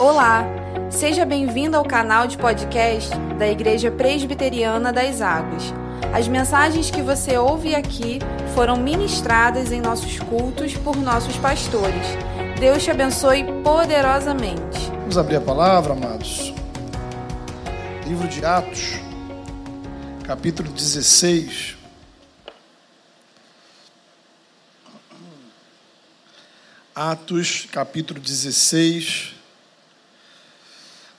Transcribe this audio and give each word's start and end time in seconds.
Olá, 0.00 0.46
seja 0.90 1.26
bem-vindo 1.26 1.76
ao 1.76 1.84
canal 1.84 2.26
de 2.26 2.38
podcast 2.38 3.10
da 3.38 3.46
Igreja 3.46 3.90
Presbiteriana 3.90 4.90
das 4.90 5.20
Águas. 5.20 5.74
As 6.10 6.26
mensagens 6.26 6.90
que 6.90 7.02
você 7.02 7.36
ouve 7.36 7.74
aqui 7.74 8.18
foram 8.54 8.78
ministradas 8.78 9.70
em 9.70 9.78
nossos 9.78 10.18
cultos 10.18 10.74
por 10.74 10.96
nossos 10.96 11.36
pastores. 11.36 12.06
Deus 12.58 12.82
te 12.82 12.90
abençoe 12.90 13.44
poderosamente. 13.62 14.90
Vamos 15.00 15.18
abrir 15.18 15.36
a 15.36 15.40
palavra, 15.42 15.92
amados. 15.92 16.54
Livro 18.06 18.26
de 18.26 18.42
Atos, 18.42 18.94
capítulo 20.24 20.70
16. 20.70 21.76
Atos, 26.94 27.68
capítulo 27.70 28.18
16. 28.18 29.39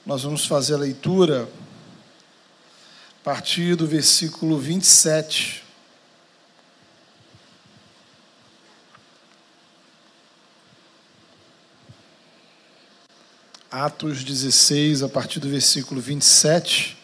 Nós 0.04 0.24
vamos 0.24 0.46
fazer 0.46 0.74
a 0.74 0.78
leitura 0.78 1.48
a 3.20 3.24
partir 3.24 3.76
do 3.76 3.86
versículo 3.86 4.58
27. 4.58 5.62
Atos 13.70 14.24
16, 14.24 15.04
a 15.04 15.08
partir 15.08 15.38
do 15.38 15.48
versículo 15.48 16.00
27. 16.00 16.98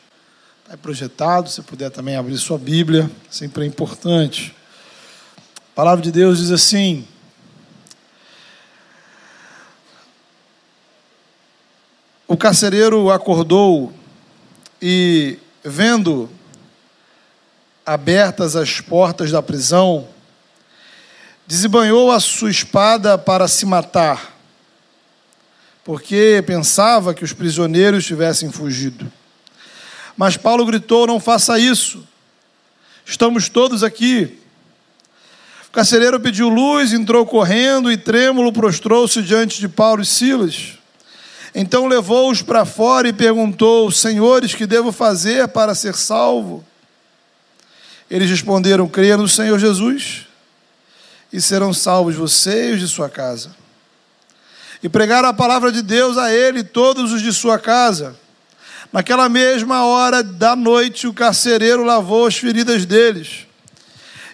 Está 0.64 0.76
projetado, 0.76 1.48
se 1.48 1.62
puder 1.62 1.90
também 1.92 2.16
abrir 2.16 2.36
sua 2.36 2.58
Bíblia, 2.58 3.08
sempre 3.30 3.62
é 3.62 3.66
importante. 3.68 4.56
A 5.72 5.74
palavra 5.76 6.02
de 6.02 6.10
Deus 6.10 6.38
diz 6.38 6.50
assim: 6.50 7.06
O 12.30 12.36
carcereiro 12.36 13.10
acordou 13.10 13.90
e, 14.82 15.38
vendo 15.64 16.28
abertas 17.86 18.54
as 18.54 18.82
portas 18.82 19.30
da 19.30 19.42
prisão, 19.42 20.06
desembanhou 21.46 22.12
a 22.12 22.20
sua 22.20 22.50
espada 22.50 23.16
para 23.16 23.48
se 23.48 23.64
matar, 23.64 24.36
porque 25.82 26.44
pensava 26.46 27.14
que 27.14 27.24
os 27.24 27.32
prisioneiros 27.32 28.04
tivessem 28.04 28.52
fugido. 28.52 29.10
Mas 30.14 30.36
Paulo 30.36 30.66
gritou: 30.66 31.06
Não 31.06 31.18
faça 31.18 31.58
isso, 31.58 32.06
estamos 33.06 33.48
todos 33.48 33.82
aqui. 33.82 34.38
O 35.66 35.72
carcereiro 35.72 36.20
pediu 36.20 36.50
luz, 36.50 36.92
entrou 36.92 37.24
correndo 37.24 37.90
e 37.90 37.96
trêmulo 37.96 38.52
prostrou-se 38.52 39.22
diante 39.22 39.60
de 39.60 39.68
Paulo 39.68 40.02
e 40.02 40.06
Silas. 40.06 40.77
Então 41.54 41.86
levou-os 41.86 42.42
para 42.42 42.64
fora 42.64 43.08
e 43.08 43.12
perguntou: 43.12 43.90
Senhores, 43.90 44.54
que 44.54 44.66
devo 44.66 44.92
fazer 44.92 45.48
para 45.48 45.74
ser 45.74 45.94
salvo? 45.94 46.64
Eles 48.10 48.30
responderam: 48.30 48.88
Creia 48.88 49.16
no 49.16 49.28
Senhor 49.28 49.58
Jesus 49.58 50.26
e 51.32 51.40
serão 51.40 51.72
salvos 51.72 52.14
você 52.14 52.70
e 52.70 52.72
os 52.74 52.80
de 52.80 52.88
sua 52.88 53.08
casa. 53.08 53.54
E 54.82 54.88
pregaram 54.88 55.28
a 55.28 55.34
palavra 55.34 55.72
de 55.72 55.82
Deus 55.82 56.16
a 56.16 56.32
ele 56.32 56.60
e 56.60 56.64
todos 56.64 57.12
os 57.12 57.20
de 57.20 57.32
sua 57.32 57.58
casa. 57.58 58.16
Naquela 58.92 59.28
mesma 59.28 59.84
hora 59.84 60.22
da 60.22 60.56
noite, 60.56 61.06
o 61.06 61.12
carcereiro 61.12 61.84
lavou 61.84 62.26
as 62.26 62.36
feridas 62.36 62.86
deles. 62.86 63.46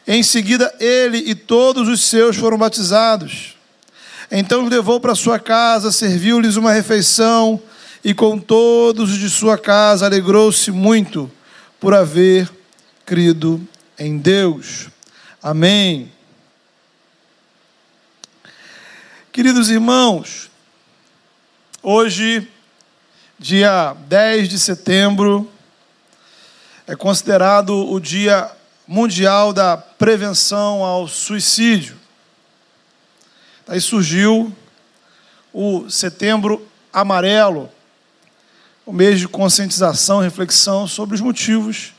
Em 0.07 0.23
seguida, 0.23 0.73
ele 0.79 1.19
e 1.19 1.35
todos 1.35 1.89
os 1.89 2.03
seus 2.03 2.37
foram 2.37 2.59
batizados. 2.59 3.54
Então 4.31 4.65
os 4.65 4.71
levou 4.71 5.01
para 5.01 5.15
sua 5.15 5.39
casa, 5.39 5.93
serviu-lhes 5.93 6.57
uma 6.57 6.73
refeição 6.73 7.61
e 8.03 8.13
com 8.13 8.39
todos 8.39 9.13
os 9.13 9.19
de 9.19 9.31
sua 9.31 9.57
casa 9.57 10.07
alegrou-se 10.07 10.71
muito 10.71 11.31
por 11.81 11.95
haver 11.95 12.51
crido 13.05 13.67
em 13.99 14.19
Deus. 14.19 14.89
Amém. 15.43 16.11
Queridos 19.33 19.69
irmãos, 19.69 20.51
hoje, 21.83 22.49
dia 23.39 23.97
10 24.07 24.49
de 24.49 24.59
setembro, 24.59 25.51
é 26.87 26.95
considerado 26.95 27.91
o 27.91 27.99
Dia 27.99 28.51
Mundial 28.87 29.53
da 29.53 29.77
Prevenção 29.77 30.85
ao 30.85 31.09
Suicídio. 31.09 32.04
Aí 33.67 33.81
surgiu 33.81 34.55
o 35.53 35.89
Setembro 35.89 36.69
Amarelo, 36.93 37.71
o 38.85 38.93
mês 38.93 39.19
de 39.19 39.27
conscientização 39.27 40.21
reflexão 40.21 40.87
sobre 40.87 41.15
os 41.15 41.21
motivos 41.23 41.95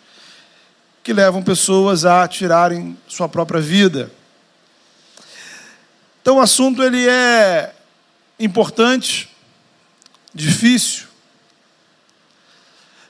que 1.03 1.11
levam 1.11 1.41
pessoas 1.41 2.05
a 2.05 2.27
tirarem 2.27 2.95
sua 3.07 3.27
própria 3.27 3.59
vida. 3.59 4.11
Então 6.21 6.37
o 6.37 6.41
assunto 6.41 6.83
ele 6.83 7.07
é 7.07 7.73
importante, 8.39 9.29
difícil. 10.33 11.07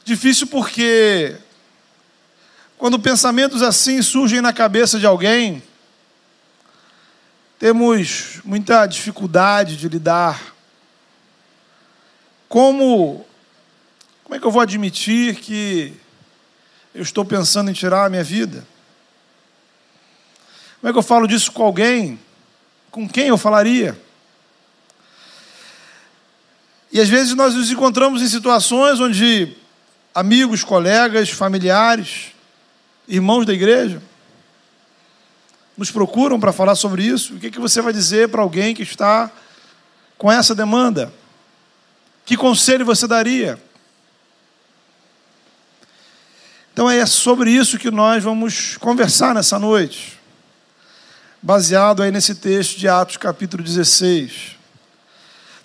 Difícil 0.05 0.47
porque 0.47 1.35
quando 2.77 2.99
pensamentos 2.99 3.61
assim 3.61 4.01
surgem 4.01 4.39
na 4.39 4.53
cabeça 4.53 4.97
de 4.97 5.05
alguém, 5.05 5.61
temos 7.57 8.41
muita 8.43 8.85
dificuldade 8.85 9.77
de 9.77 9.87
lidar. 9.87 10.53
Como, 12.49 13.25
como 14.23 14.35
é 14.35 14.39
que 14.39 14.45
eu 14.45 14.51
vou 14.51 14.61
admitir 14.61 15.35
que 15.35 15.93
eu 16.93 17.01
estou 17.01 17.25
pensando 17.25 17.69
em 17.69 17.73
tirar 17.73 18.05
a 18.05 18.09
minha 18.09 18.23
vida? 18.23 18.65
Como 20.79 20.89
é 20.89 20.93
que 20.93 20.99
eu 20.99 21.03
falo 21.03 21.27
disso 21.27 21.51
com 21.51 21.63
alguém? 21.63 22.19
Com 22.91 23.07
quem 23.07 23.27
eu 23.27 23.37
falaria? 23.37 23.99
E 26.91 27.01
às 27.01 27.09
vezes 27.09 27.33
nós 27.33 27.55
nos 27.55 27.71
encontramos 27.71 28.21
em 28.21 28.27
situações 28.27 28.99
onde 28.99 29.57
amigos, 30.13 30.63
colegas, 30.63 31.29
familiares, 31.29 32.27
irmãos 33.07 33.45
da 33.45 33.53
igreja, 33.53 34.01
nos 35.77 35.91
procuram 35.91 36.39
para 36.39 36.53
falar 36.53 36.75
sobre 36.75 37.03
isso. 37.03 37.35
O 37.35 37.39
que, 37.39 37.51
que 37.51 37.59
você 37.59 37.81
vai 37.81 37.91
dizer 37.91 38.29
para 38.29 38.41
alguém 38.41 38.73
que 38.73 38.83
está 38.83 39.29
com 40.17 40.31
essa 40.31 40.55
demanda? 40.55 41.11
Que 42.25 42.37
conselho 42.37 42.85
você 42.85 43.07
daria? 43.07 43.61
Então 46.73 46.89
é 46.89 47.05
sobre 47.05 47.51
isso 47.51 47.77
que 47.77 47.89
nós 47.89 48.23
vamos 48.23 48.75
conversar 48.77 49.33
nessa 49.33 49.57
noite, 49.57 50.19
baseado 51.41 52.03
aí 52.03 52.11
nesse 52.11 52.35
texto 52.35 52.77
de 52.77 52.87
Atos 52.87 53.17
capítulo 53.17 53.63
16. 53.63 54.57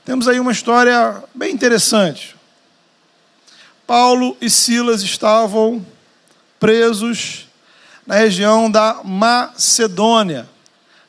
Temos 0.04 0.28
aí 0.28 0.38
uma 0.38 0.52
história 0.52 1.22
bem 1.34 1.52
interessante. 1.52 2.36
Paulo 3.86 4.36
e 4.40 4.48
Silas 4.48 5.02
estavam 5.02 5.84
presos 6.60 7.49
na 8.10 8.16
região 8.16 8.68
da 8.68 9.02
Macedônia, 9.04 10.48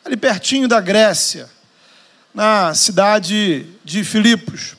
ali 0.05 0.15
pertinho 0.15 0.67
da 0.67 0.79
Grécia, 0.79 1.49
na 2.31 2.75
cidade 2.75 3.65
de 3.83 4.03
Filipos. 4.03 4.75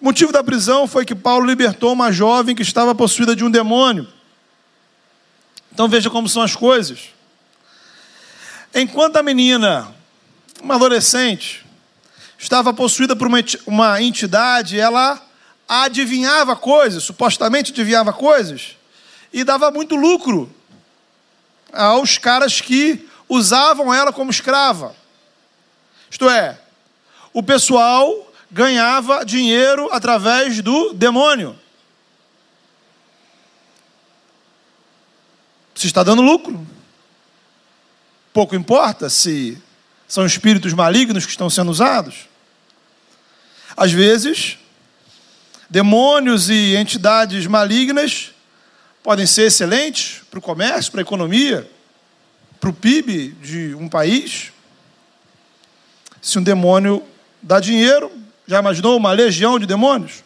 O 0.00 0.04
motivo 0.06 0.32
da 0.32 0.42
prisão 0.42 0.88
foi 0.88 1.04
que 1.04 1.14
Paulo 1.14 1.46
libertou 1.46 1.92
uma 1.92 2.10
jovem 2.10 2.52
que 2.52 2.62
estava 2.62 2.96
possuída 2.96 3.36
de 3.36 3.44
um 3.44 3.50
demônio. 3.50 4.08
Então 5.72 5.88
veja 5.88 6.10
como 6.10 6.28
são 6.28 6.42
as 6.42 6.56
coisas. 6.56 7.10
Enquanto 8.74 9.14
a 9.18 9.22
menina, 9.22 9.94
uma 10.60 10.74
adolescente, 10.74 11.64
estava 12.36 12.74
possuída 12.74 13.14
por 13.14 13.28
uma 13.68 14.02
entidade, 14.02 14.80
ela 14.80 15.24
adivinhava 15.68 16.56
coisas, 16.56 17.04
supostamente 17.04 17.70
adivinhava 17.70 18.12
coisas, 18.12 18.76
e 19.34 19.42
dava 19.42 19.68
muito 19.72 19.96
lucro 19.96 20.48
aos 21.72 22.18
caras 22.18 22.60
que 22.60 23.08
usavam 23.28 23.92
ela 23.92 24.12
como 24.12 24.30
escrava. 24.30 24.94
Isto 26.08 26.30
é, 26.30 26.56
o 27.32 27.42
pessoal 27.42 28.32
ganhava 28.48 29.24
dinheiro 29.24 29.88
através 29.90 30.62
do 30.62 30.92
demônio. 30.94 31.58
Se 35.74 35.88
está 35.88 36.04
dando 36.04 36.22
lucro. 36.22 36.64
Pouco 38.32 38.54
importa 38.54 39.10
se 39.10 39.60
são 40.06 40.24
espíritos 40.24 40.72
malignos 40.72 41.24
que 41.24 41.32
estão 41.32 41.50
sendo 41.50 41.72
usados. 41.72 42.28
Às 43.76 43.90
vezes, 43.90 44.58
demônios 45.68 46.48
e 46.48 46.76
entidades 46.76 47.48
malignas 47.48 48.33
podem 49.04 49.26
ser 49.26 49.48
excelentes 49.48 50.22
para 50.30 50.38
o 50.38 50.42
comércio, 50.42 50.90
para 50.90 51.02
a 51.02 51.02
economia, 51.02 51.70
para 52.58 52.70
o 52.70 52.72
PIB 52.72 53.36
de 53.42 53.74
um 53.74 53.86
país. 53.86 54.50
Se 56.22 56.38
um 56.38 56.42
demônio 56.42 57.04
dá 57.40 57.60
dinheiro, 57.60 58.10
Já 58.46 58.58
imaginou 58.58 58.96
uma 58.98 59.10
legião 59.10 59.58
de 59.58 59.64
demônios? 59.64 60.22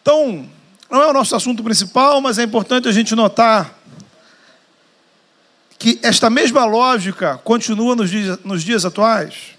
Então, 0.00 0.48
não 0.90 1.00
é 1.00 1.06
o 1.06 1.12
nosso 1.12 1.36
assunto 1.36 1.62
principal, 1.62 2.20
mas 2.20 2.40
é 2.40 2.42
importante 2.42 2.88
a 2.88 2.92
gente 2.92 3.14
notar 3.14 3.78
que 5.78 6.00
esta 6.02 6.28
mesma 6.28 6.64
lógica 6.64 7.38
continua 7.38 7.94
nos 7.94 8.10
dias, 8.10 8.38
nos 8.44 8.64
dias 8.64 8.84
atuais. 8.84 9.56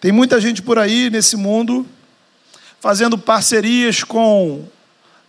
Tem 0.00 0.10
muita 0.10 0.40
gente 0.40 0.62
por 0.62 0.78
aí 0.78 1.10
nesse 1.10 1.36
mundo 1.36 1.86
fazendo 2.80 3.18
parcerias 3.18 4.02
com 4.02 4.66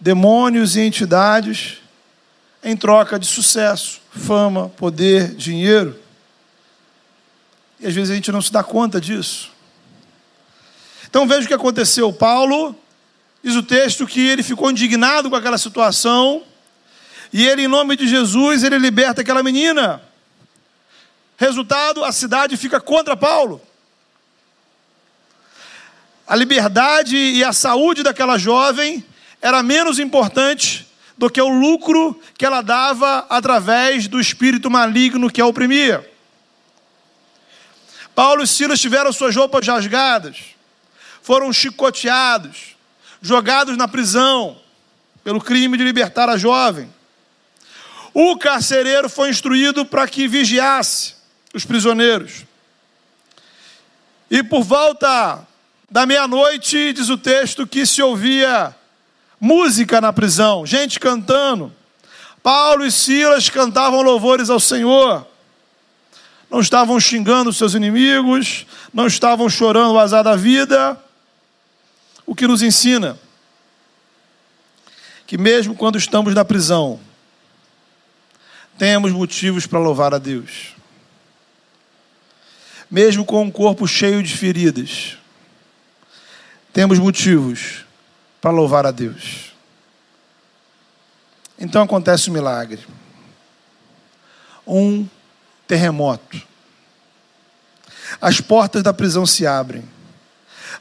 demônios 0.01 0.75
e 0.75 0.81
entidades 0.81 1.77
em 2.61 2.75
troca 2.75 3.17
de 3.17 3.25
sucesso, 3.25 4.01
fama, 4.11 4.67
poder, 4.69 5.33
dinheiro. 5.35 5.97
E 7.79 7.87
às 7.87 7.93
vezes 7.93 8.11
a 8.11 8.15
gente 8.15 8.31
não 8.33 8.41
se 8.41 8.51
dá 8.51 8.61
conta 8.61 8.99
disso. 8.99 9.49
Então 11.09 11.25
veja 11.25 11.45
o 11.45 11.47
que 11.47 11.53
aconteceu. 11.53 12.11
Paulo 12.11 12.75
Diz 13.43 13.55
o 13.55 13.63
texto 13.63 14.05
que 14.05 14.19
ele 14.19 14.43
ficou 14.43 14.69
indignado 14.69 15.29
com 15.29 15.35
aquela 15.35 15.57
situação 15.57 16.43
e 17.33 17.47
ele, 17.47 17.63
em 17.63 17.67
nome 17.67 17.95
de 17.95 18.07
Jesus, 18.07 18.63
ele 18.63 18.77
liberta 18.77 19.21
aquela 19.21 19.41
menina. 19.41 20.01
Resultado, 21.37 22.03
a 22.03 22.11
cidade 22.11 22.55
fica 22.55 22.79
contra 22.79 23.17
Paulo. 23.17 23.59
A 26.27 26.35
liberdade 26.35 27.17
e 27.17 27.43
a 27.43 27.51
saúde 27.51 28.03
daquela 28.03 28.37
jovem 28.37 29.03
era 29.41 29.63
menos 29.63 29.99
importante 29.99 30.87
do 31.17 31.29
que 31.29 31.41
o 31.41 31.49
lucro 31.49 32.19
que 32.37 32.45
ela 32.45 32.61
dava 32.61 33.25
através 33.29 34.07
do 34.07 34.19
espírito 34.19 34.69
maligno 34.69 35.29
que 35.29 35.41
a 35.41 35.45
oprimia. 35.45 36.09
Paulo 38.13 38.43
e 38.43 38.47
Silas 38.47 38.79
tiveram 38.79 39.11
suas 39.11 39.35
roupas 39.35 39.65
rasgadas, 39.67 40.37
foram 41.21 41.51
chicoteados, 41.51 42.75
jogados 43.21 43.77
na 43.77 43.87
prisão 43.87 44.59
pelo 45.23 45.39
crime 45.39 45.77
de 45.77 45.83
libertar 45.83 46.29
a 46.29 46.37
jovem. 46.37 46.91
O 48.13 48.37
carcereiro 48.37 49.09
foi 49.09 49.29
instruído 49.29 49.85
para 49.85 50.07
que 50.07 50.27
vigiasse 50.27 51.15
os 51.53 51.65
prisioneiros. 51.65 52.43
E 54.29 54.43
por 54.43 54.63
volta 54.63 55.47
da 55.89 56.05
meia-noite, 56.05 56.93
diz 56.93 57.09
o 57.09 57.17
texto, 57.17 57.67
que 57.67 57.85
se 57.85 58.01
ouvia 58.01 58.75
música 59.41 59.99
na 59.99 60.13
prisão, 60.13 60.65
gente 60.65 60.99
cantando. 60.99 61.73
Paulo 62.43 62.85
e 62.85 62.91
Silas 62.91 63.49
cantavam 63.49 64.01
louvores 64.03 64.51
ao 64.51 64.59
Senhor. 64.59 65.27
Não 66.49 66.59
estavam 66.59 66.99
xingando 66.99 67.51
seus 67.51 67.73
inimigos, 67.73 68.67
não 68.93 69.07
estavam 69.07 69.49
chorando 69.49 69.93
o 69.93 69.99
azar 69.99 70.23
da 70.23 70.35
vida 70.35 71.01
o 72.25 72.35
que 72.35 72.47
nos 72.47 72.61
ensina 72.61 73.17
que, 75.27 75.37
mesmo 75.37 75.75
quando 75.75 75.97
estamos 75.97 76.33
na 76.35 76.43
prisão, 76.43 76.99
temos 78.77 79.11
motivos 79.11 79.65
para 79.65 79.79
louvar 79.79 80.13
a 80.13 80.17
Deus. 80.17 80.75
Mesmo 82.89 83.23
com 83.23 83.43
um 83.43 83.51
corpo 83.51 83.87
cheio 83.87 84.21
de 84.21 84.35
feridas, 84.35 85.17
temos 86.73 86.99
motivos 86.99 87.85
para 88.41 88.51
louvar 88.51 88.85
a 88.85 88.91
Deus. 88.91 89.53
Então 91.57 91.83
acontece 91.83 92.29
um 92.29 92.33
milagre. 92.33 92.85
Um 94.65 95.07
terremoto. 95.67 96.41
As 98.19 98.41
portas 98.41 98.83
da 98.83 98.93
prisão 98.93 99.25
se 99.25 99.45
abrem 99.45 99.87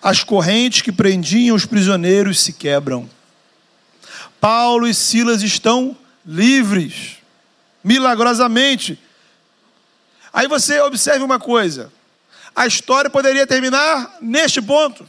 as 0.03 0.25
correntes 0.25 0.83
que 0.83 0.93
prendiam 0.93 1.55
os 1.55 1.67
prisioneiros 1.67 2.41
se 2.41 2.53
quebram. 2.53 3.09
Paulo 4.41 4.87
e 4.87 4.95
Silas 4.95 5.43
estão 5.43 5.97
livres, 6.25 7.19
milagrosamente. 7.85 8.99
Aí 10.33 10.49
você 10.49 10.81
observe 10.81 11.23
uma 11.23 11.39
coisa: 11.39 11.93
a 12.55 12.67
história 12.67 13.11
poderia 13.11 13.47
terminar 13.47 14.17
neste 14.23 14.63
ponto. 14.63 15.09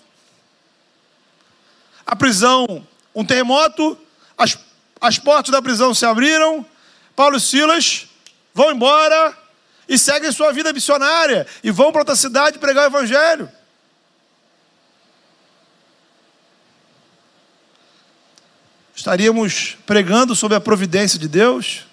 A 2.11 2.15
prisão, 2.15 2.85
um 3.15 3.25
terremoto, 3.25 3.97
as, 4.37 4.59
as 4.99 5.17
portas 5.17 5.51
da 5.51 5.61
prisão 5.61 5.95
se 5.95 6.05
abriram, 6.05 6.63
Paulo 7.15 7.37
e 7.37 7.39
Silas 7.41 8.07
vão 8.53 8.71
embora 8.71 9.35
e 9.87 9.97
seguem 9.97 10.31
sua 10.31 10.51
vida 10.51 10.73
missionária 10.73 11.47
e 11.63 11.71
vão 11.71 11.91
para 11.91 12.01
outra 12.01 12.15
cidade 12.15 12.59
pregar 12.59 12.83
o 12.83 12.87
evangelho. 12.87 13.49
estaríamos 19.01 19.77
pregando 19.85 20.35
sobre 20.35 20.55
a 20.55 20.61
providência 20.61 21.17
de 21.17 21.27
Deus, 21.27 21.87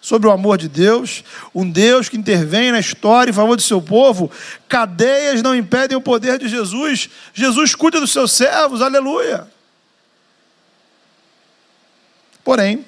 sobre 0.00 0.28
o 0.28 0.32
amor 0.32 0.58
de 0.58 0.68
Deus, 0.68 1.22
um 1.54 1.68
Deus 1.68 2.08
que 2.08 2.16
intervém 2.16 2.72
na 2.72 2.80
história 2.80 3.30
em 3.30 3.34
favor 3.34 3.54
do 3.54 3.62
seu 3.62 3.80
povo. 3.80 4.30
Cadeias 4.68 5.40
não 5.40 5.54
impedem 5.54 5.96
o 5.96 6.00
poder 6.00 6.38
de 6.38 6.48
Jesus. 6.48 7.08
Jesus 7.32 7.74
cuida 7.74 8.00
dos 8.00 8.12
seus 8.12 8.32
servos, 8.32 8.82
aleluia. 8.82 9.46
Porém, 12.48 12.82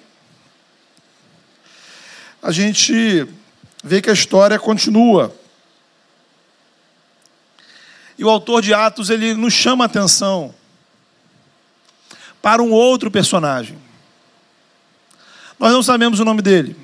a 2.43 2.51
gente 2.51 3.29
vê 3.85 4.01
que 4.01 4.09
a 4.09 4.15
história 4.15 4.59
continua. 4.59 5.37
E 8.17 8.25
o 8.25 8.31
autor 8.31 8.63
de 8.63 8.73
Atos, 8.73 9.11
ele 9.11 9.35
nos 9.35 9.53
chama 9.53 9.85
a 9.85 9.87
atenção 9.87 10.55
para 12.41 12.63
um 12.63 12.71
outro 12.71 13.11
personagem. 13.11 13.77
Nós 15.59 15.73
não 15.73 15.83
sabemos 15.83 16.21
o 16.21 16.25
nome 16.25 16.41
dele. 16.41 16.75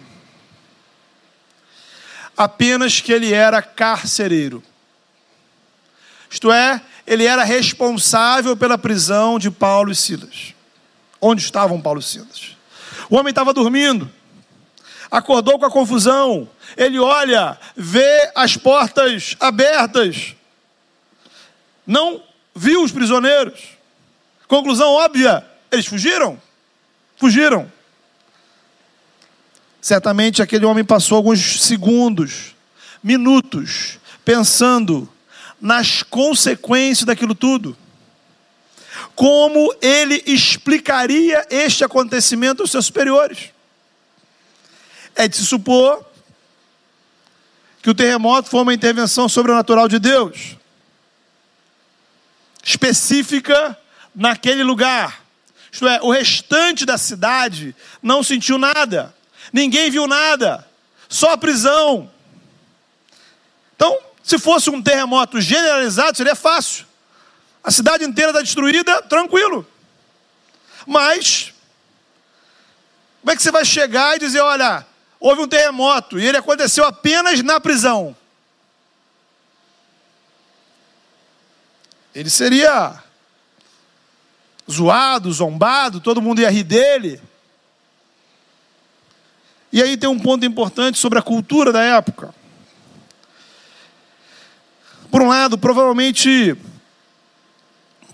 Apenas 2.37 3.00
que 3.00 3.11
ele 3.11 3.32
era 3.32 3.62
carcereiro. 3.62 4.62
Isto 6.29 6.52
é, 6.52 6.82
ele 7.06 7.25
era 7.25 7.43
responsável 7.43 8.55
pela 8.55 8.76
prisão 8.76 9.38
de 9.38 9.50
Paulo 9.50 9.90
e 9.90 9.96
Silas. 9.96 10.55
Onde 11.19 11.40
estavam 11.40 11.81
Paulo 11.81 12.00
e 12.00 12.02
Silas? 12.02 12.56
O 13.08 13.17
homem 13.17 13.31
estava 13.31 13.53
dormindo, 13.53 14.11
acordou 15.11 15.58
com 15.58 15.67
a 15.67 15.70
confusão. 15.70 16.49
Ele 16.76 16.99
olha, 16.99 17.58
vê 17.76 18.31
as 18.35 18.56
portas 18.56 19.37
abertas, 19.38 20.35
não 21.87 22.22
viu 22.55 22.82
os 22.82 22.93
prisioneiros. 22.93 23.60
Conclusão 24.48 24.93
óbvia: 24.93 25.44
eles 25.70 25.86
fugiram? 25.86 26.41
Fugiram. 27.17 27.70
Certamente 29.81 30.43
aquele 30.43 30.65
homem 30.65 30.84
passou 30.84 31.17
alguns 31.17 31.63
segundos, 31.63 32.56
minutos, 33.03 33.98
pensando 34.25 35.08
nas 35.60 36.03
consequências 36.03 37.06
daquilo 37.06 37.34
tudo. 37.34 37.77
Como 39.17 39.75
ele 39.81 40.23
explicaria 40.27 41.46
este 41.49 41.82
acontecimento 41.82 42.61
aos 42.61 42.70
seus 42.70 42.85
superiores? 42.85 43.51
É 45.15 45.27
de 45.27 45.35
se 45.35 45.46
supor 45.46 46.05
que 47.82 47.89
o 47.89 47.94
terremoto 47.94 48.51
foi 48.51 48.61
uma 48.61 48.75
intervenção 48.75 49.27
sobrenatural 49.27 49.89
de 49.89 49.99
Deus, 49.99 50.56
específica 52.63 53.79
naquele 54.15 54.63
lugar. 54.63 55.25
Isto 55.73 55.89
é, 55.89 55.99
o 56.03 56.11
restante 56.11 56.85
da 56.85 56.99
cidade 56.99 57.75
não 58.03 58.23
sentiu 58.23 58.58
nada, 58.58 59.15
ninguém 59.51 59.91
viu 59.91 60.06
nada, 60.06 60.69
só 61.08 61.31
a 61.31 61.39
prisão. 61.39 62.11
Então, 63.75 63.99
se 64.23 64.39
fosse 64.39 64.69
um 64.69 64.82
terremoto 64.82 65.41
generalizado, 65.41 66.19
seria 66.19 66.35
fácil. 66.35 66.85
A 67.67 67.70
cidade 67.73 68.05
inteira 68.05 68.31
está 68.31 68.41
destruída, 68.41 69.03
tranquilo. 69.03 69.67
Mas, 70.87 71.53
como 73.20 73.32
é 73.32 73.37
que 73.37 73.43
você 73.43 73.51
vai 73.51 73.65
chegar 73.65 74.15
e 74.15 74.20
dizer: 74.20 74.41
olha, 74.41 74.87
houve 75.19 75.43
um 75.43 75.49
terremoto 75.49 76.17
e 76.17 76.25
ele 76.25 76.37
aconteceu 76.37 76.85
apenas 76.85 77.43
na 77.43 77.58
prisão? 77.58 78.17
Ele 82.15 82.31
seria 82.31 83.03
zoado, 84.70 85.32
zombado, 85.32 86.01
todo 86.01 86.23
mundo 86.23 86.41
ia 86.41 86.51
rir 86.51 86.63
dele. 86.63 87.20
E 89.73 89.82
aí 89.82 89.96
tem 89.96 90.08
um 90.08 90.20
ponto 90.20 90.46
importante 90.46 90.99
sobre 90.99 91.19
a 91.19 91.23
cultura 91.23 91.73
da 91.73 91.82
época. 91.82 92.32
Por 95.11 95.20
um 95.20 95.29
lado, 95.29 95.58
provavelmente 95.58 96.56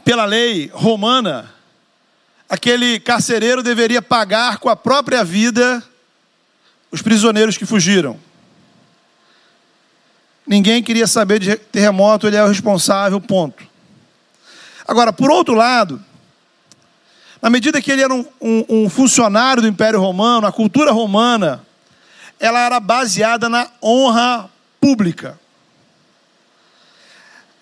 pela 0.05 0.25
lei 0.25 0.71
romana, 0.73 1.53
aquele 2.49 3.01
carcereiro 3.01 3.63
deveria 3.63 4.03
pagar 4.03 4.59
com 4.59 4.69
a 4.69 4.77
própria 4.77 5.25
vida 5.25 5.83
os 6.91 7.01
prisioneiros 7.01 7.57
que 7.57 7.65
fugiram. 7.65 8.19
Ninguém 10.47 10.83
queria 10.83 11.07
saber 11.07 11.39
de 11.39 11.57
terremoto, 11.57 12.27
ele 12.27 12.37
é 12.37 12.43
o 12.45 12.49
responsável, 12.49 13.21
ponto. 13.21 13.65
Agora, 14.87 15.13
por 15.13 15.31
outro 15.31 15.55
lado, 15.55 16.05
na 17.41 17.49
medida 17.49 17.81
que 17.81 17.91
ele 17.91 18.03
era 18.03 18.13
um, 18.13 18.27
um, 18.41 18.65
um, 18.69 18.91
funcionário 18.91 19.63
do 19.63 19.69
Império 19.69 20.01
Romano, 20.01 20.47
a 20.47 20.53
cultura 20.53 20.93
romana, 20.93 21.65
ela 22.39 22.61
era 22.61 22.79
baseada 22.79 23.49
na 23.49 23.69
honra 23.83 24.51
pública. 24.81 25.41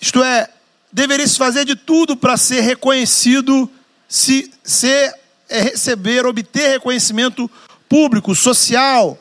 Isto 0.01 0.25
é, 0.25 0.49
deveria 0.93 1.27
se 1.27 1.39
fazer 1.39 1.65
de 1.65 1.77
tudo 1.77 2.17
para 2.17 2.37
ser 2.37 2.61
reconhecido, 2.61 3.71
se 4.09 4.53
ser, 4.63 5.15
é, 5.49 5.61
receber, 5.61 6.27
obter 6.27 6.71
reconhecimento 6.71 7.51
público, 7.89 8.35
social. 8.35 9.19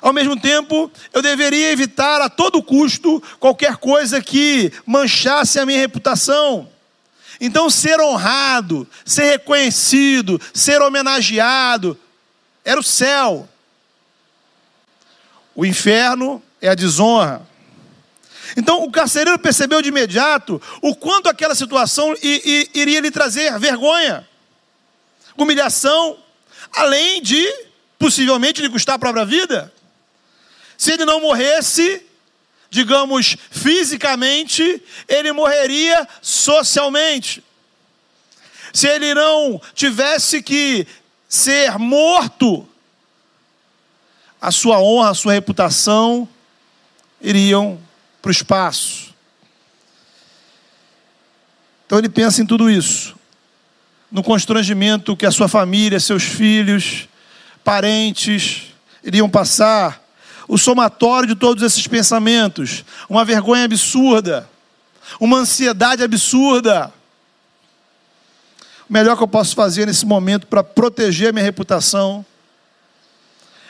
Ao 0.00 0.12
mesmo 0.12 0.38
tempo, 0.38 0.90
eu 1.12 1.22
deveria 1.22 1.72
evitar 1.72 2.20
a 2.20 2.28
todo 2.28 2.62
custo 2.62 3.22
qualquer 3.40 3.76
coisa 3.76 4.20
que 4.20 4.70
manchasse 4.84 5.58
a 5.58 5.64
minha 5.64 5.78
reputação. 5.78 6.68
Então, 7.40 7.70
ser 7.70 8.00
honrado, 8.00 8.86
ser 9.04 9.30
reconhecido, 9.30 10.40
ser 10.52 10.80
homenageado, 10.82 11.98
era 12.64 12.78
o 12.78 12.82
céu. 12.82 13.48
O 15.54 15.64
inferno 15.64 16.42
é 16.60 16.68
a 16.68 16.74
desonra. 16.74 17.46
Então, 18.56 18.84
o 18.84 18.90
carcereiro 18.90 19.38
percebeu 19.38 19.82
de 19.82 19.88
imediato 19.88 20.60
o 20.80 20.94
quanto 20.94 21.28
aquela 21.28 21.54
situação 21.54 22.14
iria 22.22 23.00
lhe 23.00 23.10
trazer 23.10 23.58
vergonha, 23.58 24.28
humilhação, 25.36 26.16
além 26.72 27.20
de 27.20 27.44
possivelmente 27.98 28.62
lhe 28.62 28.68
custar 28.68 28.94
a 28.94 28.98
própria 28.98 29.24
vida. 29.24 29.72
Se 30.76 30.92
ele 30.92 31.04
não 31.04 31.20
morresse, 31.20 32.04
digamos, 32.70 33.36
fisicamente, 33.50 34.82
ele 35.08 35.32
morreria 35.32 36.06
socialmente. 36.20 37.42
Se 38.72 38.88
ele 38.88 39.14
não 39.14 39.60
tivesse 39.74 40.42
que 40.42 40.86
ser 41.28 41.78
morto, 41.78 42.68
a 44.40 44.50
sua 44.50 44.80
honra, 44.80 45.10
a 45.10 45.14
sua 45.14 45.32
reputação 45.32 46.28
iriam 47.20 47.80
para 48.24 48.30
o 48.30 48.32
espaço. 48.32 49.14
Então 51.84 51.98
ele 51.98 52.08
pensa 52.08 52.40
em 52.40 52.46
tudo 52.46 52.70
isso, 52.70 53.14
no 54.10 54.22
constrangimento 54.22 55.14
que 55.14 55.26
a 55.26 55.30
sua 55.30 55.46
família, 55.46 56.00
seus 56.00 56.22
filhos, 56.22 57.06
parentes 57.62 58.72
iriam 59.02 59.28
passar, 59.28 60.02
o 60.48 60.56
somatório 60.56 61.28
de 61.28 61.34
todos 61.34 61.62
esses 61.62 61.86
pensamentos, 61.86 62.82
uma 63.10 63.26
vergonha 63.26 63.66
absurda, 63.66 64.48
uma 65.20 65.36
ansiedade 65.36 66.02
absurda. 66.02 66.90
O 68.88 68.92
melhor 68.92 69.18
que 69.18 69.22
eu 69.22 69.28
posso 69.28 69.54
fazer 69.54 69.84
nesse 69.84 70.06
momento 70.06 70.46
para 70.46 70.64
proteger 70.64 71.28
a 71.28 71.32
minha 71.32 71.44
reputação 71.44 72.24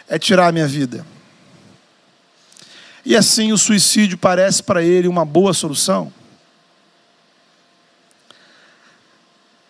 é 0.08 0.16
tirar 0.16 0.46
a 0.46 0.52
minha 0.52 0.68
vida. 0.68 1.04
E 3.04 3.16
assim 3.16 3.52
o 3.52 3.58
suicídio 3.58 4.16
parece 4.16 4.62
para 4.62 4.82
ele 4.82 5.08
uma 5.08 5.24
boa 5.24 5.52
solução. 5.52 6.12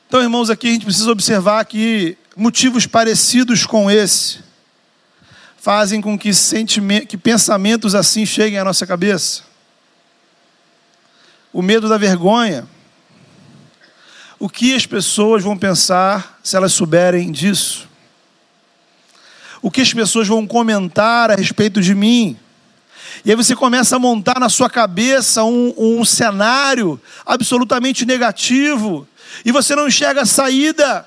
Então, 0.06 0.22
irmãos, 0.22 0.48
aqui 0.48 0.68
a 0.68 0.70
gente 0.70 0.84
precisa 0.84 1.10
observar 1.10 1.64
que 1.64 2.16
motivos 2.36 2.86
parecidos 2.86 3.66
com 3.66 3.90
esse 3.90 4.44
fazem 5.56 6.00
com 6.00 6.16
que, 6.18 6.30
que 7.08 7.16
pensamentos 7.16 7.94
assim 7.94 8.24
cheguem 8.26 8.58
à 8.58 8.64
nossa 8.64 8.86
cabeça. 8.86 9.42
O 11.52 11.62
medo 11.62 11.88
da 11.88 11.96
vergonha. 11.96 12.68
O 14.38 14.48
que 14.48 14.74
as 14.74 14.84
pessoas 14.84 15.42
vão 15.42 15.56
pensar 15.56 16.38
se 16.44 16.54
elas 16.54 16.72
souberem 16.72 17.32
disso? 17.32 17.88
O 19.62 19.70
que 19.70 19.80
as 19.80 19.92
pessoas 19.92 20.28
vão 20.28 20.46
comentar 20.46 21.30
a 21.30 21.34
respeito 21.34 21.80
de 21.80 21.94
mim? 21.94 22.38
E 23.22 23.30
aí 23.30 23.36
você 23.36 23.54
começa 23.54 23.96
a 23.96 23.98
montar 23.98 24.40
na 24.40 24.48
sua 24.48 24.70
cabeça 24.70 25.44
um, 25.44 25.74
um 25.76 26.04
cenário 26.04 27.00
absolutamente 27.26 28.06
negativo, 28.06 29.06
e 29.44 29.52
você 29.52 29.76
não 29.76 29.88
enxerga 29.88 30.22
a 30.22 30.26
saída. 30.26 31.06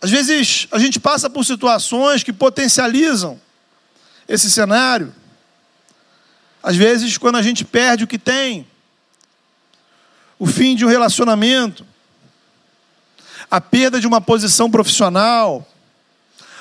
Às 0.00 0.10
vezes 0.10 0.68
a 0.70 0.78
gente 0.78 1.00
passa 1.00 1.28
por 1.28 1.44
situações 1.44 2.22
que 2.22 2.32
potencializam 2.32 3.40
esse 4.28 4.50
cenário. 4.50 5.14
Às 6.62 6.76
vezes, 6.76 7.18
quando 7.18 7.36
a 7.36 7.42
gente 7.42 7.64
perde 7.64 8.04
o 8.04 8.06
que 8.06 8.18
tem, 8.18 8.66
o 10.38 10.46
fim 10.46 10.76
de 10.76 10.84
um 10.84 10.88
relacionamento, 10.88 11.84
a 13.50 13.60
perda 13.60 14.00
de 14.00 14.06
uma 14.06 14.20
posição 14.20 14.70
profissional, 14.70 15.66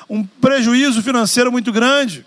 um 0.10 0.24
prejuízo 0.24 1.04
financeiro 1.04 1.52
muito 1.52 1.72
grande. 1.72 2.26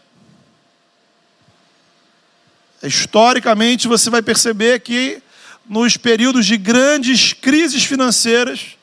Historicamente, 2.82 3.86
você 3.86 4.08
vai 4.08 4.22
perceber 4.22 4.80
que 4.80 5.22
nos 5.68 5.96
períodos 5.96 6.46
de 6.46 6.56
grandes 6.56 7.32
crises 7.32 7.84
financeiras, 7.84 8.76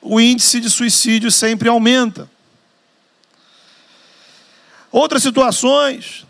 o 0.00 0.20
índice 0.20 0.60
de 0.60 0.68
suicídio 0.68 1.30
sempre 1.30 1.68
aumenta. 1.68 2.28
Outras 4.90 5.22
situações, 5.22 6.26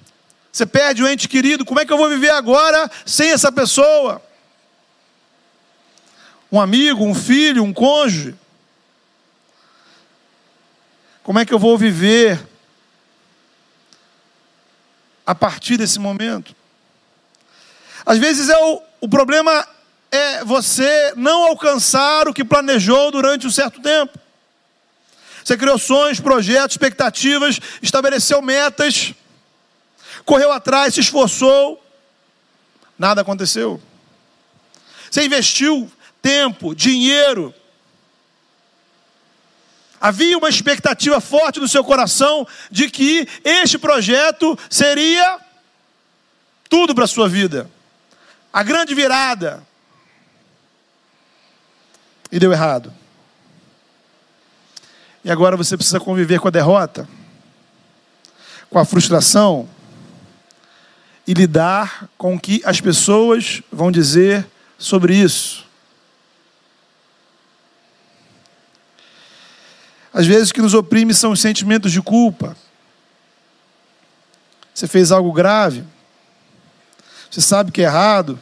você 0.52 0.64
perde 0.64 1.02
um 1.02 1.08
ente 1.08 1.28
querido, 1.28 1.64
como 1.64 1.80
é 1.80 1.84
que 1.84 1.92
eu 1.92 1.98
vou 1.98 2.08
viver 2.08 2.30
agora 2.30 2.90
sem 3.04 3.30
essa 3.30 3.50
pessoa? 3.50 4.22
Um 6.52 6.60
amigo, 6.60 7.04
um 7.04 7.14
filho, 7.14 7.64
um 7.64 7.72
cônjuge. 7.72 8.36
Como 11.24 11.38
é 11.38 11.44
que 11.44 11.52
eu 11.52 11.58
vou 11.58 11.76
viver 11.76 12.40
a 15.26 15.34
partir 15.34 15.76
desse 15.76 15.98
momento? 15.98 16.54
Às 18.04 18.18
vezes 18.18 18.48
é 18.48 18.56
o, 18.56 18.82
o 19.00 19.08
problema 19.08 19.66
é 20.10 20.44
você 20.44 21.12
não 21.16 21.44
alcançar 21.44 22.28
o 22.28 22.34
que 22.34 22.44
planejou 22.44 23.10
durante 23.10 23.46
um 23.46 23.50
certo 23.50 23.80
tempo. 23.80 24.18
Você 25.44 25.56
criou 25.56 25.78
sonhos, 25.78 26.20
projetos, 26.20 26.74
expectativas, 26.74 27.60
estabeleceu 27.82 28.40
metas, 28.40 29.12
correu 30.24 30.52
atrás, 30.52 30.94
se 30.94 31.00
esforçou, 31.00 31.84
nada 32.98 33.20
aconteceu. 33.20 33.80
Você 35.10 35.24
investiu 35.24 35.90
tempo, 36.22 36.74
dinheiro. 36.74 37.54
Havia 40.00 40.36
uma 40.36 40.48
expectativa 40.48 41.20
forte 41.20 41.60
no 41.60 41.68
seu 41.68 41.82
coração 41.82 42.46
de 42.70 42.90
que 42.90 43.26
este 43.42 43.78
projeto 43.78 44.58
seria 44.68 45.38
tudo 46.68 46.94
para 46.94 47.04
a 47.04 47.08
sua 47.08 47.28
vida. 47.28 47.70
A 48.52 48.62
grande 48.62 48.94
virada, 48.94 49.62
e 52.34 52.38
deu 52.38 52.52
errado. 52.52 52.92
E 55.24 55.30
agora 55.30 55.56
você 55.56 55.76
precisa 55.76 56.00
conviver 56.00 56.40
com 56.40 56.48
a 56.48 56.50
derrota, 56.50 57.08
com 58.68 58.78
a 58.78 58.84
frustração 58.84 59.68
e 61.26 61.32
lidar 61.32 62.08
com 62.18 62.34
o 62.34 62.40
que 62.40 62.60
as 62.64 62.80
pessoas 62.80 63.62
vão 63.70 63.92
dizer 63.92 64.46
sobre 64.76 65.14
isso. 65.14 65.63
Às 70.14 70.26
vezes 70.26 70.48
o 70.48 70.54
que 70.54 70.62
nos 70.62 70.72
oprime 70.72 71.12
são 71.12 71.32
os 71.32 71.40
sentimentos 71.40 71.92
de 71.92 72.00
culpa. 72.00 72.56
Você 74.72 74.88
fez 74.88 75.12
algo 75.12 75.32
grave, 75.32 75.84
você 77.30 77.40
sabe 77.40 77.70
que 77.70 77.82
é 77.82 77.84
errado, 77.84 78.38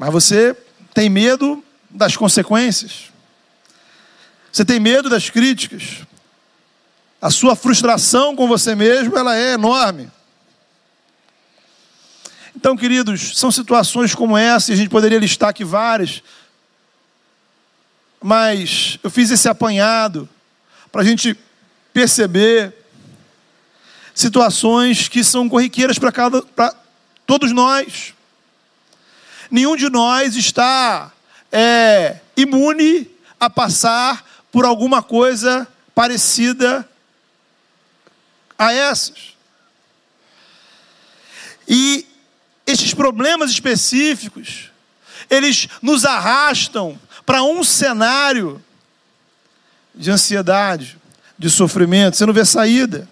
Mas 0.00 0.10
você 0.10 0.56
tem 0.94 1.10
medo 1.10 1.62
das 1.90 2.16
consequências. 2.16 3.10
Você 4.50 4.64
tem 4.64 4.80
medo 4.80 5.10
das 5.10 5.28
críticas. 5.28 5.98
A 7.20 7.30
sua 7.30 7.54
frustração 7.54 8.34
com 8.34 8.48
você 8.48 8.74
mesmo, 8.74 9.14
ela 9.18 9.36
é 9.36 9.52
enorme. 9.52 10.10
Então, 12.56 12.74
queridos, 12.78 13.38
são 13.38 13.52
situações 13.52 14.14
como 14.14 14.38
essa, 14.38 14.70
e 14.70 14.74
a 14.74 14.76
gente 14.78 14.88
poderia 14.88 15.18
listar 15.18 15.50
aqui 15.50 15.64
várias, 15.64 16.22
mas 18.22 18.98
eu 19.02 19.10
fiz 19.10 19.30
esse 19.30 19.48
apanhado 19.48 20.28
para 20.92 21.02
a 21.02 21.04
gente 21.04 21.36
perceber 21.92 22.74
situações 24.14 25.08
que 25.08 25.24
são 25.24 25.48
corriqueiras 25.48 25.98
para 25.98 26.74
todos 27.26 27.52
nós. 27.52 28.14
Nenhum 29.50 29.76
de 29.76 29.88
nós 29.88 30.36
está 30.36 31.12
é, 31.50 32.20
imune 32.36 33.10
a 33.38 33.48
passar 33.48 34.24
por 34.52 34.64
alguma 34.64 35.02
coisa 35.02 35.66
parecida 35.94 36.88
a 38.58 38.72
essas. 38.72 39.34
E 41.66 42.06
estes 42.66 42.92
problemas 42.92 43.50
específicos, 43.50 44.70
eles 45.30 45.68
nos 45.80 46.04
arrastam 46.04 47.00
para 47.30 47.44
um 47.44 47.62
cenário 47.62 48.60
de 49.94 50.10
ansiedade, 50.10 50.98
de 51.38 51.48
sofrimento, 51.48 52.16
você 52.16 52.26
não 52.26 52.32
vê 52.32 52.44
saída. 52.44 53.08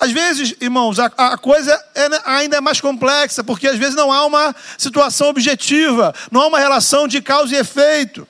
Às 0.00 0.10
vezes, 0.10 0.54
irmãos, 0.62 0.98
a, 0.98 1.04
a 1.14 1.36
coisa 1.36 1.74
é, 1.94 2.08
ainda 2.24 2.56
é 2.56 2.62
mais 2.62 2.80
complexa, 2.80 3.44
porque 3.44 3.68
às 3.68 3.76
vezes 3.76 3.94
não 3.94 4.10
há 4.10 4.24
uma 4.24 4.56
situação 4.78 5.28
objetiva, 5.28 6.14
não 6.30 6.40
há 6.40 6.46
uma 6.46 6.58
relação 6.58 7.06
de 7.06 7.20
causa 7.20 7.54
e 7.54 7.58
efeito. 7.58 8.26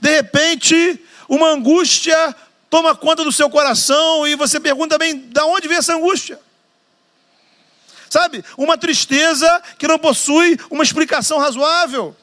De 0.00 0.10
repente, 0.10 1.00
uma 1.28 1.50
angústia 1.50 2.34
toma 2.68 2.92
conta 2.96 3.22
do 3.22 3.30
seu 3.30 3.48
coração 3.48 4.26
e 4.26 4.34
você 4.34 4.58
pergunta 4.58 4.98
bem, 4.98 5.16
de 5.16 5.40
onde 5.42 5.68
vem 5.68 5.76
essa 5.76 5.94
angústia? 5.94 6.40
Sabe? 8.10 8.44
Uma 8.58 8.76
tristeza 8.76 9.62
que 9.78 9.86
não 9.86 9.96
possui 9.96 10.58
uma 10.72 10.82
explicação 10.82 11.38
razoável. 11.38 12.16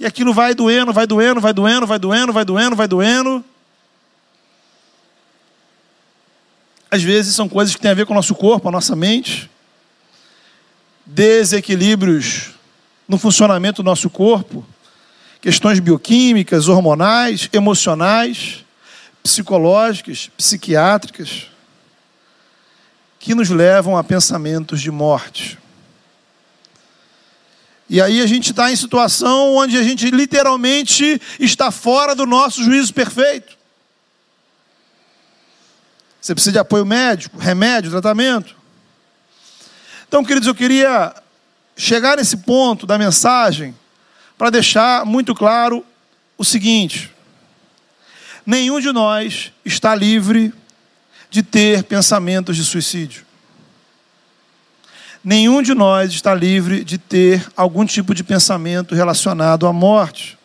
E 0.00 0.06
aquilo 0.06 0.32
vai 0.32 0.54
doendo, 0.54 0.94
vai 0.94 1.06
doendo, 1.06 1.42
vai 1.42 1.52
doendo, 1.52 1.86
vai 1.86 1.98
doendo, 1.98 2.32
vai 2.32 2.42
doendo, 2.42 2.74
vai 2.74 2.88
doendo. 2.88 3.44
Às 6.90 7.02
vezes 7.02 7.34
são 7.34 7.46
coisas 7.46 7.76
que 7.76 7.82
têm 7.82 7.90
a 7.90 7.94
ver 7.94 8.06
com 8.06 8.14
o 8.14 8.16
nosso 8.16 8.34
corpo, 8.34 8.66
a 8.66 8.72
nossa 8.72 8.96
mente. 8.96 9.50
Desequilíbrios 11.04 12.52
no 13.06 13.18
funcionamento 13.18 13.82
do 13.82 13.86
nosso 13.86 14.08
corpo. 14.08 14.66
Questões 15.38 15.78
bioquímicas, 15.78 16.66
hormonais, 16.66 17.50
emocionais, 17.52 18.64
psicológicas, 19.22 20.30
psiquiátricas, 20.34 21.46
que 23.18 23.34
nos 23.34 23.50
levam 23.50 23.98
a 23.98 24.02
pensamentos 24.02 24.80
de 24.80 24.90
morte. 24.90 25.58
E 27.90 28.00
aí 28.00 28.22
a 28.22 28.26
gente 28.26 28.52
está 28.52 28.70
em 28.70 28.76
situação 28.76 29.56
onde 29.56 29.76
a 29.76 29.82
gente 29.82 30.12
literalmente 30.12 31.20
está 31.40 31.72
fora 31.72 32.14
do 32.14 32.24
nosso 32.24 32.62
juízo 32.62 32.94
perfeito. 32.94 33.58
Você 36.20 36.32
precisa 36.32 36.52
de 36.52 36.58
apoio 36.60 36.86
médico, 36.86 37.36
remédio, 37.36 37.90
tratamento. 37.90 38.54
Então, 40.06 40.22
queridos, 40.22 40.46
eu 40.46 40.54
queria 40.54 41.12
chegar 41.76 42.16
nesse 42.16 42.36
ponto 42.36 42.86
da 42.86 42.96
mensagem 42.96 43.74
para 44.38 44.50
deixar 44.50 45.04
muito 45.04 45.34
claro 45.34 45.84
o 46.38 46.44
seguinte: 46.44 47.10
nenhum 48.46 48.78
de 48.78 48.92
nós 48.92 49.52
está 49.64 49.96
livre 49.96 50.54
de 51.28 51.42
ter 51.42 51.82
pensamentos 51.82 52.56
de 52.56 52.64
suicídio. 52.64 53.26
Nenhum 55.22 55.60
de 55.60 55.74
nós 55.74 56.12
está 56.12 56.34
livre 56.34 56.82
de 56.82 56.96
ter 56.96 57.46
algum 57.54 57.84
tipo 57.84 58.14
de 58.14 58.24
pensamento 58.24 58.94
relacionado 58.94 59.66
à 59.66 59.72
morte. 59.72 60.38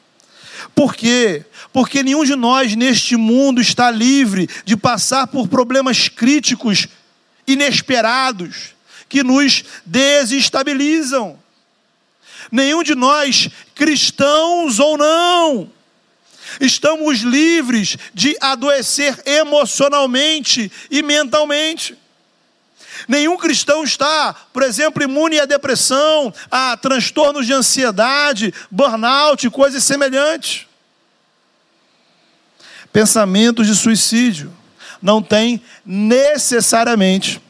Por 0.73 0.93
quê? 0.93 1.45
Porque 1.71 2.03
nenhum 2.03 2.25
de 2.25 2.35
nós 2.35 2.75
neste 2.75 3.15
mundo 3.15 3.61
está 3.61 3.89
livre 3.89 4.49
de 4.65 4.75
passar 4.75 5.27
por 5.27 5.47
problemas 5.47 6.09
críticos, 6.09 6.87
inesperados, 7.47 8.75
que 9.07 9.23
nos 9.23 9.63
desestabilizam. 9.85 11.39
Nenhum 12.51 12.83
de 12.83 12.95
nós, 12.95 13.49
cristãos 13.73 14.79
ou 14.79 14.97
não, 14.97 15.71
estamos 16.59 17.19
livres 17.19 17.97
de 18.13 18.35
adoecer 18.41 19.21
emocionalmente 19.25 20.69
e 20.91 21.01
mentalmente. 21.01 21.97
Nenhum 23.07 23.37
cristão 23.37 23.83
está, 23.83 24.33
por 24.53 24.63
exemplo, 24.63 25.03
imune 25.03 25.39
à 25.39 25.45
depressão, 25.45 26.33
a 26.49 26.77
transtornos 26.77 27.45
de 27.45 27.53
ansiedade, 27.53 28.53
burnout, 28.71 29.49
coisas 29.49 29.83
semelhantes. 29.83 30.67
Pensamentos 32.91 33.67
de 33.67 33.75
suicídio 33.75 34.53
não 35.01 35.21
têm 35.21 35.61
necessariamente 35.85 37.41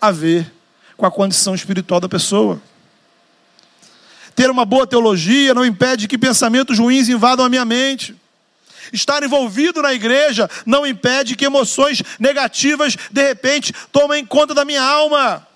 a 0.00 0.10
ver 0.10 0.50
com 0.96 1.06
a 1.06 1.10
condição 1.10 1.54
espiritual 1.54 2.00
da 2.00 2.08
pessoa. 2.08 2.60
Ter 4.34 4.50
uma 4.50 4.64
boa 4.64 4.86
teologia 4.86 5.54
não 5.54 5.64
impede 5.64 6.08
que 6.08 6.16
pensamentos 6.16 6.78
ruins 6.78 7.08
invadam 7.08 7.44
a 7.44 7.48
minha 7.48 7.64
mente. 7.64 8.16
Estar 8.92 9.22
envolvido 9.22 9.82
na 9.82 9.92
igreja 9.92 10.48
não 10.64 10.86
impede 10.86 11.36
que 11.36 11.44
emoções 11.44 12.02
negativas, 12.18 12.96
de 13.10 13.22
repente, 13.22 13.74
tomem 13.92 14.24
conta 14.24 14.54
da 14.54 14.64
minha 14.64 14.82
alma. 14.82 15.46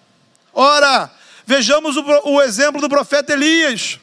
Ora, 0.53 1.11
vejamos 1.47 1.97
o, 1.97 2.05
o 2.25 2.43
exemplo 2.43 2.81
do 2.81 2.89
profeta 2.89 3.33
Elias. 3.33 3.99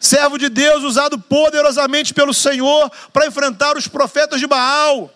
Servo 0.00 0.38
de 0.38 0.48
Deus 0.48 0.82
usado 0.82 1.18
poderosamente 1.18 2.14
pelo 2.14 2.32
Senhor 2.32 2.90
para 3.12 3.26
enfrentar 3.26 3.76
os 3.76 3.86
profetas 3.86 4.40
de 4.40 4.46
Baal. 4.46 5.12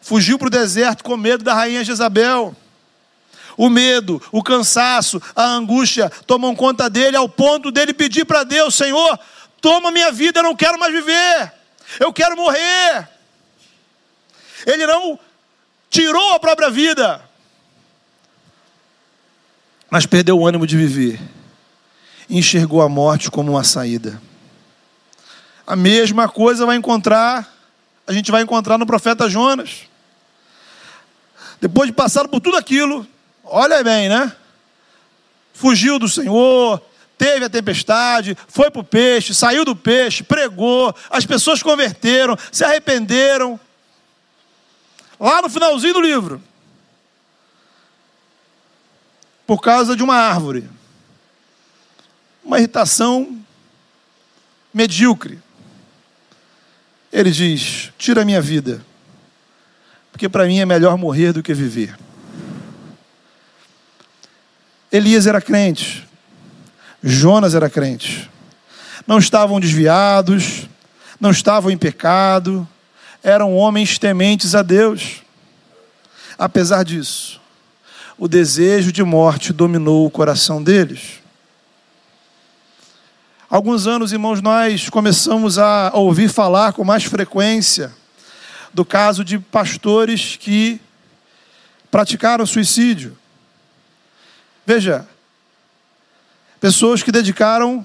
Fugiu 0.00 0.38
para 0.38 0.46
o 0.46 0.50
deserto 0.50 1.04
com 1.04 1.16
medo 1.16 1.44
da 1.44 1.52
rainha 1.52 1.84
Jezabel. 1.84 2.56
O 3.56 3.68
medo, 3.68 4.22
o 4.30 4.42
cansaço, 4.42 5.20
a 5.34 5.44
angústia 5.44 6.10
tomam 6.26 6.54
conta 6.54 6.88
dele 6.88 7.16
ao 7.16 7.28
ponto 7.28 7.70
dele 7.70 7.92
pedir 7.92 8.24
para 8.24 8.44
Deus: 8.44 8.74
Senhor, 8.74 9.18
toma 9.66 9.90
minha 9.90 10.12
vida, 10.12 10.38
eu 10.38 10.44
não 10.44 10.54
quero 10.54 10.78
mais 10.78 10.92
viver, 10.92 11.52
eu 11.98 12.12
quero 12.12 12.36
morrer. 12.36 13.08
Ele 14.64 14.86
não 14.86 15.18
tirou 15.90 16.34
a 16.34 16.38
própria 16.38 16.70
vida, 16.70 17.20
mas 19.90 20.06
perdeu 20.06 20.38
o 20.38 20.46
ânimo 20.46 20.68
de 20.68 20.76
viver, 20.76 21.20
enxergou 22.30 22.80
a 22.80 22.88
morte 22.88 23.28
como 23.28 23.50
uma 23.50 23.64
saída. 23.64 24.22
A 25.66 25.74
mesma 25.74 26.28
coisa 26.28 26.64
vai 26.64 26.76
encontrar, 26.76 27.52
a 28.06 28.12
gente 28.12 28.30
vai 28.30 28.42
encontrar 28.42 28.78
no 28.78 28.86
profeta 28.86 29.28
Jonas. 29.28 29.80
Depois 31.60 31.88
de 31.88 31.92
passar 31.92 32.28
por 32.28 32.40
tudo 32.40 32.56
aquilo, 32.56 33.04
olha 33.42 33.82
bem, 33.82 34.08
né? 34.08 34.32
Fugiu 35.52 35.98
do 35.98 36.08
Senhor, 36.08 36.80
teve 37.16 37.44
a 37.44 37.50
tempestade, 37.50 38.36
foi 38.48 38.70
para 38.70 38.80
o 38.80 38.84
peixe, 38.84 39.34
saiu 39.34 39.64
do 39.64 39.74
peixe, 39.74 40.22
pregou, 40.22 40.94
as 41.10 41.24
pessoas 41.24 41.62
converteram, 41.62 42.36
se 42.52 42.64
arrependeram. 42.64 43.58
Lá 45.18 45.40
no 45.40 45.48
finalzinho 45.48 45.94
do 45.94 46.00
livro, 46.00 46.42
por 49.46 49.60
causa 49.60 49.96
de 49.96 50.02
uma 50.02 50.16
árvore, 50.16 50.68
uma 52.44 52.58
irritação 52.58 53.40
medíocre. 54.72 55.40
Ele 57.12 57.30
diz: 57.30 57.92
Tira 57.96 58.22
a 58.22 58.24
minha 58.24 58.42
vida, 58.42 58.84
porque 60.12 60.28
para 60.28 60.46
mim 60.46 60.58
é 60.58 60.66
melhor 60.66 60.98
morrer 60.98 61.32
do 61.32 61.42
que 61.42 61.54
viver. 61.54 61.98
Elias 64.92 65.26
era 65.26 65.40
crente, 65.40 66.05
Jonas 67.02 67.54
era 67.54 67.70
crente. 67.70 68.30
Não 69.06 69.18
estavam 69.18 69.60
desviados, 69.60 70.68
não 71.20 71.30
estavam 71.30 71.70
em 71.70 71.78
pecado, 71.78 72.66
eram 73.22 73.54
homens 73.56 73.98
tementes 73.98 74.54
a 74.54 74.62
Deus. 74.62 75.22
Apesar 76.38 76.84
disso, 76.84 77.40
o 78.18 78.28
desejo 78.28 78.92
de 78.92 79.02
morte 79.02 79.52
dominou 79.52 80.06
o 80.06 80.10
coração 80.10 80.62
deles. 80.62 81.20
Alguns 83.48 83.86
anos, 83.86 84.12
irmãos, 84.12 84.42
nós 84.42 84.88
começamos 84.88 85.58
a 85.58 85.92
ouvir 85.94 86.28
falar 86.28 86.72
com 86.72 86.82
mais 86.84 87.04
frequência 87.04 87.92
do 88.74 88.84
caso 88.84 89.24
de 89.24 89.38
pastores 89.38 90.36
que 90.36 90.80
praticaram 91.90 92.44
suicídio. 92.44 93.16
Veja, 94.66 95.08
Pessoas 96.60 97.02
que 97.02 97.12
dedicaram 97.12 97.84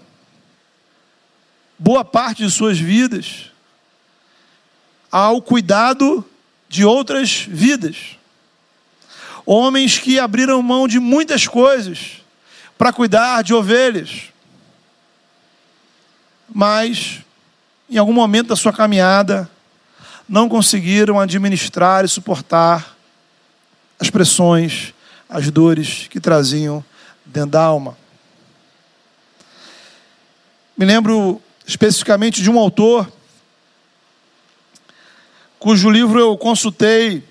boa 1.77 2.05
parte 2.05 2.43
de 2.43 2.51
suas 2.51 2.77
vidas 2.77 3.51
ao 5.11 5.41
cuidado 5.41 6.25
de 6.69 6.85
outras 6.85 7.45
vidas. 7.47 8.17
Homens 9.45 9.97
que 9.97 10.17
abriram 10.17 10.61
mão 10.61 10.87
de 10.87 10.99
muitas 10.99 11.47
coisas 11.47 12.21
para 12.77 12.93
cuidar 12.93 13.43
de 13.43 13.53
ovelhas. 13.53 14.29
Mas, 16.53 17.19
em 17.89 17.97
algum 17.97 18.13
momento 18.13 18.47
da 18.47 18.55
sua 18.55 18.71
caminhada, 18.71 19.49
não 20.29 20.47
conseguiram 20.47 21.19
administrar 21.19 22.05
e 22.05 22.07
suportar 22.07 22.95
as 23.99 24.09
pressões, 24.09 24.93
as 25.29 25.51
dores 25.51 26.07
que 26.09 26.19
traziam 26.19 26.83
dentro 27.25 27.51
da 27.51 27.61
alma. 27.61 28.00
Me 30.77 30.85
lembro 30.85 31.41
especificamente 31.65 32.41
de 32.41 32.49
um 32.49 32.57
autor 32.57 33.11
cujo 35.59 35.91
livro 35.91 36.19
eu 36.19 36.35
consultei 36.37 37.23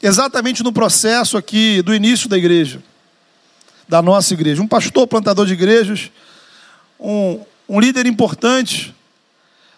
exatamente 0.00 0.62
no 0.62 0.72
processo 0.72 1.36
aqui 1.36 1.82
do 1.82 1.94
início 1.94 2.28
da 2.28 2.38
igreja, 2.38 2.80
da 3.88 4.00
nossa 4.00 4.32
igreja. 4.32 4.62
Um 4.62 4.68
pastor, 4.68 5.08
plantador 5.08 5.44
de 5.44 5.54
igrejas, 5.54 6.10
um, 7.00 7.44
um 7.68 7.80
líder 7.80 8.06
importante 8.06 8.94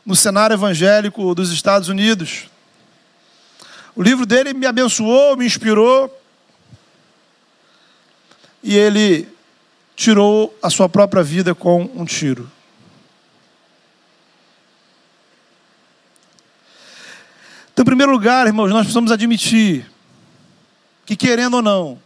no 0.05 0.15
cenário 0.15 0.55
evangélico 0.55 1.35
dos 1.35 1.51
Estados 1.51 1.89
Unidos. 1.89 2.51
O 3.95 4.03
livro 4.03 4.27
dele 4.27 4.53
me 4.53 4.67
abençoou, 4.67 5.37
me 5.37 5.47
inspirou. 5.47 6.15
E 8.63 8.77
ele 8.77 9.27
tirou 9.95 10.57
a 10.63 10.69
sua 10.69 10.89
própria 10.89 11.23
vida 11.23 11.55
com 11.55 11.91
um 11.95 12.05
tiro. 12.05 12.51
Então, 17.77 17.83
em 17.83 17.93
primeiro 17.93 18.11
lugar, 18.11 18.47
irmãos, 18.47 18.71
nós 18.71 18.85
precisamos 18.85 19.13
admitir 19.13 19.85
que, 21.05 21.15
querendo 21.15 21.57
ou 21.57 21.63
não, 21.63 21.99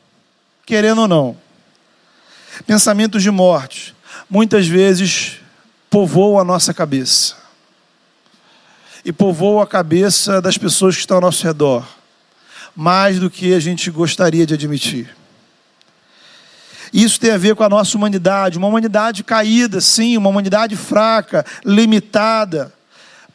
querendo 0.67 1.03
ou 1.03 1.07
não, 1.07 1.37
pensamentos 2.67 3.23
de 3.23 3.31
morte 3.31 3.95
muitas 4.29 4.67
vezes 4.67 5.37
povoam 5.89 6.41
a 6.41 6.45
nossa 6.45 6.75
cabeça 6.75 7.37
e 9.05 9.13
povoam 9.13 9.61
a 9.61 9.67
cabeça 9.67 10.43
das 10.43 10.59
pessoas 10.59 10.97
que 10.97 11.03
estão 11.03 11.19
ao 11.19 11.21
nosso 11.21 11.47
redor, 11.47 11.87
mais 12.75 13.21
do 13.21 13.31
que 13.31 13.55
a 13.55 13.61
gente 13.61 13.93
gostaria 13.93 14.45
de 14.45 14.55
admitir. 14.55 15.17
Isso 16.93 17.21
tem 17.21 17.31
a 17.31 17.39
ver 17.39 17.55
com 17.55 17.63
a 17.63 17.69
nossa 17.69 17.97
humanidade, 17.97 18.59
uma 18.59 18.67
humanidade 18.67 19.23
caída, 19.23 19.81
sim, 19.81 20.17
uma 20.17 20.31
humanidade 20.31 20.75
fraca, 20.75 21.47
limitada, 21.65 22.75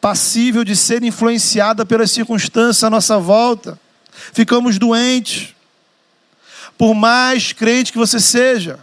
passível 0.01 0.63
de 0.63 0.75
ser 0.75 1.03
influenciada 1.03 1.85
pelas 1.85 2.11
circunstâncias 2.11 2.83
à 2.83 2.89
nossa 2.89 3.17
volta. 3.17 3.79
Ficamos 4.33 4.77
doentes. 4.77 5.53
Por 6.77 6.93
mais 6.93 7.53
crente 7.53 7.91
que 7.91 7.97
você 7.97 8.19
seja, 8.19 8.79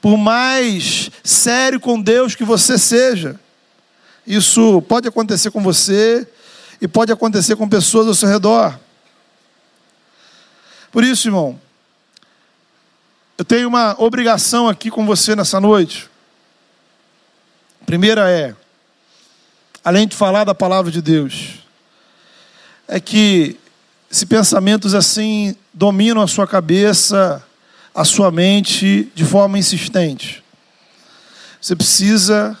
por 0.00 0.16
mais 0.16 1.10
sério 1.24 1.80
com 1.80 2.00
Deus 2.00 2.34
que 2.34 2.44
você 2.44 2.78
seja, 2.78 3.40
isso 4.26 4.82
pode 4.82 5.08
acontecer 5.08 5.50
com 5.50 5.62
você 5.62 6.28
e 6.80 6.86
pode 6.86 7.10
acontecer 7.10 7.56
com 7.56 7.68
pessoas 7.68 8.06
ao 8.06 8.14
seu 8.14 8.28
redor. 8.28 8.78
Por 10.92 11.02
isso, 11.02 11.28
irmão, 11.28 11.58
eu 13.38 13.44
tenho 13.44 13.68
uma 13.68 13.94
obrigação 13.98 14.68
aqui 14.68 14.90
com 14.90 15.04
você 15.06 15.36
nessa 15.36 15.60
noite. 15.60 16.08
A 17.82 17.84
primeira 17.84 18.30
é, 18.30 18.54
além 19.86 20.08
de 20.08 20.16
falar 20.16 20.42
da 20.42 20.52
palavra 20.52 20.90
de 20.90 21.00
Deus, 21.00 21.60
é 22.88 22.98
que 22.98 23.56
se 24.10 24.26
pensamentos 24.26 24.96
assim 24.96 25.54
dominam 25.72 26.20
a 26.20 26.26
sua 26.26 26.44
cabeça, 26.44 27.40
a 27.94 28.04
sua 28.04 28.32
mente 28.32 29.12
de 29.14 29.24
forma 29.24 29.60
insistente, 29.60 30.42
você 31.60 31.76
precisa 31.76 32.58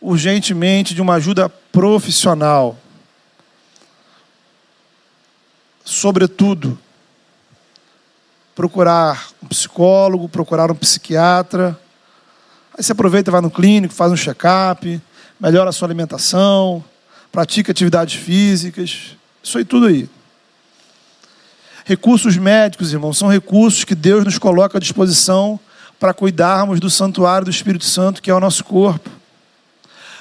urgentemente 0.00 0.96
de 0.96 1.00
uma 1.00 1.14
ajuda 1.14 1.48
profissional. 1.48 2.76
Sobretudo, 5.84 6.76
procurar 8.52 9.28
um 9.40 9.46
psicólogo, 9.46 10.28
procurar 10.28 10.72
um 10.72 10.74
psiquiatra. 10.74 11.78
Aí 12.76 12.82
você 12.82 12.90
aproveita, 12.90 13.30
vai 13.30 13.40
no 13.40 13.50
clínico, 13.50 13.94
faz 13.94 14.10
um 14.10 14.16
check-up, 14.16 15.00
melhora 15.38 15.70
a 15.70 15.72
sua 15.72 15.88
alimentação, 15.88 16.84
pratica 17.30 17.72
atividades 17.72 18.14
físicas, 18.14 19.16
isso 19.42 19.58
aí 19.58 19.64
tudo 19.64 19.86
aí. 19.86 20.08
Recursos 21.84 22.36
médicos, 22.36 22.92
irmãos, 22.92 23.18
são 23.18 23.28
recursos 23.28 23.84
que 23.84 23.94
Deus 23.94 24.24
nos 24.24 24.38
coloca 24.38 24.78
à 24.78 24.80
disposição 24.80 25.60
para 26.00 26.14
cuidarmos 26.14 26.80
do 26.80 26.88
santuário 26.88 27.44
do 27.44 27.50
Espírito 27.50 27.84
Santo, 27.84 28.22
que 28.22 28.30
é 28.30 28.34
o 28.34 28.40
nosso 28.40 28.64
corpo. 28.64 29.10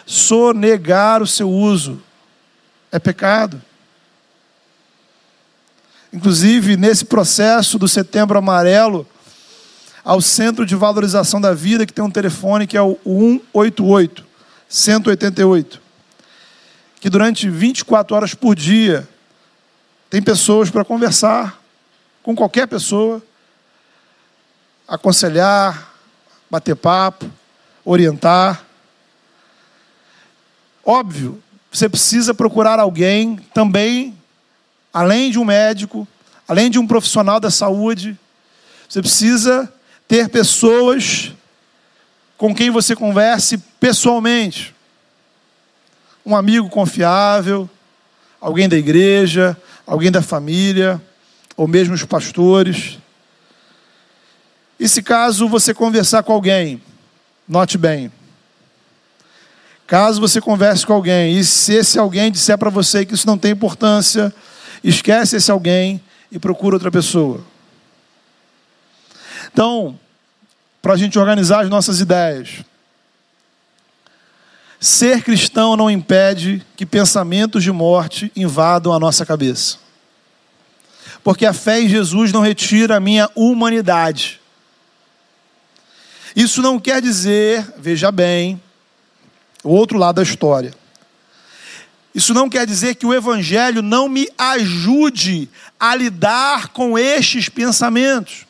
Sonegar 0.06 1.22
o 1.22 1.28
seu 1.28 1.50
uso 1.50 2.02
é 2.92 3.00
pecado. 3.00 3.62
Inclusive, 6.12 6.78
nesse 6.78 7.06
processo 7.06 7.80
do 7.80 7.88
Setembro 7.88 8.38
Amarelo, 8.38 9.08
ao 10.04 10.22
Centro 10.22 10.66
de 10.66 10.76
Valorização 10.76 11.40
da 11.40 11.54
Vida, 11.54 11.86
que 11.86 11.94
tem 11.94 12.04
um 12.04 12.12
telefone 12.12 12.68
que 12.68 12.78
é 12.78 12.82
o 12.82 12.98
188, 13.06 14.26
188, 14.74 15.80
que 17.00 17.08
durante 17.08 17.48
24 17.48 18.16
horas 18.16 18.34
por 18.34 18.56
dia 18.56 19.08
tem 20.10 20.20
pessoas 20.20 20.72
para 20.72 20.84
conversar 20.84 21.62
com 22.24 22.36
qualquer 22.36 22.68
pessoa, 22.68 23.22
aconselhar, 24.88 25.94
bater 26.50 26.76
papo, 26.76 27.30
orientar. 27.86 28.66
Óbvio, 30.84 31.40
você 31.72 31.88
precisa 31.88 32.34
procurar 32.34 32.80
alguém 32.80 33.36
também 33.54 34.18
além 34.92 35.30
de 35.30 35.38
um 35.38 35.46
médico, 35.46 36.08
além 36.48 36.72
de 36.72 36.80
um 36.80 36.88
profissional 36.88 37.40
da 37.40 37.52
saúde, 37.52 38.18
você 38.90 39.02
precisa 39.02 39.72
ter 40.08 40.30
pessoas 40.30 41.32
com 42.44 42.54
quem 42.54 42.70
você 42.70 42.94
converse 42.94 43.58
pessoalmente. 43.80 44.76
Um 46.26 46.36
amigo 46.36 46.70
confiável, 46.70 47.70
alguém 48.38 48.68
da 48.68 48.76
igreja, 48.76 49.56
alguém 49.88 50.12
da 50.12 50.22
família, 50.22 51.02
ou 51.56 51.70
mesmo 51.70 51.94
os 51.94 52.04
pastores. 52.04 53.00
E 54.78 54.90
se 54.90 55.02
caso 55.02 55.48
você 55.48 55.74
conversar 55.74 56.22
com 56.24 56.34
alguém, 56.34 56.84
note 57.48 57.78
bem, 57.78 58.12
caso 59.88 60.20
você 60.20 60.42
converse 60.42 60.86
com 60.86 60.92
alguém 60.92 61.38
e 61.38 61.46
se 61.46 61.74
esse 61.74 61.98
alguém 61.98 62.30
disser 62.30 62.58
para 62.58 62.70
você 62.70 63.06
que 63.06 63.14
isso 63.14 63.26
não 63.26 63.38
tem 63.38 63.52
importância, 63.52 64.36
Esquece 64.84 65.38
esse 65.38 65.50
alguém 65.50 66.04
e 66.30 66.38
procura 66.38 66.76
outra 66.76 66.92
pessoa. 66.92 67.40
Então, 69.50 69.98
para 70.84 70.96
a 70.96 70.98
gente 70.98 71.18
organizar 71.18 71.62
as 71.62 71.70
nossas 71.70 72.02
ideias. 72.02 72.60
Ser 74.82 75.24
cristão 75.24 75.78
não 75.78 75.90
impede 75.90 76.62
que 76.76 76.86
pensamentos 76.86 77.64
de 77.64 77.72
morte 77.72 78.30
invadam 78.36 78.92
a 78.92 79.00
nossa 79.00 79.26
cabeça. 79.26 79.78
Porque 81.24 81.46
a 81.46 81.54
fé 81.54 81.80
em 81.80 81.88
Jesus 81.88 82.34
não 82.34 82.42
retira 82.42 82.98
a 82.98 83.00
minha 83.00 83.30
humanidade. 83.34 84.42
Isso 86.36 86.62
não 86.62 86.78
quer 86.78 87.02
dizer, 87.02 87.66
veja 87.78 88.12
bem, 88.12 88.62
o 89.64 89.70
outro 89.70 89.98
lado 89.98 90.18
da 90.18 90.24
história. 90.24 90.74
Isso 92.14 92.34
não 92.34 92.50
quer 92.50 92.68
dizer 92.68 92.96
que 92.96 93.06
o 93.06 93.14
Evangelho 93.14 93.82
não 93.82 94.10
me 94.10 94.28
ajude 94.38 95.48
a 95.80 95.96
lidar 95.96 96.74
com 96.74 97.00
estes 97.00 97.48
pensamentos. 97.48 98.46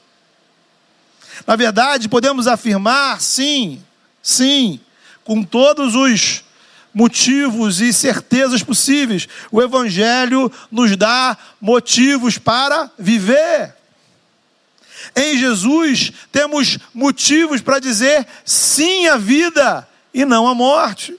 Na 1.46 1.56
verdade, 1.56 2.10
podemos 2.10 2.48
afirmar, 2.48 3.22
sim, 3.22 3.82
sim, 4.22 4.80
com 5.24 5.43
todos 5.43 5.96
os 5.96 6.43
motivos 6.93 7.82
e 7.82 7.91
certezas 7.91 8.62
possíveis, 8.62 9.28
o 9.52 9.62
Evangelho 9.62 10.52
nos 10.72 10.96
dá 10.96 11.38
motivos 11.60 12.38
para 12.38 12.91
viver. 12.98 13.76
Em 15.15 15.38
Jesus 15.38 16.12
temos 16.32 16.78
motivos 16.93 17.62
para 17.62 17.80
dizer 17.80 18.26
sim 18.46 19.08
à 19.08 19.17
vida 19.17 19.88
e 20.13 20.24
não 20.24 20.48
à 20.48 20.54
morte. 20.54 21.17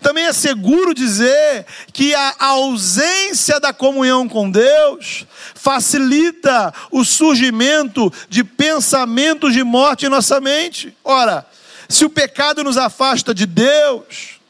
Também 0.00 0.24
é 0.24 0.32
seguro 0.32 0.94
dizer 0.94 1.66
que 1.92 2.14
a 2.14 2.34
ausência 2.38 3.60
da 3.60 3.72
comunhão 3.72 4.28
com 4.28 4.50
Deus 4.50 5.26
facilita 5.54 6.72
o 6.90 7.04
surgimento 7.04 8.12
de 8.28 8.42
pensamentos 8.42 9.52
de 9.52 9.62
morte 9.62 10.06
em 10.06 10.08
nossa 10.08 10.40
mente. 10.40 10.96
Ora, 11.04 11.46
se 11.88 12.04
o 12.04 12.10
pecado 12.10 12.64
nos 12.64 12.76
afasta 12.76 13.34
de 13.34 13.46
Deus, 13.46 14.40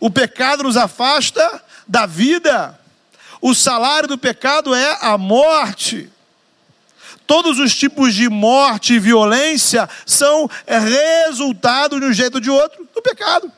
o 0.00 0.10
pecado 0.10 0.62
nos 0.62 0.76
afasta 0.76 1.62
da 1.86 2.06
vida. 2.06 2.78
O 3.40 3.54
salário 3.54 4.08
do 4.08 4.18
pecado 4.18 4.74
é 4.74 4.98
a 5.00 5.16
morte. 5.16 6.10
Todos 7.26 7.58
os 7.58 7.74
tipos 7.74 8.14
de 8.14 8.28
morte 8.28 8.94
e 8.94 8.98
violência 8.98 9.88
são 10.06 10.48
resultado 10.66 12.00
de 12.00 12.06
um 12.06 12.12
jeito 12.12 12.36
ou 12.36 12.40
de 12.40 12.50
outro 12.50 12.88
do 12.94 13.02
pecado. 13.02 13.52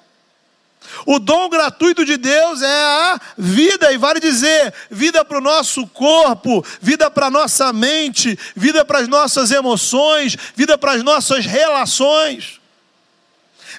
O 1.07 1.18
dom 1.18 1.48
gratuito 1.48 2.05
de 2.05 2.16
Deus 2.16 2.62
é 2.62 2.66
a 2.66 3.20
vida, 3.37 3.92
e 3.92 3.98
vale 3.98 4.20
dizer, 4.20 4.72
vida 4.90 5.24
para 5.24 5.38
o 5.38 5.40
nosso 5.40 5.87
corpo, 5.87 6.64
vida 6.81 7.11
para 7.11 7.26
a 7.26 7.31
nossa 7.31 7.72
mente, 7.72 8.38
vida 8.55 8.85
para 8.85 8.98
as 8.98 9.09
nossas 9.09 9.50
emoções, 9.50 10.37
vida 10.55 10.76
para 10.76 10.92
as 10.92 11.03
nossas 11.03 11.46
relações. 11.46 12.61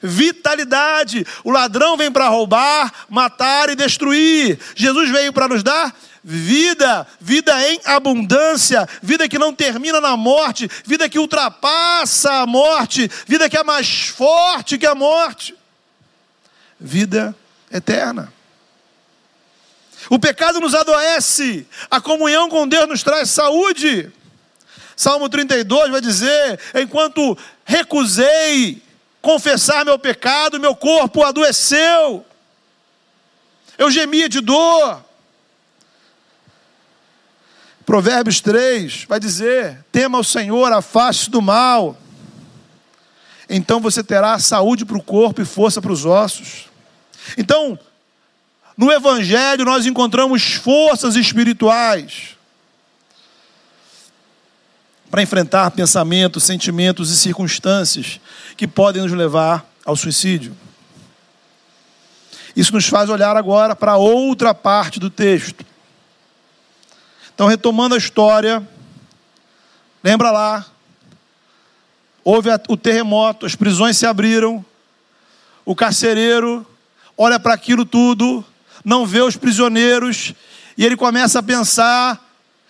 vitalidade. 0.02 1.26
O 1.44 1.52
ladrão 1.52 1.96
vem 1.96 2.12
para 2.12 2.28
roubar, 2.28 2.92
matar 3.08 3.70
e 3.70 3.76
destruir. 3.76 4.58
Jesus 4.76 5.12
veio 5.12 5.32
para 5.32 5.48
nos 5.48 5.62
dar 5.62 5.94
vida, 6.24 7.08
vida 7.20 7.70
em 7.70 7.80
abundância, 7.86 8.88
vida 9.02 9.28
que 9.28 9.38
não 9.38 9.54
termina 9.54 10.00
na 10.02 10.16
morte, 10.16 10.70
vida 10.86 11.10
que 11.10 11.20
ultrapassa 11.20 12.34
a 12.42 12.48
morte, 12.48 13.10
vida 13.28 13.50
que 13.50 13.58
é 13.58 13.64
mais 13.64 14.08
forte 14.08 14.78
que 14.78 14.86
a 14.86 14.96
morte. 14.96 15.56
Vida 16.84 17.36
eterna. 17.72 18.34
O 20.10 20.18
pecado 20.18 20.60
nos 20.60 20.74
adoece, 20.74 21.68
a 21.90 22.02
comunhão 22.02 22.50
com 22.50 22.68
Deus 22.68 22.90
nos 22.90 23.04
traz 23.04 23.30
saúde. 23.30 24.12
Salmo 24.96 25.30
32 25.30 25.92
vai 25.92 26.02
dizer: 26.02 26.60
enquanto 26.74 27.38
recusei 27.64 28.82
confessar 29.22 29.86
meu 29.86 30.00
pecado, 30.00 30.60
meu 30.60 30.76
corpo 30.76 31.24
adoeceu, 31.24 32.26
eu 33.78 33.92
gemia 33.92 34.28
de 34.28 34.42
dor. 34.42 35.06
Provérbios 37.86 38.42
3 38.42 39.06
vai 39.08 39.20
dizer: 39.20 39.86
tema 39.92 40.18
o 40.18 40.24
Senhor, 40.24 40.74
afaste 40.74 41.30
do 41.30 41.44
mal, 41.44 41.96
então 43.48 43.80
você 43.80 44.04
terá 44.04 44.40
saúde 44.40 44.84
para 44.84 44.98
o 44.98 45.04
corpo 45.04 45.42
e 45.42 45.46
força 45.46 45.82
para 45.82 45.92
os 45.92 46.06
ossos. 46.06 46.71
Então, 47.38 47.78
no 48.78 48.92
Evangelho 48.92 49.66
nós 49.66 49.86
encontramos 49.86 50.54
forças 50.54 51.16
espirituais 51.16 52.38
para 55.10 55.22
enfrentar 55.22 55.70
pensamentos, 55.72 56.44
sentimentos 56.44 57.12
e 57.12 57.18
circunstâncias 57.18 58.20
que 58.56 58.68
podem 58.68 59.02
nos 59.02 59.12
levar 59.12 59.66
ao 59.86 59.96
suicídio. 59.96 60.56
Isso 62.56 62.74
nos 62.74 62.88
faz 62.88 63.10
olhar 63.10 63.36
agora 63.36 63.76
para 63.76 63.98
outra 63.98 64.54
parte 64.54 65.00
do 65.00 65.10
texto. 65.10 65.66
Então, 67.34 67.48
retomando 67.48 67.96
a 67.96 67.98
história, 67.98 68.66
lembra 70.04 70.32
lá, 70.32 70.66
houve 72.24 72.50
o 72.70 72.78
terremoto, 72.78 73.46
as 73.46 73.56
prisões 73.56 73.98
se 73.98 74.06
abriram, 74.06 74.64
o 75.66 75.76
carcereiro 75.76 76.66
olha 77.22 77.40
para 77.40 77.54
aquilo 77.54 77.86
tudo, 77.86 78.44
não 78.84 79.06
vê 79.06 79.22
os 79.22 79.38
prisioneiros, 79.38 80.34
e 80.76 80.84
ele 80.84 80.98
começa 80.98 81.38
a 81.38 81.44
pensar 81.44 82.20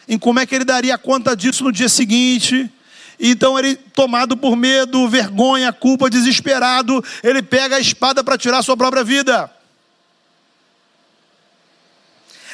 em 0.09 0.19
como 0.19 0.41
é 0.41 0.45
que 0.45 0.53
ele 0.53 0.65
daria 0.65 0.97
conta 0.97 1.37
disso 1.37 1.63
no 1.63 1.71
dia 1.71 1.87
seguinte. 1.87 2.69
Então 3.17 3.57
ele, 3.57 3.77
tomado 3.77 4.35
por 4.35 4.57
medo, 4.57 5.07
vergonha, 5.07 5.71
culpa, 5.71 6.09
desesperado, 6.09 7.01
ele 7.23 7.41
pega 7.41 7.77
a 7.77 7.79
espada 7.79 8.25
para 8.25 8.37
tirar 8.37 8.61
sua 8.61 8.75
própria 8.75 9.05
vida. 9.05 9.49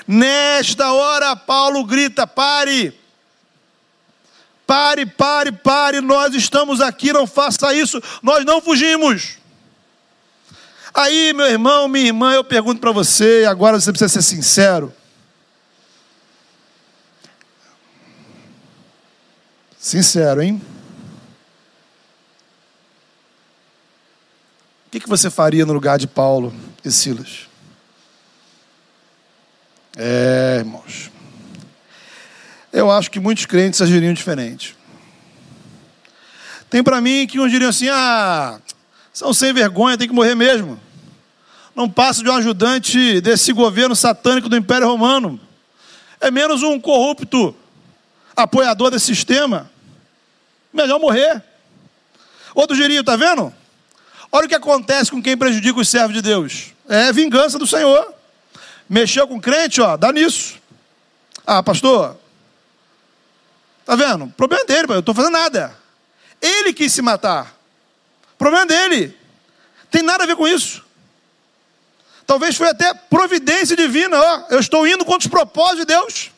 Nesta 0.08 0.92
hora, 0.92 1.36
Paulo 1.36 1.84
grita: 1.84 2.28
pare, 2.28 2.94
pare, 4.68 5.04
pare, 5.08 5.52
pare, 5.52 6.00
nós 6.00 6.36
estamos 6.36 6.80
aqui, 6.80 7.12
não 7.12 7.26
faça 7.26 7.74
isso, 7.74 8.00
nós 8.22 8.46
não 8.46 8.62
fugimos. 8.62 9.40
Aí, 10.98 11.32
meu 11.32 11.46
irmão, 11.46 11.88
minha 11.88 12.08
irmã, 12.08 12.34
eu 12.34 12.44
pergunto 12.44 12.82
para 12.82 12.92
você, 12.92 13.46
agora 13.48 13.80
você 13.80 13.92
precisa 13.92 14.10
ser 14.10 14.24
sincero. 14.24 14.92
Sincero, 19.78 20.42
hein? 20.42 20.60
O 24.88 24.90
que, 24.90 25.00
que 25.00 25.08
você 25.08 25.30
faria 25.30 25.68
no 25.68 25.74
lugar 25.74 26.00
de 26.00 26.08
Paulo 26.08 26.52
e 26.84 26.90
Silas? 26.92 27.48
É, 29.96 30.56
irmãos. 30.58 31.12
Eu 32.74 32.90
acho 32.90 33.12
que 33.12 33.20
muitos 33.20 33.46
crentes 33.46 33.84
agiriam 33.84 34.16
diferente. 34.16 34.76
Tem 36.72 36.84
para 36.84 37.00
mim 37.00 37.28
que 37.28 37.40
uns 37.40 37.52
diriam 37.52 37.70
assim: 37.70 37.88
ah, 37.88 38.60
são 39.14 39.32
sem 39.32 39.54
vergonha, 39.54 39.96
tem 39.96 40.08
que 40.08 40.14
morrer 40.16 40.34
mesmo 40.34 40.87
não 41.78 41.88
passa 41.88 42.24
de 42.24 42.30
um 42.30 42.34
ajudante 42.34 43.22
desse 43.22 43.54
governo 43.54 43.96
satânico 43.96 44.50
do 44.50 44.58
Império 44.58 44.88
Romano. 44.88 45.40
É 46.20 46.32
menos 46.32 46.64
um 46.64 46.80
corrupto 46.80 47.56
apoiador 48.36 48.90
desse 48.90 49.06
sistema. 49.06 49.70
Melhor 50.74 51.00
morrer. 51.00 51.44
Outro 52.56 52.76
girinho, 52.76 53.04
tá 53.04 53.16
vendo? 53.16 53.54
Olha 54.32 54.48
o 54.48 54.50
que 54.50 54.56
acontece 54.56 55.12
com 55.12 55.22
quem 55.22 55.38
prejudica 55.38 55.80
os 55.80 55.88
servos 55.88 56.16
de 56.16 56.22
Deus. 56.24 56.74
É 56.90 57.14
vingança 57.14 57.60
do 57.60 57.68
Senhor. 57.68 58.12
Mexeu 58.90 59.28
com 59.28 59.40
crente, 59.40 59.80
ó, 59.80 59.96
dá 59.96 60.12
nisso. 60.12 60.56
Ah, 61.46 61.62
pastor. 61.62 62.18
Tá 63.86 63.96
vendo? 63.96 64.28
Problema 64.36 64.66
dele, 64.66 64.86
eu 64.86 64.88
não 64.88 65.00
estou 65.00 65.14
fazendo 65.14 65.34
nada. 65.34 65.78
Ele 66.42 66.74
quis 66.74 66.92
se 66.92 67.04
matar. 67.04 67.56
Problema 68.36 68.66
dele. 68.66 69.16
Tem 69.92 70.02
nada 70.02 70.24
a 70.24 70.28
ver 70.28 70.36
com 70.36 70.48
isso. 70.48 70.87
Talvez 72.28 72.58
foi 72.58 72.68
até 72.68 72.94
providência 72.94 73.74
divina. 73.74 74.20
Ó, 74.20 74.44
eu 74.50 74.60
estou 74.60 74.86
indo 74.86 75.06
contra 75.06 75.26
os 75.26 75.28
propósitos 75.28 75.80
de 75.80 75.86
Deus. 75.86 76.32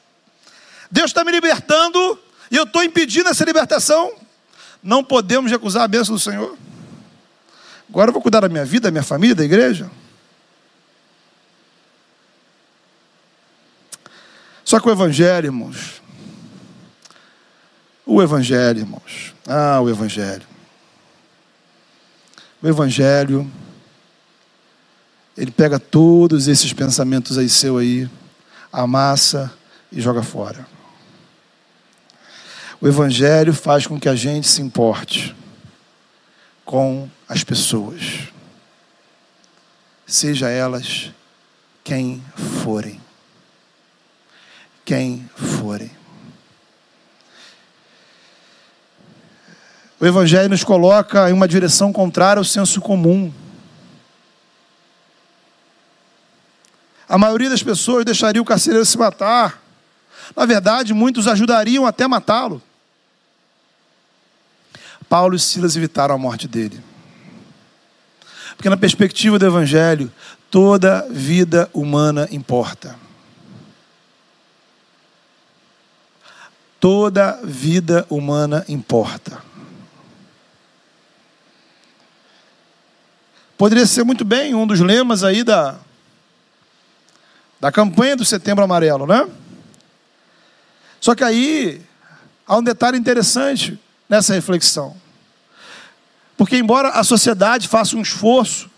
Deus 0.91 1.09
está 1.09 1.23
me 1.23 1.31
libertando 1.31 2.17
e 2.51 2.55
eu 2.55 2.63
estou 2.63 2.83
impedindo 2.83 3.27
essa 3.27 3.43
libertação. 3.43 4.13
Não 4.83 5.03
podemos 5.03 5.51
recusar 5.51 5.83
a 5.83 5.87
bênção 5.87 6.13
do 6.13 6.21
Senhor. 6.21 6.55
Agora 7.89 8.09
eu 8.09 8.13
vou 8.13 8.21
cuidar 8.21 8.41
da 8.41 8.47
minha 8.47 8.63
vida, 8.63 8.87
da 8.87 8.91
minha 8.91 9.03
família, 9.03 9.35
da 9.35 9.43
igreja. 9.43 9.89
Só 14.63 14.79
que 14.79 14.87
o 14.87 14.91
Evangelho, 14.91 15.47
irmãos. 15.47 15.99
O 18.05 18.21
Evangelho, 18.21 18.81
irmãos. 18.81 19.33
Ah, 19.47 19.81
o 19.81 19.89
Evangelho. 19.89 20.47
O 22.61 22.67
Evangelho 22.67 23.51
ele 25.39 25.51
pega 25.51 25.79
todos 25.79 26.49
esses 26.49 26.73
pensamentos 26.73 27.37
aí 27.37 27.47
seu 27.47 27.77
aí, 27.77 28.09
amassa 28.71 29.49
e 29.89 30.01
joga 30.01 30.21
fora. 30.21 30.67
O 32.81 32.87
evangelho 32.87 33.53
faz 33.53 33.87
com 33.87 33.97
que 33.97 34.09
a 34.09 34.15
gente 34.15 34.47
se 34.47 34.61
importe 34.61 35.33
com 36.65 37.09
as 37.27 37.41
pessoas, 37.41 38.27
seja 40.05 40.49
elas 40.49 41.11
quem 41.85 42.21
forem. 42.61 42.99
Quem 44.83 45.29
forem. 45.35 45.91
O 49.99 50.05
Evangelho 50.05 50.49
nos 50.49 50.63
coloca 50.63 51.29
em 51.29 51.33
uma 51.33 51.47
direção 51.47 51.91
contrária 51.91 52.39
ao 52.39 52.43
senso 52.43 52.79
comum. 52.79 53.31
A 57.09 57.17
maioria 57.17 57.49
das 57.49 57.63
pessoas 57.63 58.05
deixaria 58.05 58.39
o 58.39 58.45
carcereiro 58.45 58.85
se 58.85 58.95
matar. 58.95 59.59
Na 60.35 60.45
verdade, 60.45 60.93
muitos 60.93 61.27
ajudariam 61.27 61.87
até 61.87 62.07
matá-lo. 62.07 62.61
Paulo 65.09 65.35
e 65.35 65.39
Silas 65.39 65.75
evitaram 65.75 66.13
a 66.13 66.17
morte 66.19 66.47
dele. 66.47 66.79
Porque, 68.55 68.69
na 68.69 68.77
perspectiva 68.77 69.39
do 69.39 69.45
Evangelho, 69.47 70.11
toda 70.51 71.07
vida 71.09 71.67
humana 71.73 72.27
importa. 72.31 72.95
Toda 76.79 77.39
vida 77.43 78.05
humana 78.07 78.63
importa. 78.69 79.41
Poderia 83.57 83.87
ser 83.87 84.03
muito 84.03 84.23
bem 84.23 84.53
um 84.53 84.67
dos 84.67 84.79
lemas 84.79 85.23
aí 85.23 85.43
da, 85.43 85.79
da 87.59 87.71
campanha 87.71 88.15
do 88.15 88.23
Setembro 88.23 88.63
Amarelo, 88.63 89.05
né? 89.05 89.27
Só 90.99 91.13
que 91.13 91.23
aí 91.23 91.81
há 92.47 92.57
um 92.57 92.63
detalhe 92.63 92.97
interessante 92.97 93.79
nessa 94.07 94.33
reflexão. 94.33 94.95
Porque, 96.37 96.57
embora 96.57 96.89
a 96.89 97.03
sociedade 97.03 97.67
faça 97.67 97.97
um 97.97 98.01
esforço, 98.01 98.69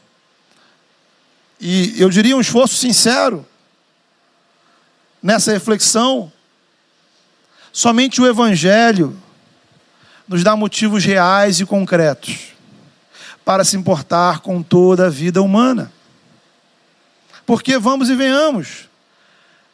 e 1.60 1.94
eu 2.02 2.10
diria 2.10 2.36
um 2.36 2.42
esforço 2.42 2.76
sincero, 2.76 3.46
nessa 5.22 5.52
reflexão, 5.52 6.32
somente 7.72 8.20
o 8.20 8.26
Evangelho 8.26 9.16
nos 10.28 10.44
dá 10.44 10.56
motivos 10.56 11.06
reais 11.06 11.60
e 11.60 11.66
concretos 11.66 12.52
para 13.46 13.64
se 13.64 13.78
importar 13.78 14.40
com 14.40 14.64
toda 14.64 15.08
a 15.08 15.10
vida 15.10 15.42
humana. 15.42 15.92
Porque 17.46 17.78
vamos 17.78 18.10
e 18.10 18.16
venhamos. 18.16 18.90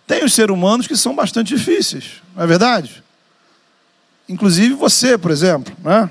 Tem 0.06 0.24
os 0.24 0.34
seres 0.34 0.54
humanos 0.54 0.88
que 0.88 0.96
são 0.96 1.16
bastante 1.16 1.56
difíceis, 1.56 2.22
não 2.36 2.44
é 2.44 2.48
verdade? 2.48 3.04
Inclusive 4.30 4.74
você, 4.74 5.18
por 5.18 5.32
exemplo, 5.32 5.76
né? 5.84 6.10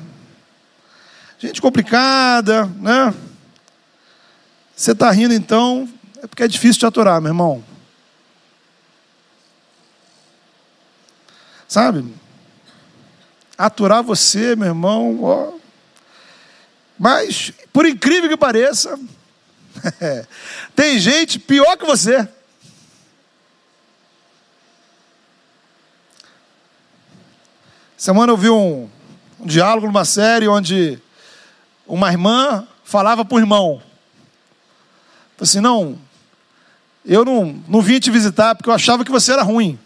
Gente 1.39 1.61
complicada, 1.61 2.67
né? 2.67 3.15
Você 4.75 4.93
está 4.93 5.11
rindo 5.11 5.33
então, 5.33 5.89
é 6.23 6.27
porque 6.27 6.43
é 6.43 6.49
difícil 6.49 6.81
te 6.81 6.87
aturar, 6.87 7.21
meu 7.21 7.31
irmão. 7.31 7.65
Sabe? 11.69 12.15
Aturar 13.57 14.03
você, 14.03 14.55
meu 14.55 14.69
irmão, 14.69 15.23
ó. 15.23 15.53
Mas, 16.99 17.53
por 17.73 17.87
incrível 17.87 18.29
que 18.29 18.37
pareça, 18.37 18.99
tem 20.75 20.99
gente 20.99 21.39
pior 21.39 21.77
que 21.77 21.85
você. 21.85 22.29
Semana 27.97 28.33
eu 28.33 28.37
vi 28.37 28.51
um, 28.51 28.89
um 29.41 29.47
diálogo 29.47 29.87
numa 29.87 30.05
série 30.05 30.47
onde 30.47 30.99
uma 31.87 32.11
irmã 32.11 32.67
falava 32.85 33.25
para 33.25 33.37
o 33.37 33.39
irmão. 33.39 33.83
Assim, 35.41 35.61
não, 35.61 35.99
eu 37.05 37.25
não, 37.25 37.63
não 37.69 37.81
vim 37.81 37.99
te 37.99 38.11
visitar 38.11 38.55
porque 38.55 38.69
eu 38.69 38.75
achava 38.75 39.05
que 39.05 39.11
você 39.11 39.33
era 39.33 39.43
ruim. 39.43 39.79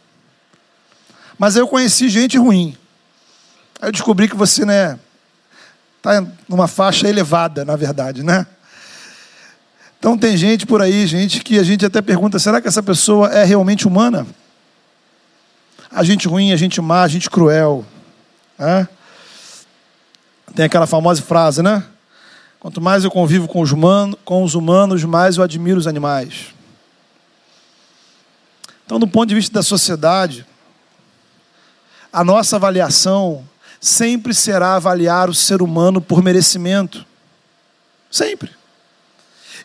Mas 1.39 1.57
eu 1.57 1.67
conheci 1.67 2.09
gente 2.09 2.37
ruim. 2.37 2.77
Aí 3.81 3.89
eu 3.89 3.93
descobri 3.93 4.29
que 4.29 4.37
você, 4.37 4.65
né, 4.65 4.99
tá 6.03 6.27
numa 6.49 6.69
faixa 6.69 7.09
elevada, 7.09 7.65
na 7.65 7.77
verdade, 7.77 8.23
né? 8.23 8.47
Então 10.01 10.17
tem 10.17 10.35
gente 10.35 10.65
por 10.65 10.81
aí, 10.81 11.07
gente, 11.07 11.45
que 11.45 11.59
a 11.59 11.63
gente 11.63 11.85
até 11.85 12.01
pergunta: 12.01 12.39
será 12.39 12.59
que 12.59 12.67
essa 12.67 12.83
pessoa 12.83 13.29
é 13.29 13.45
realmente 13.45 13.87
humana? 13.87 14.27
A 15.91 16.03
gente 16.03 16.27
ruim, 16.27 16.53
a 16.53 16.57
gente 16.57 16.81
má, 16.81 17.03
a 17.03 17.09
gente 17.09 17.29
cruel. 17.29 17.85
Né? 18.59 18.89
Tem 20.55 20.65
aquela 20.65 20.87
famosa 20.87 21.21
frase, 21.21 21.63
né? 21.63 21.85
Quanto 22.59 22.81
mais 22.81 23.05
eu 23.05 23.11
convivo 23.11 23.47
com 23.47 23.61
os, 23.61 23.73
humanos, 23.73 24.19
com 24.25 24.43
os 24.43 24.55
humanos, 24.55 25.05
mais 25.05 25.37
eu 25.37 25.45
admiro 25.45 25.79
os 25.79 25.87
animais. 25.87 26.47
Então, 28.87 28.99
do 28.99 29.07
ponto 29.07 29.29
de 29.29 29.35
vista 29.35 29.53
da 29.53 29.63
sociedade, 29.63 30.47
a 32.13 32.25
nossa 32.25 32.57
avaliação 32.57 33.45
sempre 33.81 34.33
será 34.33 34.77
avaliar 34.77 35.29
o 35.29 35.35
ser 35.35 35.61
humano 35.61 36.01
por 36.01 36.23
merecimento. 36.23 37.05
Sempre. 38.11 38.60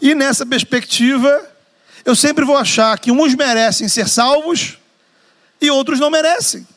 E 0.01 0.13
nessa 0.13 0.45
perspectiva, 0.45 1.47
eu 2.03 2.15
sempre 2.15 2.45
vou 2.45 2.57
achar 2.57 2.97
que 2.99 3.11
uns 3.11 3.33
merecem 3.35 3.87
ser 3.87 4.07
salvos 4.07 4.77
e 5.59 5.69
outros 5.71 5.99
não 5.99 6.09
merecem. 6.09 6.67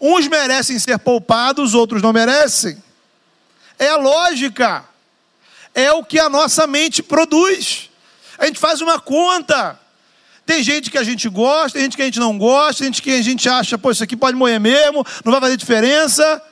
Uns 0.00 0.26
merecem 0.26 0.78
ser 0.78 0.98
poupados, 0.98 1.74
outros 1.74 2.02
não 2.02 2.12
merecem. 2.12 2.82
É 3.78 3.88
a 3.88 3.96
lógica. 3.96 4.84
É 5.74 5.92
o 5.92 6.04
que 6.04 6.18
a 6.18 6.28
nossa 6.28 6.66
mente 6.66 7.02
produz. 7.02 7.90
A 8.38 8.46
gente 8.46 8.58
faz 8.58 8.80
uma 8.80 8.98
conta. 9.00 9.78
Tem 10.44 10.62
gente 10.62 10.90
que 10.90 10.98
a 10.98 11.04
gente 11.04 11.28
gosta, 11.28 11.78
tem 11.78 11.82
gente 11.82 11.96
que 11.96 12.02
a 12.02 12.04
gente 12.04 12.18
não 12.18 12.36
gosta, 12.36 12.82
tem 12.82 12.92
gente 12.92 13.00
que 13.00 13.12
a 13.12 13.22
gente 13.22 13.48
acha, 13.48 13.78
pô, 13.78 13.90
isso 13.92 14.02
aqui 14.02 14.16
pode 14.16 14.36
morrer 14.36 14.58
mesmo, 14.58 15.06
não 15.24 15.30
vai 15.30 15.40
fazer 15.40 15.56
diferença. 15.56 16.42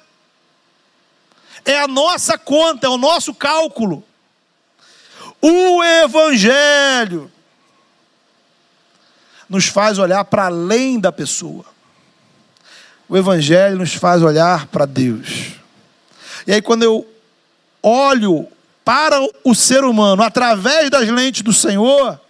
É 1.64 1.80
a 1.80 1.88
nossa 1.88 2.38
conta, 2.38 2.86
é 2.86 2.90
o 2.90 2.96
nosso 2.96 3.34
cálculo. 3.34 4.04
O 5.40 5.82
Evangelho 5.82 7.30
nos 9.48 9.66
faz 9.66 9.98
olhar 9.98 10.24
para 10.24 10.46
além 10.46 11.00
da 11.00 11.10
pessoa 11.10 11.64
o 13.10 13.16
Evangelho 13.16 13.76
nos 13.76 13.92
faz 13.92 14.22
olhar 14.22 14.68
para 14.68 14.86
Deus. 14.86 15.54
E 16.46 16.52
aí, 16.52 16.62
quando 16.62 16.84
eu 16.84 17.04
olho 17.82 18.46
para 18.84 19.20
o 19.42 19.52
ser 19.52 19.82
humano 19.82 20.22
através 20.22 20.88
das 20.88 21.08
lentes 21.08 21.42
do 21.42 21.52
Senhor, 21.52 22.20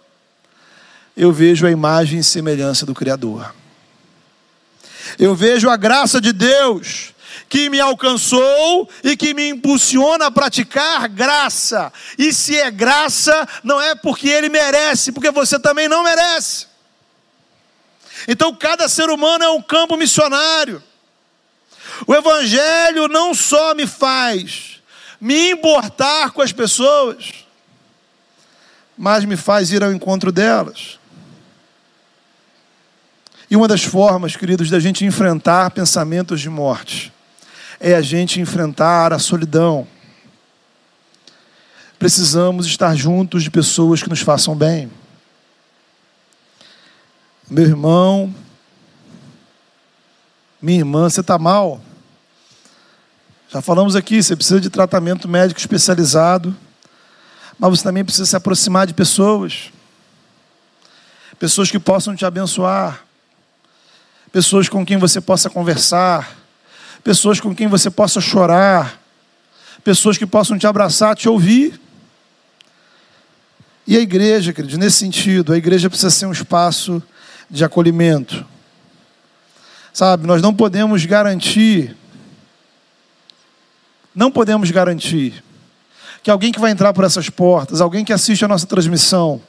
eu 1.15 1.31
vejo 1.31 1.67
a 1.67 1.71
imagem 1.71 2.17
e 2.17 2.23
semelhança 2.23 2.83
do 2.83 2.95
Criador. 2.95 3.53
Eu 5.19 5.35
vejo 5.35 5.69
a 5.69 5.77
graça 5.77 6.19
de 6.19 6.33
Deus 6.33 7.13
que 7.51 7.69
me 7.69 7.81
alcançou 7.81 8.89
e 9.03 9.17
que 9.17 9.33
me 9.33 9.49
impulsiona 9.49 10.27
a 10.27 10.31
praticar 10.31 11.09
graça. 11.09 11.91
E 12.17 12.31
se 12.31 12.57
é 12.57 12.71
graça, 12.71 13.45
não 13.61 13.79
é 13.81 13.93
porque 13.93 14.29
ele 14.29 14.47
merece, 14.47 15.11
porque 15.11 15.29
você 15.31 15.59
também 15.59 15.89
não 15.89 16.01
merece. 16.01 16.67
Então, 18.25 18.55
cada 18.55 18.87
ser 18.87 19.09
humano 19.09 19.43
é 19.43 19.49
um 19.49 19.61
campo 19.61 19.97
missionário. 19.97 20.81
O 22.07 22.15
Evangelho 22.15 23.09
não 23.09 23.33
só 23.33 23.75
me 23.75 23.85
faz 23.85 24.81
me 25.19 25.51
importar 25.51 26.31
com 26.31 26.41
as 26.41 26.53
pessoas, 26.53 27.33
mas 28.97 29.25
me 29.25 29.35
faz 29.35 29.73
ir 29.73 29.83
ao 29.83 29.91
encontro 29.91 30.31
delas. 30.31 30.97
E 33.49 33.57
uma 33.57 33.67
das 33.67 33.83
formas, 33.83 34.37
queridos, 34.37 34.69
da 34.69 34.79
gente 34.79 35.03
enfrentar 35.03 35.71
pensamentos 35.71 36.39
de 36.39 36.49
morte 36.49 37.11
é 37.81 37.95
a 37.95 38.01
gente 38.01 38.39
enfrentar 38.39 39.11
a 39.11 39.19
solidão. 39.19 39.85
Precisamos 41.99 42.65
estar 42.65 42.95
juntos 42.95 43.43
de 43.43 43.51
pessoas 43.51 44.01
que 44.01 44.09
nos 44.09 44.21
façam 44.21 44.55
bem 44.55 44.89
meu 47.51 47.65
irmão, 47.65 48.33
minha 50.61 50.79
irmã, 50.79 51.09
você 51.09 51.19
está 51.19 51.37
mal. 51.37 51.81
Já 53.49 53.61
falamos 53.61 53.93
aqui, 53.93 54.23
você 54.23 54.37
precisa 54.37 54.61
de 54.61 54.69
tratamento 54.69 55.27
médico 55.27 55.59
especializado, 55.59 56.55
mas 57.59 57.71
você 57.71 57.83
também 57.83 58.05
precisa 58.05 58.25
se 58.25 58.37
aproximar 58.37 58.87
de 58.87 58.93
pessoas, 58.93 59.69
pessoas 61.37 61.69
que 61.69 61.77
possam 61.77 62.15
te 62.15 62.25
abençoar, 62.25 63.03
pessoas 64.31 64.69
com 64.69 64.85
quem 64.85 64.95
você 64.95 65.19
possa 65.19 65.49
conversar, 65.49 66.37
pessoas 67.03 67.39
com 67.39 67.55
quem 67.55 67.67
você 67.67 67.89
possa 67.89 68.21
chorar, 68.21 68.99
pessoas 69.83 70.17
que 70.17 70.25
possam 70.25 70.57
te 70.57 70.67
abraçar, 70.67 71.15
te 71.15 71.27
ouvir. 71.27 71.79
E 73.87 73.97
a 73.97 73.99
igreja, 73.99 74.53
queridos, 74.53 74.77
nesse 74.77 74.97
sentido, 74.97 75.53
a 75.53 75.57
igreja 75.57 75.89
precisa 75.89 76.09
ser 76.09 76.25
um 76.25 76.31
espaço 76.31 77.01
de 77.49 77.65
acolhimento. 77.65 78.45
Sabe, 79.93 80.25
nós 80.25 80.41
não 80.41 80.53
podemos 80.53 81.05
garantir, 81.05 81.97
não 84.15 84.31
podemos 84.31 84.71
garantir 84.71 85.43
que 86.23 86.31
alguém 86.31 86.51
que 86.51 86.59
vai 86.59 86.71
entrar 86.71 86.93
por 86.93 87.03
essas 87.03 87.29
portas, 87.29 87.81
alguém 87.81 88.05
que 88.05 88.13
assiste 88.13 88.45
a 88.45 88.47
nossa 88.47 88.67
transmissão, 88.67 89.41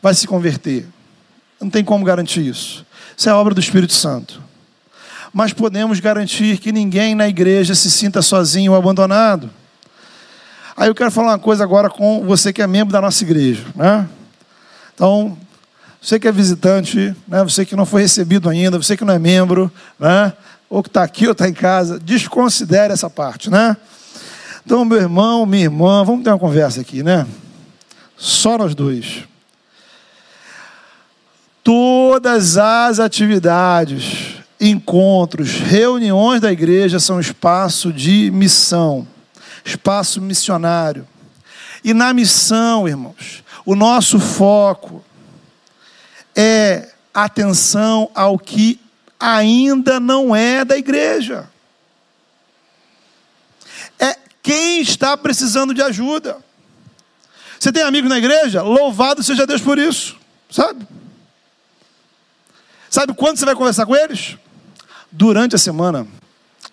vai 0.00 0.14
se 0.14 0.26
converter. 0.26 0.86
Não 1.60 1.70
tem 1.70 1.82
como 1.82 2.04
garantir 2.04 2.46
isso. 2.46 2.84
Isso 3.16 3.28
é 3.28 3.32
obra 3.32 3.54
do 3.54 3.60
Espírito 3.60 3.92
Santo. 3.92 4.42
Mas 5.32 5.52
podemos 5.52 5.98
garantir 6.00 6.58
que 6.58 6.72
ninguém 6.72 7.14
na 7.14 7.28
igreja 7.28 7.74
se 7.74 7.90
sinta 7.90 8.20
sozinho 8.20 8.72
ou 8.72 8.78
abandonado. 8.78 9.50
Aí 10.76 10.88
eu 10.88 10.94
quero 10.94 11.10
falar 11.10 11.32
uma 11.32 11.38
coisa 11.38 11.64
agora 11.64 11.88
com 11.88 12.24
você 12.26 12.52
que 12.52 12.60
é 12.60 12.66
membro 12.66 12.92
da 12.92 13.00
nossa 13.00 13.22
igreja. 13.24 13.64
Né? 13.74 14.08
Então, 14.94 15.38
você 16.00 16.18
que 16.18 16.28
é 16.28 16.32
visitante, 16.32 17.14
né? 17.26 17.42
você 17.42 17.64
que 17.64 17.76
não 17.76 17.86
foi 17.86 18.02
recebido 18.02 18.48
ainda, 18.48 18.76
você 18.76 18.96
que 18.96 19.04
não 19.04 19.14
é 19.14 19.18
membro, 19.18 19.72
né? 19.98 20.32
ou 20.72 20.82
que 20.82 20.88
está 20.88 21.02
aqui 21.02 21.26
ou 21.26 21.32
está 21.32 21.46
em 21.46 21.52
casa, 21.52 22.00
desconsidere 22.00 22.94
essa 22.94 23.10
parte, 23.10 23.50
né? 23.50 23.76
Então, 24.64 24.86
meu 24.86 24.96
irmão, 24.96 25.44
minha 25.44 25.64
irmã, 25.64 26.02
vamos 26.02 26.24
ter 26.24 26.30
uma 26.30 26.38
conversa 26.38 26.80
aqui, 26.80 27.02
né? 27.02 27.26
Só 28.16 28.56
nós 28.56 28.74
dois. 28.74 29.24
Todas 31.62 32.56
as 32.56 32.98
atividades, 32.98 34.31
encontros, 34.62 35.50
reuniões 35.50 36.40
da 36.40 36.52
igreja 36.52 37.00
são 37.00 37.18
espaço 37.18 37.92
de 37.92 38.30
missão, 38.30 39.06
espaço 39.64 40.20
missionário. 40.20 41.06
E 41.82 41.92
na 41.92 42.14
missão, 42.14 42.86
irmãos, 42.86 43.42
o 43.66 43.74
nosso 43.74 44.20
foco 44.20 45.04
é 46.36 46.92
atenção 47.12 48.08
ao 48.14 48.38
que 48.38 48.80
ainda 49.18 49.98
não 49.98 50.34
é 50.34 50.64
da 50.64 50.78
igreja. 50.78 51.50
É 53.98 54.16
quem 54.40 54.80
está 54.80 55.16
precisando 55.16 55.74
de 55.74 55.82
ajuda. 55.82 56.38
Você 57.58 57.72
tem 57.72 57.82
amigos 57.82 58.08
na 58.08 58.18
igreja? 58.18 58.62
Louvado 58.62 59.24
seja 59.24 59.44
Deus 59.44 59.60
por 59.60 59.76
isso, 59.76 60.16
sabe? 60.48 60.86
Sabe 62.88 63.12
quando 63.14 63.38
você 63.38 63.44
vai 63.44 63.56
conversar 63.56 63.86
com 63.86 63.96
eles? 63.96 64.36
Durante 65.12 65.54
a 65.54 65.58
semana. 65.58 66.06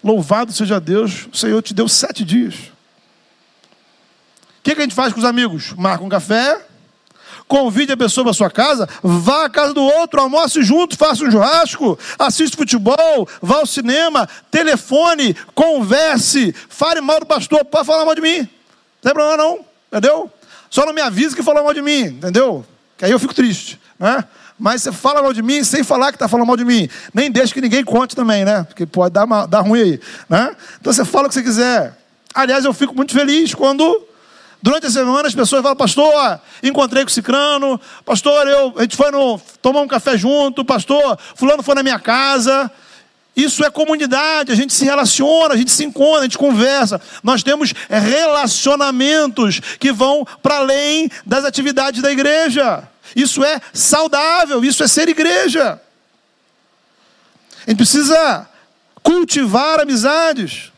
Louvado 0.02 0.54
seja 0.54 0.80
Deus, 0.80 1.28
o 1.32 1.36
Senhor 1.36 1.62
te 1.62 1.74
deu 1.74 1.90
sete 1.90 2.24
dias. 2.24 2.56
O 2.56 4.62
que, 4.64 4.74
que 4.74 4.82
a 4.82 4.84
gente 4.84 4.96
faz 4.96 5.12
com 5.12 5.20
os 5.20 5.26
amigos? 5.26 5.74
Marca 5.74 6.04
um 6.04 6.10
café, 6.10 6.66
convide 7.50 7.92
a 7.92 7.98
pessoa 7.98 8.24
para 8.24 8.34
sua 8.34 8.50
casa, 8.50 8.88
vá 9.02 9.46
à 9.46 9.50
casa 9.50 9.74
do 9.74 9.82
outro, 9.82 10.22
almoce 10.22 10.64
junto, 10.64 10.98
faça 10.98 11.24
um 11.24 11.32
churrasco, 11.32 12.00
assista 12.18 12.56
futebol, 12.56 13.28
vá 13.42 13.58
ao 13.58 13.66
cinema, 13.66 14.30
telefone, 14.52 15.36
converse, 15.54 16.54
fale 16.70 17.02
mal 17.02 17.20
do 17.20 17.26
pastor, 17.26 17.66
pode 17.66 17.88
falar 17.88 18.06
mal 18.06 18.16
de 18.16 18.22
mim, 18.22 18.38
não 18.38 18.48
tem 19.02 19.14
problema 19.14 19.38
não, 19.38 19.66
entendeu? 19.88 20.32
Só 20.70 20.86
não 20.86 20.94
me 20.94 21.02
avisa 21.02 21.36
que 21.36 21.44
falou 21.44 21.64
mal 21.64 21.74
de 21.74 21.82
mim, 21.82 22.04
entendeu? 22.04 22.64
Que 22.98 23.06
aí 23.06 23.12
eu 23.12 23.20
fico 23.20 23.34
triste, 23.34 23.80
né? 23.98 24.24
Mas 24.60 24.84
você 24.84 24.92
fala 24.92 25.22
mal 25.22 25.32
de 25.32 25.42
mim 25.42 25.64
sem 25.64 25.84
falar 25.84 26.12
que 26.12 26.18
está 26.18 26.28
falando 26.28 26.46
mal 26.46 26.58
de 26.58 26.66
mim. 26.66 26.90
Nem 27.14 27.32
deixa 27.32 27.54
que 27.54 27.62
ninguém 27.62 27.84
conte 27.84 28.16
também, 28.16 28.44
né? 28.44 28.64
Porque 28.64 28.86
pode 28.86 29.14
dar, 29.14 29.26
dar 29.48 29.62
ruim 29.62 29.82
aí, 29.82 30.00
né? 30.28 30.56
Então 30.80 30.92
você 30.92 31.06
fala 31.06 31.28
o 31.28 31.30
que 31.30 31.36
você 31.36 31.44
quiser. 31.44 31.98
Aliás, 32.34 32.66
eu 32.66 32.74
fico 32.74 32.94
muito 32.96 33.14
feliz 33.14 33.56
quando 33.56 34.06
Durante 34.62 34.88
a 34.88 34.92
semana 34.92 35.26
as 35.26 35.34
pessoas 35.34 35.62
falam, 35.62 35.78
pastor, 35.78 36.42
encontrei 36.62 37.04
com 37.04 37.10
o 37.10 37.14
Cicrano, 37.14 37.80
pastor, 38.04 38.46
eu, 38.46 38.74
a 38.76 38.82
gente 38.82 38.98
foi 38.98 39.10
no, 39.10 39.40
tomar 39.62 39.80
um 39.80 39.88
café 39.88 40.18
junto, 40.18 40.66
pastor, 40.66 41.18
fulano 41.36 41.64
foi 41.64 41.76
na 41.76 41.84
minha 41.84 41.98
casa. 41.98 42.70
Isso 43.34 43.64
é 43.64 43.70
comunidade, 43.70 44.52
a 44.52 44.56
gente 44.56 44.74
se 44.74 44.84
relaciona, 44.84 45.54
a 45.54 45.58
gente 45.58 45.72
se 45.72 45.86
encontra, 45.86 46.20
a 46.20 46.24
gente 46.24 46.38
conversa. 46.38 47.00
Nós 47.24 47.42
temos 47.42 47.74
relacionamentos 47.88 49.62
que 49.80 49.94
vão 49.94 50.28
para 50.44 50.58
além 50.58 51.10
das 51.26 51.46
atividades 51.46 52.02
da 52.02 52.12
igreja. 52.12 52.84
Isso 53.16 53.44
é 53.44 53.60
saudável, 53.74 54.64
isso 54.64 54.84
é 54.84 54.88
ser 54.88 55.10
igreja. 55.10 55.82
A 57.66 57.70
gente 57.70 57.78
precisa 57.78 58.48
cultivar 59.04 59.80
amizades. 59.80 60.72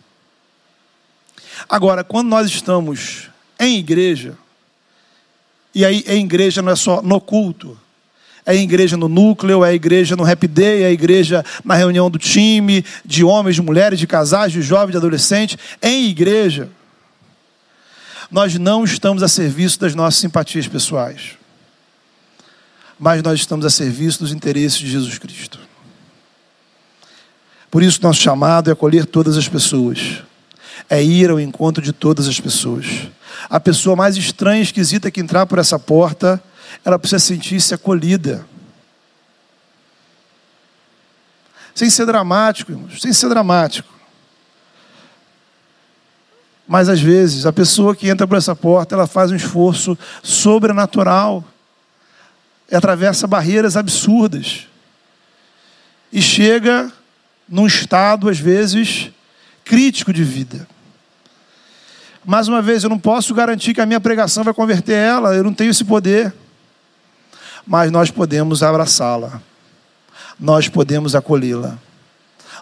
Agora, 1.69 2.03
quando 2.03 2.27
nós 2.27 2.47
estamos 2.49 3.29
em 3.59 3.77
igreja, 3.77 4.37
e 5.73 5.85
aí 5.85 6.03
em 6.07 6.25
igreja 6.25 6.61
não 6.61 6.71
é 6.71 6.75
só 6.75 7.01
no 7.01 7.21
culto, 7.21 7.77
é 8.45 8.55
igreja 8.55 8.97
no 8.97 9.07
núcleo, 9.07 9.63
é 9.63 9.73
igreja 9.73 10.15
no 10.15 10.25
happy 10.25 10.47
day, 10.47 10.83
é 10.83 10.91
igreja 10.91 11.45
na 11.63 11.75
reunião 11.75 12.09
do 12.09 12.17
time, 12.17 12.83
de 13.05 13.23
homens, 13.23 13.55
de 13.55 13.61
mulheres, 13.61 13.99
de 13.99 14.07
casais, 14.07 14.51
de 14.51 14.61
jovens, 14.61 14.91
de 14.91 14.97
adolescentes. 14.97 15.57
Em 15.81 16.07
igreja, 16.07 16.69
nós 18.31 18.57
não 18.57 18.83
estamos 18.83 19.21
a 19.21 19.27
serviço 19.27 19.79
das 19.79 19.93
nossas 19.93 20.19
simpatias 20.19 20.67
pessoais, 20.67 21.37
mas 23.01 23.23
nós 23.23 23.39
estamos 23.39 23.65
a 23.65 23.69
serviço 23.71 24.19
dos 24.19 24.31
interesses 24.31 24.77
de 24.77 24.87
Jesus 24.87 25.17
Cristo. 25.17 25.59
Por 27.71 27.81
isso, 27.81 27.99
nosso 28.03 28.21
chamado 28.21 28.69
é 28.69 28.73
acolher 28.73 29.07
todas 29.07 29.37
as 29.37 29.47
pessoas, 29.47 30.21
é 30.87 31.03
ir 31.03 31.31
ao 31.31 31.39
encontro 31.39 31.83
de 31.83 31.91
todas 31.91 32.27
as 32.27 32.39
pessoas. 32.39 33.07
A 33.49 33.59
pessoa 33.59 33.95
mais 33.95 34.17
estranha 34.17 34.59
e 34.59 34.63
esquisita 34.63 35.09
que 35.09 35.19
entrar 35.19 35.47
por 35.47 35.57
essa 35.57 35.79
porta 35.79 36.39
ela 36.85 36.99
precisa 36.99 37.17
sentir-se 37.17 37.73
acolhida. 37.73 38.45
Sem 41.73 41.89
ser 41.89 42.05
dramático, 42.05 42.71
irmãos, 42.71 43.01
sem 43.01 43.11
ser 43.11 43.29
dramático. 43.29 43.91
Mas 46.67 46.87
às 46.87 47.01
vezes 47.01 47.47
a 47.47 47.51
pessoa 47.51 47.95
que 47.95 48.07
entra 48.07 48.27
por 48.27 48.37
essa 48.37 48.55
porta, 48.55 48.93
ela 48.93 49.07
faz 49.07 49.31
um 49.31 49.35
esforço 49.35 49.97
sobrenatural, 50.21 51.43
atravessa 52.75 53.27
barreiras 53.27 53.75
absurdas 53.75 54.67
e 56.11 56.21
chega 56.21 56.91
num 57.47 57.67
estado 57.67 58.29
às 58.29 58.39
vezes 58.39 59.09
crítico 59.63 60.11
de 60.13 60.23
vida. 60.23 60.67
Mais 62.25 62.47
uma 62.47 62.61
vez, 62.61 62.83
eu 62.83 62.89
não 62.89 62.99
posso 62.99 63.33
garantir 63.33 63.73
que 63.73 63.81
a 63.81 63.85
minha 63.85 63.99
pregação 63.99 64.43
vai 64.43 64.53
converter 64.53 64.93
ela, 64.93 65.35
eu 65.35 65.43
não 65.43 65.53
tenho 65.53 65.71
esse 65.71 65.83
poder 65.83 66.33
mas 67.65 67.91
nós 67.91 68.09
podemos 68.09 68.63
abraçá-la, 68.63 69.41
nós 70.39 70.67
podemos 70.67 71.15
acolhê-la, 71.15 71.77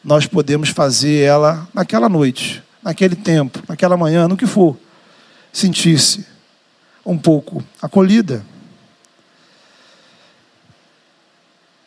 nós 0.04 0.26
podemos 0.26 0.70
fazer 0.70 1.24
ela 1.24 1.68
naquela 1.74 2.10
noite, 2.10 2.64
naquele 2.84 3.16
tempo, 3.16 3.62
naquela 3.68 3.98
manhã, 3.98 4.28
no 4.28 4.38
que 4.38 4.46
for, 4.46 4.78
sentir-se 5.52 6.26
um 7.06 7.18
pouco 7.18 7.64
acolhida. 7.82 8.46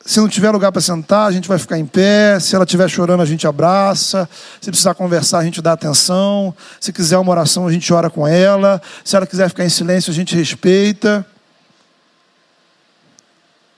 Se 0.05 0.19
não 0.19 0.29
tiver 0.29 0.51
lugar 0.51 0.73
para 0.73 0.81
sentar, 0.81 1.29
a 1.29 1.33
gente 1.33 1.47
vai 1.47 1.59
ficar 1.59 1.79
em 1.79 1.87
pé. 1.87 2.41
Se 2.41 2.57
ela 2.57 2.65
estiver 2.65 2.89
chorando, 2.89 3.23
a 3.23 3.27
gente 3.27 3.47
abraça. 3.47 4.29
Se 4.61 4.69
precisar 4.69 4.95
conversar, 4.95 5.39
a 5.39 5.45
gente 5.45 5.63
dá 5.63 5.73
atenção. 5.73 6.55
Se 6.81 6.93
quiser 6.93 7.19
uma 7.19 7.31
oração, 7.31 7.67
a 7.69 7.73
gente 7.73 7.93
ora 7.93 8.11
com 8.11 8.27
ela. 8.27 8.83
Se 9.05 9.15
ela 9.15 9.27
quiser 9.27 9.49
ficar 9.49 9.65
em 9.65 9.69
silêncio, 9.69 10.11
a 10.11 10.15
gente 10.15 10.35
respeita. 10.35 11.25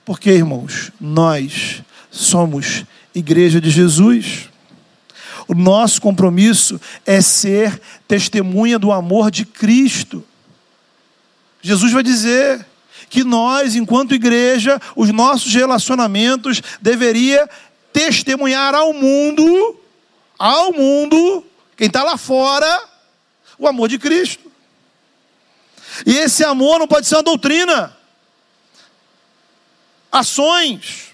Porque, 0.03 0.31
irmãos, 0.31 0.91
nós 0.99 1.83
somos 2.09 2.85
igreja 3.13 3.61
de 3.61 3.69
Jesus. 3.69 4.49
O 5.47 5.53
nosso 5.53 6.01
compromisso 6.01 6.81
é 7.05 7.21
ser 7.21 7.79
testemunha 8.07 8.79
do 8.79 8.91
amor 8.91 9.29
de 9.29 9.45
Cristo. 9.45 10.23
Jesus 11.61 11.91
vai 11.91 12.01
dizer 12.01 12.65
que 13.09 13.23
nós, 13.23 13.75
enquanto 13.75 14.15
igreja, 14.15 14.81
os 14.95 15.11
nossos 15.11 15.53
relacionamentos 15.53 16.61
deveria 16.81 17.49
testemunhar 17.93 18.75
ao 18.75 18.93
mundo, 18.93 19.79
ao 20.37 20.73
mundo, 20.73 21.45
quem 21.77 21.87
está 21.87 22.03
lá 22.03 22.17
fora, 22.17 22.83
o 23.57 23.67
amor 23.67 23.87
de 23.87 23.97
Cristo. 23.97 24.51
E 26.05 26.17
esse 26.17 26.43
amor 26.43 26.79
não 26.79 26.87
pode 26.87 27.07
ser 27.07 27.15
uma 27.15 27.23
doutrina 27.23 27.95
ações. 30.11 31.13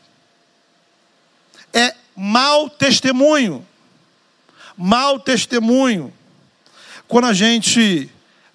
É 1.74 1.96
mau 2.16 2.70
testemunho. 2.70 3.66
Mau 4.78 5.20
testemunho. 5.20 6.14
Quando 7.08 7.26
a 7.26 7.34
gente 7.34 8.10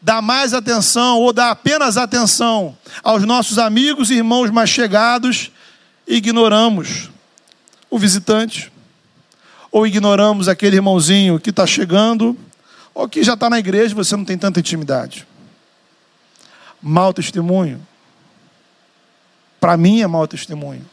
dá 0.07 0.23
mais 0.23 0.55
atenção 0.55 1.19
ou 1.19 1.33
dá 1.33 1.51
apenas 1.51 1.97
atenção 1.97 2.79
aos 3.03 3.25
nossos 3.25 3.59
amigos 3.59 4.09
e 4.09 4.15
irmãos 4.15 4.53
mais 4.53 4.71
chegados, 4.71 5.51
ignoramos 6.07 7.11
o 7.91 7.99
visitante, 7.99 8.73
ou 9.69 9.85
ignoramos 9.85 10.47
aquele 10.47 10.77
irmãozinho 10.77 11.41
que 11.41 11.51
está 11.51 11.67
chegando, 11.67 12.39
ou 12.95 13.09
que 13.09 13.25
já 13.25 13.35
está 13.35 13.51
na 13.51 13.59
igreja 13.59 13.95
e 13.95 13.97
você 13.97 14.17
não 14.17 14.25
tem 14.25 14.39
tanta 14.39 14.61
intimidade. 14.61 15.27
Mau 16.81 17.13
testemunho 17.13 17.85
para 19.59 19.77
mim 19.77 20.03
é 20.03 20.07
mau 20.07 20.29
testemunho. 20.29 20.87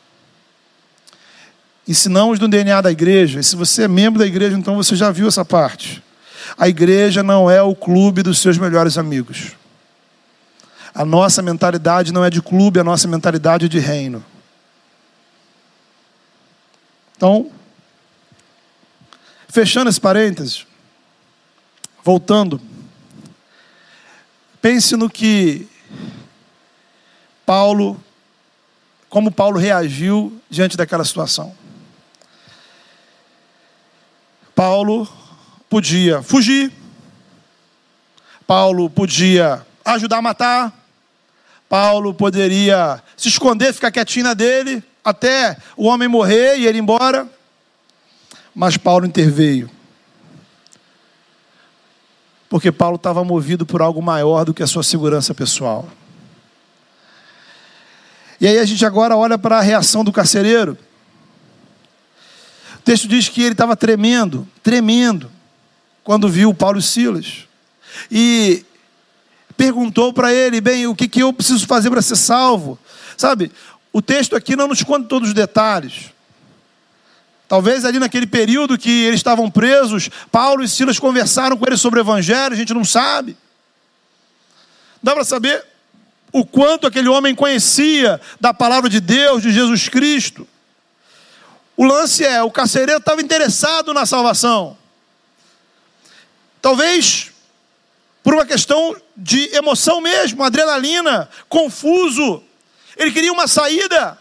Ensinamos 1.87 2.39
no 2.39 2.47
DNA 2.47 2.81
da 2.81 2.91
igreja, 2.91 3.39
e 3.39 3.43
se 3.43 3.55
você 3.55 3.83
é 3.83 3.87
membro 3.87 4.17
da 4.17 4.25
igreja, 4.25 4.57
então 4.57 4.75
você 4.75 4.95
já 4.95 5.11
viu 5.11 5.27
essa 5.27 5.45
parte. 5.45 6.01
A 6.57 6.67
igreja 6.67 7.23
não 7.23 7.49
é 7.49 7.61
o 7.61 7.75
clube 7.75 8.21
dos 8.21 8.39
seus 8.39 8.57
melhores 8.57 8.97
amigos. 8.97 9.53
A 10.93 11.03
nossa 11.03 11.41
mentalidade 11.41 12.13
não 12.13 12.23
é 12.23 12.29
de 12.29 12.41
clube, 12.41 12.79
a 12.79 12.83
nossa 12.83 13.07
mentalidade 13.07 13.65
é 13.65 13.69
de 13.69 13.79
reino. 13.79 14.23
Então, 17.17 17.51
fechando 19.47 19.89
esse 19.89 19.99
parênteses, 19.99 20.67
voltando, 22.03 22.61
pense 24.61 24.95
no 24.95 25.09
que 25.09 25.67
Paulo 27.45 27.99
como 29.13 29.31
Paulo 29.31 29.59
reagiu 29.59 30.41
diante 30.49 30.75
daquela 30.75 31.05
situação. 31.05 31.55
Paulo 34.55 35.07
podia 35.73 36.21
fugir, 36.21 36.71
Paulo 38.45 38.91
podia 38.91 39.65
ajudar 39.83 40.19
a 40.19 40.21
matar, 40.21 40.71
Paulo 41.67 42.13
poderia 42.13 43.01
se 43.17 43.27
esconder, 43.27 43.73
ficar 43.73 43.89
quietinho 43.89 44.25
na 44.25 44.35
dele, 44.35 44.83
até 45.03 45.57
o 45.75 45.85
homem 45.85 46.07
morrer 46.07 46.59
e 46.59 46.67
ele 46.67 46.77
ir 46.77 46.81
embora. 46.81 47.27
Mas 48.53 48.77
Paulo 48.77 49.07
interveio. 49.07 49.67
Porque 52.47 52.71
Paulo 52.71 52.97
estava 52.97 53.23
movido 53.23 53.65
por 53.65 53.81
algo 53.81 53.99
maior 53.99 54.45
do 54.45 54.53
que 54.53 54.61
a 54.61 54.67
sua 54.67 54.83
segurança 54.83 55.33
pessoal. 55.33 55.89
E 58.39 58.45
aí 58.45 58.59
a 58.59 58.65
gente 58.65 58.85
agora 58.85 59.17
olha 59.17 59.39
para 59.39 59.57
a 59.57 59.61
reação 59.61 60.03
do 60.03 60.11
carcereiro. 60.11 60.77
O 62.75 62.81
texto 62.83 63.07
diz 63.07 63.27
que 63.27 63.41
ele 63.41 63.53
estava 63.53 63.75
tremendo, 63.75 64.47
tremendo, 64.61 65.31
quando 66.03 66.29
viu 66.29 66.53
Paulo 66.53 66.79
e 66.79 66.81
Silas. 66.81 67.47
E 68.11 68.65
perguntou 69.55 70.11
para 70.11 70.33
ele, 70.33 70.59
bem, 70.59 70.87
o 70.87 70.95
que, 70.95 71.07
que 71.07 71.21
eu 71.21 71.31
preciso 71.31 71.65
fazer 71.65 71.89
para 71.89 72.01
ser 72.01 72.15
salvo? 72.15 72.77
Sabe, 73.15 73.51
o 73.91 74.01
texto 74.01 74.35
aqui 74.35 74.55
não 74.55 74.67
nos 74.67 74.83
conta 74.83 75.07
todos 75.07 75.29
os 75.29 75.33
detalhes. 75.33 76.11
Talvez 77.47 77.85
ali 77.85 77.99
naquele 77.99 78.25
período 78.25 78.77
que 78.77 78.89
eles 78.89 79.19
estavam 79.19 79.49
presos, 79.49 80.09
Paulo 80.31 80.63
e 80.63 80.67
Silas 80.67 80.97
conversaram 80.97 81.55
com 81.55 81.65
eles 81.67 81.79
sobre 81.79 81.99
o 81.99 82.01
evangelho, 82.01 82.53
a 82.53 82.57
gente 82.57 82.73
não 82.73 82.83
sabe. 82.83 83.37
Dá 85.01 85.13
para 85.13 85.23
saber 85.23 85.63
o 86.31 86.43
quanto 86.43 86.87
aquele 86.87 87.09
homem 87.09 87.35
conhecia 87.35 88.19
da 88.41 88.53
palavra 88.53 88.89
de 88.89 88.99
Deus, 88.99 89.43
de 89.43 89.51
Jesus 89.51 89.87
Cristo. 89.87 90.47
O 91.77 91.85
lance 91.85 92.25
é: 92.25 92.41
o 92.41 92.49
carcereiro 92.49 92.99
estava 92.99 93.21
interessado 93.21 93.93
na 93.93 94.05
salvação. 94.05 94.75
Talvez 96.63 97.29
por 98.23 98.33
uma 98.33 98.45
questão 98.45 98.95
de 99.17 99.53
emoção 99.53 99.99
mesmo, 99.99 100.41
adrenalina, 100.41 101.29
confuso. 101.49 102.41
Ele 102.95 103.11
queria 103.11 103.33
uma 103.33 103.49
saída. 103.49 104.17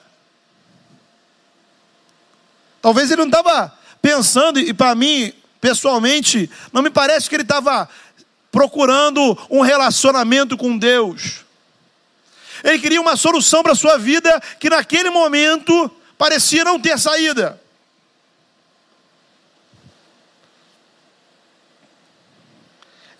Talvez 2.82 3.12
ele 3.12 3.20
não 3.20 3.28
estava 3.28 3.72
pensando, 4.02 4.58
e 4.58 4.74
para 4.74 4.92
mim, 4.96 5.32
pessoalmente, 5.60 6.50
não 6.72 6.82
me 6.82 6.90
parece 6.90 7.28
que 7.28 7.36
ele 7.36 7.44
estava 7.44 7.88
procurando 8.50 9.38
um 9.48 9.60
relacionamento 9.60 10.56
com 10.56 10.76
Deus. 10.76 11.44
Ele 12.64 12.80
queria 12.80 13.00
uma 13.00 13.14
solução 13.14 13.62
para 13.62 13.70
a 13.70 13.76
sua 13.76 13.96
vida 13.98 14.42
que 14.58 14.68
naquele 14.68 15.10
momento 15.10 15.88
parecia 16.18 16.64
não 16.64 16.80
ter 16.80 16.98
saída. 16.98 17.61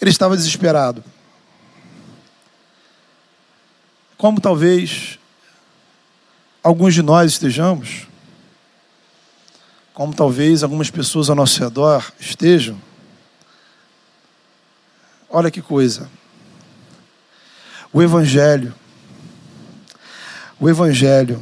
Ele 0.02 0.10
estava 0.10 0.36
desesperado. 0.36 1.04
Como 4.18 4.40
talvez 4.40 5.16
alguns 6.60 6.92
de 6.92 7.02
nós 7.02 7.30
estejamos, 7.30 8.08
como 9.94 10.12
talvez 10.12 10.64
algumas 10.64 10.90
pessoas 10.90 11.30
ao 11.30 11.36
nosso 11.36 11.60
redor 11.60 12.12
estejam. 12.18 12.82
Olha 15.30 15.52
que 15.52 15.62
coisa. 15.62 16.10
O 17.92 18.02
Evangelho, 18.02 18.74
o 20.58 20.68
Evangelho 20.68 21.40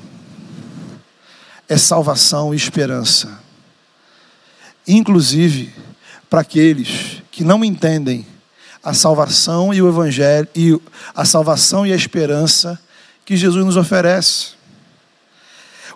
é 1.66 1.78
salvação 1.78 2.52
e 2.52 2.58
esperança. 2.58 3.40
Inclusive 4.86 5.72
para 6.28 6.42
aqueles 6.42 7.22
que 7.30 7.42
não 7.42 7.64
entendem 7.64 8.26
a 8.83 8.95
salvação 8.95 9.72
e 9.74 9.83
o 9.83 9.89
Evangelho, 9.89 10.49
e 10.55 10.78
a 11.14 11.24
salvação 11.24 11.87
e 11.87 11.93
a 11.93 11.97
esperança 11.97 12.78
que 13.24 13.37
Jesus 13.37 13.64
nos 13.64 13.76
oferece. 13.76 14.53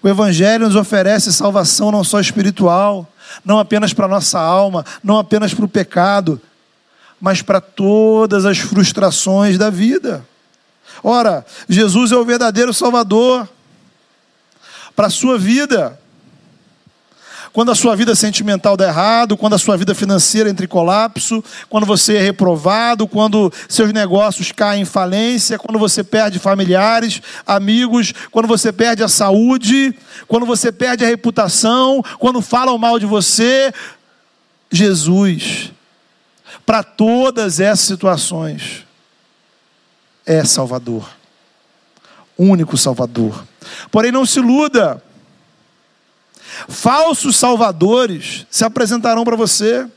O 0.02 0.08
Evangelho 0.08 0.66
nos 0.66 0.76
oferece 0.76 1.32
salvação 1.32 1.90
não 1.90 2.04
só 2.04 2.20
espiritual, 2.20 3.10
não 3.44 3.58
apenas 3.58 3.94
para 3.94 4.06
nossa 4.06 4.38
alma, 4.38 4.84
não 5.02 5.18
apenas 5.18 5.54
para 5.54 5.64
o 5.64 5.68
pecado, 5.68 6.40
mas 7.20 7.40
para 7.40 7.60
todas 7.60 8.44
as 8.44 8.58
frustrações 8.58 9.56
da 9.56 9.70
vida. 9.70 10.26
Ora, 11.02 11.44
Jesus 11.68 12.12
é 12.12 12.16
o 12.16 12.24
verdadeiro 12.24 12.72
Salvador 12.74 13.48
para 14.94 15.06
a 15.06 15.10
sua 15.10 15.38
vida 15.38 15.98
quando 17.54 17.70
a 17.70 17.74
sua 17.76 17.94
vida 17.94 18.16
sentimental 18.16 18.76
dá 18.76 18.88
errado, 18.88 19.36
quando 19.36 19.54
a 19.54 19.58
sua 19.58 19.76
vida 19.76 19.94
financeira 19.94 20.50
entra 20.50 20.64
em 20.64 20.68
colapso, 20.68 21.42
quando 21.70 21.86
você 21.86 22.16
é 22.16 22.20
reprovado, 22.20 23.06
quando 23.06 23.50
seus 23.68 23.92
negócios 23.92 24.50
caem 24.50 24.82
em 24.82 24.84
falência, 24.84 25.56
quando 25.56 25.78
você 25.78 26.02
perde 26.02 26.40
familiares, 26.40 27.22
amigos, 27.46 28.12
quando 28.32 28.48
você 28.48 28.72
perde 28.72 29.04
a 29.04 29.08
saúde, 29.08 29.96
quando 30.26 30.44
você 30.44 30.72
perde 30.72 31.04
a 31.04 31.06
reputação, 31.06 32.02
quando 32.18 32.42
falam 32.42 32.76
mal 32.76 32.98
de 32.98 33.06
você. 33.06 33.72
Jesus, 34.68 35.70
para 36.66 36.82
todas 36.82 37.60
essas 37.60 37.86
situações, 37.86 38.84
é 40.26 40.44
Salvador, 40.44 41.08
único 42.36 42.76
Salvador. 42.76 43.46
Porém, 43.92 44.10
não 44.10 44.26
se 44.26 44.40
iluda 44.40 45.00
Falsos 46.68 47.36
salvadores 47.36 48.46
se 48.50 48.64
apresentarão 48.64 49.24
para 49.24 49.36
você. 49.36 49.88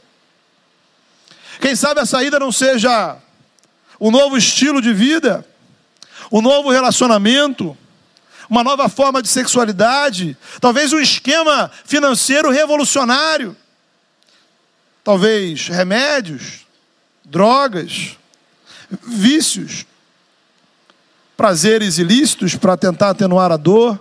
Quem 1.59 1.75
sabe 1.75 1.99
a 1.99 2.05
saída 2.05 2.39
não 2.39 2.51
seja 2.51 3.17
o 3.99 4.11
novo 4.11 4.37
estilo 4.37 4.81
de 4.81 4.93
vida, 4.93 5.45
o 6.29 6.41
novo 6.41 6.69
relacionamento, 6.69 7.75
uma 8.49 8.63
nova 8.63 8.87
forma 8.87 9.21
de 9.21 9.27
sexualidade, 9.27 10.37
talvez 10.61 10.93
um 10.93 10.99
esquema 10.99 11.71
financeiro 11.85 12.49
revolucionário, 12.49 13.55
talvez 15.03 15.67
remédios, 15.67 16.65
drogas, 17.25 18.17
vícios, 19.03 19.85
prazeres 21.35 21.97
ilícitos 21.97 22.55
para 22.55 22.77
tentar 22.77 23.09
atenuar 23.09 23.51
a 23.51 23.57
dor 23.57 23.99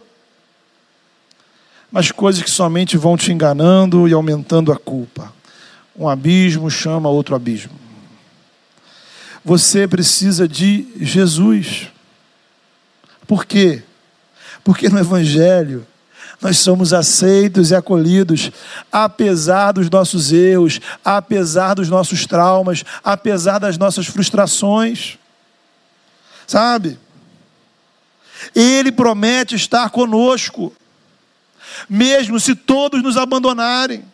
mas 1.97 2.12
coisas 2.12 2.42
que 2.42 2.51
somente 2.51 2.94
vão 2.99 3.16
te 3.16 3.32
enganando 3.32 4.07
e 4.07 4.12
aumentando 4.12 4.70
a 4.70 4.76
culpa. 4.76 5.32
Um 5.99 6.07
abismo 6.07 6.70
chama 6.70 7.09
outro 7.09 7.34
abismo. 7.34 7.72
Você 9.42 9.88
precisa 9.88 10.47
de 10.47 10.86
Jesus. 11.01 11.90
Por 13.26 13.47
quê? 13.47 13.82
Porque 14.62 14.90
no 14.90 14.99
Evangelho 14.99 15.86
nós 16.38 16.59
somos 16.59 16.92
aceitos 16.92 17.70
e 17.70 17.74
acolhidos, 17.74 18.53
apesar 18.92 19.72
dos 19.72 19.88
nossos 19.88 20.34
erros, 20.34 20.82
apesar 21.03 21.72
dos 21.72 21.88
nossos 21.88 22.26
traumas, 22.26 22.84
apesar 23.03 23.59
das 23.59 23.78
nossas 23.78 24.05
frustrações. 24.05 25.16
Sabe? 26.47 26.99
Ele 28.55 28.92
promete 28.92 29.55
estar 29.55 29.88
conosco 29.88 30.74
mesmo 31.88 32.38
se 32.40 32.54
todos 32.54 33.02
nos 33.02 33.16
abandonarem. 33.16 34.04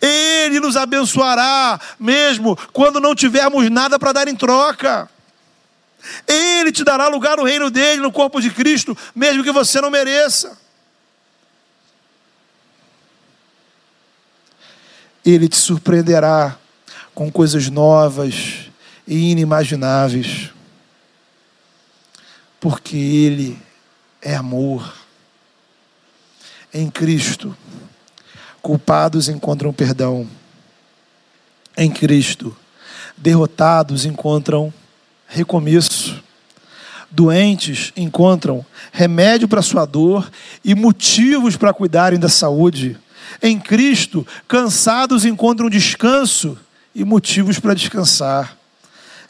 Ele 0.00 0.60
nos 0.60 0.76
abençoará, 0.76 1.78
mesmo 1.98 2.56
quando 2.72 3.00
não 3.00 3.14
tivermos 3.14 3.68
nada 3.70 3.98
para 3.98 4.12
dar 4.12 4.28
em 4.28 4.34
troca. 4.34 5.08
Ele 6.26 6.70
te 6.70 6.84
dará 6.84 7.08
lugar 7.08 7.36
no 7.36 7.44
reino 7.44 7.70
dele, 7.70 8.00
no 8.00 8.12
corpo 8.12 8.40
de 8.40 8.50
Cristo, 8.50 8.96
mesmo 9.14 9.42
que 9.42 9.52
você 9.52 9.80
não 9.80 9.90
mereça. 9.90 10.56
Ele 15.24 15.48
te 15.48 15.56
surpreenderá 15.56 16.56
com 17.12 17.32
coisas 17.32 17.68
novas 17.68 18.70
e 19.06 19.32
inimagináveis, 19.32 20.50
porque 22.60 22.96
Ele 22.96 23.58
é 24.22 24.36
amor. 24.36 25.05
Em 26.78 26.90
Cristo, 26.90 27.56
culpados 28.60 29.30
encontram 29.30 29.72
perdão. 29.72 30.28
Em 31.74 31.90
Cristo, 31.90 32.54
derrotados 33.16 34.04
encontram 34.04 34.70
recomeço. 35.26 36.22
Doentes 37.10 37.94
encontram 37.96 38.62
remédio 38.92 39.48
para 39.48 39.62
sua 39.62 39.86
dor 39.86 40.30
e 40.62 40.74
motivos 40.74 41.56
para 41.56 41.72
cuidarem 41.72 42.18
da 42.18 42.28
saúde. 42.28 42.98
Em 43.42 43.58
Cristo, 43.58 44.26
cansados 44.46 45.24
encontram 45.24 45.70
descanso 45.70 46.58
e 46.94 47.06
motivos 47.06 47.58
para 47.58 47.72
descansar. 47.72 48.54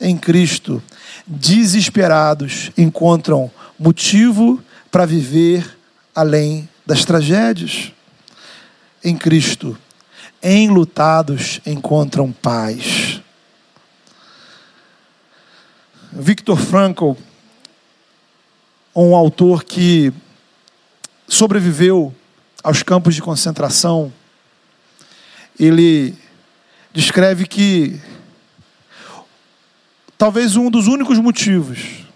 Em 0.01 0.19
Cristo, 0.19 0.83
desesperados 1.25 2.73
encontram 2.77 3.49
motivo 3.79 4.61
para 4.91 5.07
viver 5.07 5.79
além 6.13 6.69
das 6.87 7.05
tragédias. 7.05 7.93
Em 9.03 9.17
Cristo, 9.17 9.77
enlutados 10.43 11.61
encontram 11.67 12.33
paz. 12.33 13.21
Victor 16.13 16.59
Frankl, 16.59 17.13
um 18.95 19.15
autor 19.15 19.65
que 19.65 20.13
sobreviveu 21.29 22.15
aos 22.63 22.83
campos 22.83 23.15
de 23.15 23.21
concentração, 23.21 24.13
ele 25.59 26.17
descreve 26.93 27.47
que 27.47 28.01
talvez 30.17 30.57
um 30.57 30.71
dos 30.71 30.87
únicos 30.87 31.19
motivos 31.19 32.07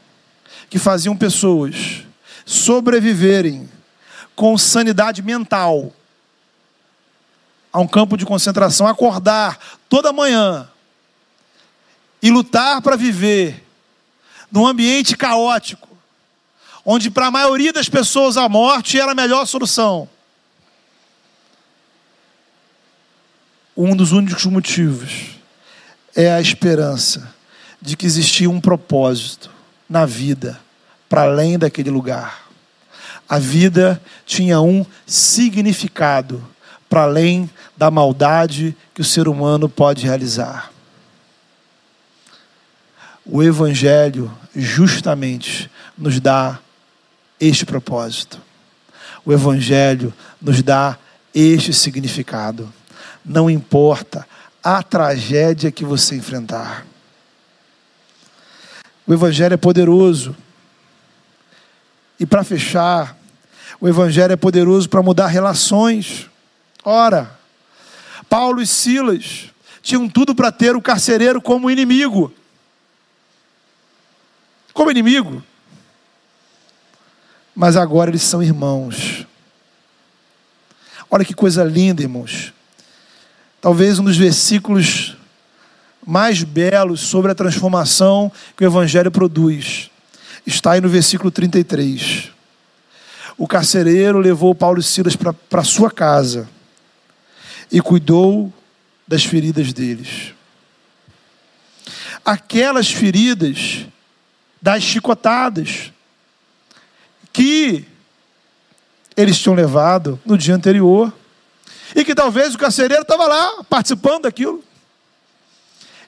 que 0.71 0.79
faziam 0.79 1.17
pessoas 1.17 2.05
sobreviverem 2.47 3.69
com 4.41 4.57
sanidade 4.57 5.21
mental 5.21 5.93
a 7.71 7.79
um 7.79 7.87
campo 7.87 8.17
de 8.17 8.25
concentração, 8.25 8.87
acordar 8.87 9.59
toda 9.87 10.15
manhã 10.15 10.67
e 12.23 12.31
lutar 12.31 12.81
para 12.81 12.97
viver 12.97 13.63
num 14.51 14.67
ambiente 14.67 15.15
caótico, 15.15 15.87
onde 16.87 17.11
para 17.11 17.27
a 17.27 17.31
maioria 17.31 17.71
das 17.71 17.91
pessoas 17.91 18.39
a 18.39 18.49
morte 18.49 18.99
era 18.99 19.13
a 19.13 19.15
melhor 19.15 19.45
solução. 19.45 20.09
Um 23.77 23.95
dos 23.95 24.11
únicos 24.13 24.47
motivos 24.47 25.33
é 26.17 26.33
a 26.33 26.41
esperança 26.41 27.35
de 27.79 27.95
que 27.95 28.07
existia 28.07 28.49
um 28.49 28.59
propósito 28.59 29.51
na 29.87 30.07
vida 30.07 30.59
para 31.11 31.25
além 31.25 31.59
daquele 31.59 31.91
lugar. 31.91 32.50
A 33.31 33.39
vida 33.39 34.03
tinha 34.27 34.61
um 34.61 34.85
significado 35.07 36.45
para 36.89 37.03
além 37.03 37.49
da 37.77 37.89
maldade 37.89 38.77
que 38.93 39.01
o 39.01 39.05
ser 39.05 39.29
humano 39.29 39.69
pode 39.69 40.05
realizar. 40.05 40.73
O 43.25 43.41
Evangelho 43.41 44.37
justamente 44.53 45.71
nos 45.97 46.19
dá 46.19 46.59
este 47.39 47.65
propósito. 47.65 48.41
O 49.25 49.33
Evangelho 49.33 50.13
nos 50.43 50.61
dá 50.61 50.99
este 51.33 51.73
significado. 51.73 52.73
Não 53.25 53.49
importa 53.49 54.27
a 54.61 54.83
tragédia 54.83 55.71
que 55.71 55.85
você 55.85 56.17
enfrentar. 56.17 56.85
O 59.07 59.15
Evangelho 59.15 59.55
é 59.55 59.57
poderoso. 59.57 60.35
E 62.19 62.27
para 62.27 62.43
fechar, 62.43 63.20
o 63.81 63.89
Evangelho 63.89 64.33
é 64.33 64.37
poderoso 64.37 64.89
para 64.89 65.03
mudar 65.03 65.29
relações. 65.29 66.29
Ora, 66.85 67.39
Paulo 68.29 68.61
e 68.61 68.67
Silas 68.67 69.47
tinham 69.83 70.09
tudo 70.09 70.35
para 70.35 70.53
ter 70.53 70.77
o 70.77 70.83
carcereiro 70.83 71.41
como 71.41 71.71
inimigo. 71.71 72.33
Como 74.75 74.91
inimigo. 74.91 75.43
Mas 77.55 77.77
agora 77.77 78.11
eles 78.11 78.23
são 78.23 78.43
irmãos. 78.43 79.27
Olha 81.11 81.25
que 81.25 81.35
coisa 81.35 81.65
linda, 81.65 82.03
irmãos. 82.03 82.53
Talvez 83.61 83.99
um 83.99 84.05
dos 84.05 84.17
versículos 84.17 85.17
mais 86.07 86.43
belos 86.43 87.01
sobre 87.01 87.31
a 87.33 87.35
transformação 87.35 88.31
que 88.57 88.65
o 88.65 88.67
Evangelho 88.67 89.11
produz. 89.11 89.91
Está 90.47 90.73
aí 90.73 90.81
no 90.81 90.89
versículo 90.89 91.31
33. 91.31 92.30
O 93.41 93.49
carcereiro 93.49 94.19
levou 94.19 94.55
Paulo 94.55 94.81
e 94.81 94.83
Silas 94.83 95.17
para 95.17 95.65
sua 95.65 95.91
casa 95.91 96.47
e 97.73 97.81
cuidou 97.81 98.53
das 99.09 99.25
feridas 99.25 99.73
deles. 99.73 100.35
Aquelas 102.23 102.91
feridas 102.91 103.87
das 104.61 104.83
chicotadas 104.83 105.91
que 107.33 107.87
eles 109.17 109.39
tinham 109.39 109.55
levado 109.55 110.21
no 110.23 110.37
dia 110.37 110.55
anterior 110.55 111.11
e 111.97 112.05
que 112.05 112.15
talvez 112.15 112.55
o 112.55 112.59
carcereiro 112.59 113.05
estava 113.05 113.27
lá 113.27 113.65
participando 113.65 114.25
daquilo. 114.25 114.63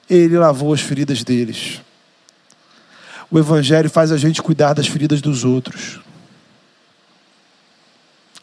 Ele 0.07 0.37
lavou 0.37 0.71
as 0.71 0.81
feridas 0.81 1.23
deles. 1.23 1.81
O 3.31 3.39
Evangelho 3.39 3.89
faz 3.89 4.11
a 4.11 4.17
gente 4.17 4.39
cuidar 4.39 4.73
das 4.73 4.85
feridas 4.85 5.19
dos 5.19 5.43
outros. 5.43 5.99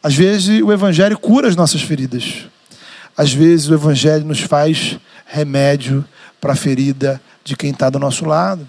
Às 0.03 0.15
vezes 0.15 0.63
o 0.63 0.73
Evangelho 0.73 1.19
cura 1.19 1.49
as 1.49 1.57
nossas 1.57 1.83
feridas. 1.83 2.47
Às 3.17 3.33
vezes 3.33 3.69
o 3.69 3.75
Evangelho 3.75 4.25
nos 4.25 4.41
faz 4.41 4.99
remédio 5.27 6.05
para 6.41 6.55
a 6.55 6.57
ferida 6.57 7.21
de 7.45 7.55
quem 7.55 7.71
está 7.71 7.91
do 7.91 7.99
nosso 7.99 8.25
lado. 8.25 8.69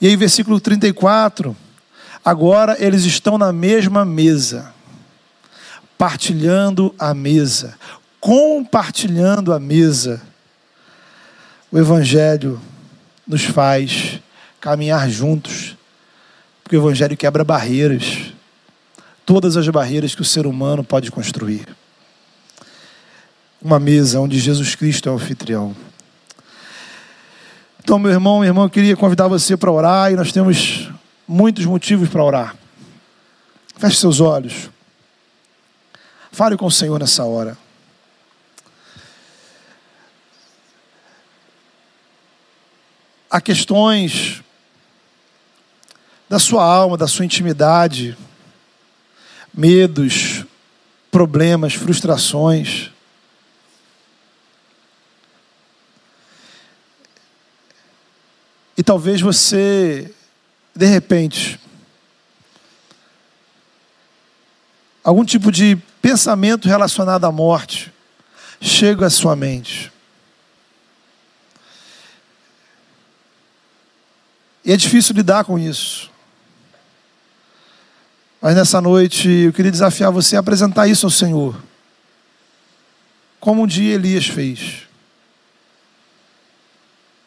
E 0.00 0.06
aí, 0.06 0.16
versículo 0.16 0.60
34. 0.60 1.56
Agora 2.24 2.76
eles 2.78 3.04
estão 3.04 3.36
na 3.36 3.52
mesma 3.52 4.04
mesa, 4.04 4.72
partilhando 5.98 6.94
a 6.98 7.12
mesa, 7.12 7.76
compartilhando 8.20 9.52
a 9.52 9.60
mesa. 9.60 10.22
O 11.70 11.78
Evangelho 11.78 12.60
nos 13.26 13.44
faz 13.44 14.20
caminhar 14.60 15.10
juntos, 15.10 15.76
porque 16.62 16.76
o 16.76 16.80
Evangelho 16.80 17.16
quebra 17.16 17.44
barreiras, 17.44 18.31
todas 19.24 19.56
as 19.56 19.68
barreiras 19.68 20.14
que 20.14 20.22
o 20.22 20.24
ser 20.24 20.46
humano 20.46 20.82
pode 20.82 21.10
construir 21.10 21.66
uma 23.62 23.78
mesa 23.78 24.20
onde 24.20 24.38
Jesus 24.38 24.74
Cristo 24.74 25.08
é 25.08 25.12
o 25.12 25.14
anfitrião. 25.14 25.74
Então, 27.82 27.98
meu 27.98 28.10
irmão, 28.10 28.40
meu 28.40 28.48
irmão, 28.48 28.64
eu 28.64 28.70
queria 28.70 28.96
convidar 28.96 29.28
você 29.28 29.56
para 29.56 29.70
orar 29.70 30.12
e 30.12 30.16
nós 30.16 30.32
temos 30.32 30.90
muitos 31.26 31.64
motivos 31.64 32.08
para 32.08 32.24
orar. 32.24 32.56
Feche 33.76 33.96
seus 33.96 34.20
olhos. 34.20 34.70
Fale 36.30 36.56
com 36.56 36.66
o 36.66 36.70
Senhor 36.70 36.98
nessa 36.98 37.24
hora. 37.24 37.56
Há 43.30 43.40
questões 43.40 44.42
da 46.28 46.38
sua 46.38 46.64
alma, 46.64 46.96
da 46.96 47.06
sua 47.06 47.24
intimidade, 47.24 48.16
medos, 49.54 50.44
problemas, 51.10 51.74
frustrações 51.74 52.92
E 58.76 58.84
talvez 58.84 59.20
você, 59.20 60.12
de 60.74 60.86
repente, 60.86 61.60
algum 65.04 65.24
tipo 65.24 65.52
de 65.52 65.76
pensamento 66.00 66.68
relacionado 66.68 67.24
à 67.24 67.32
morte 67.32 67.92
chega 68.60 69.06
à 69.06 69.10
sua 69.10 69.36
mente. 69.36 69.92
E 74.64 74.72
é 74.72 74.76
difícil 74.76 75.14
lidar 75.14 75.44
com 75.44 75.58
isso. 75.58 76.10
Mas 78.42 78.56
nessa 78.56 78.80
noite 78.80 79.28
eu 79.28 79.52
queria 79.52 79.70
desafiar 79.70 80.10
você 80.10 80.34
a 80.34 80.40
apresentar 80.40 80.88
isso 80.88 81.06
ao 81.06 81.10
Senhor. 81.10 81.56
Como 83.38 83.62
um 83.62 83.66
dia 83.68 83.94
Elias 83.94 84.26
fez. 84.26 84.82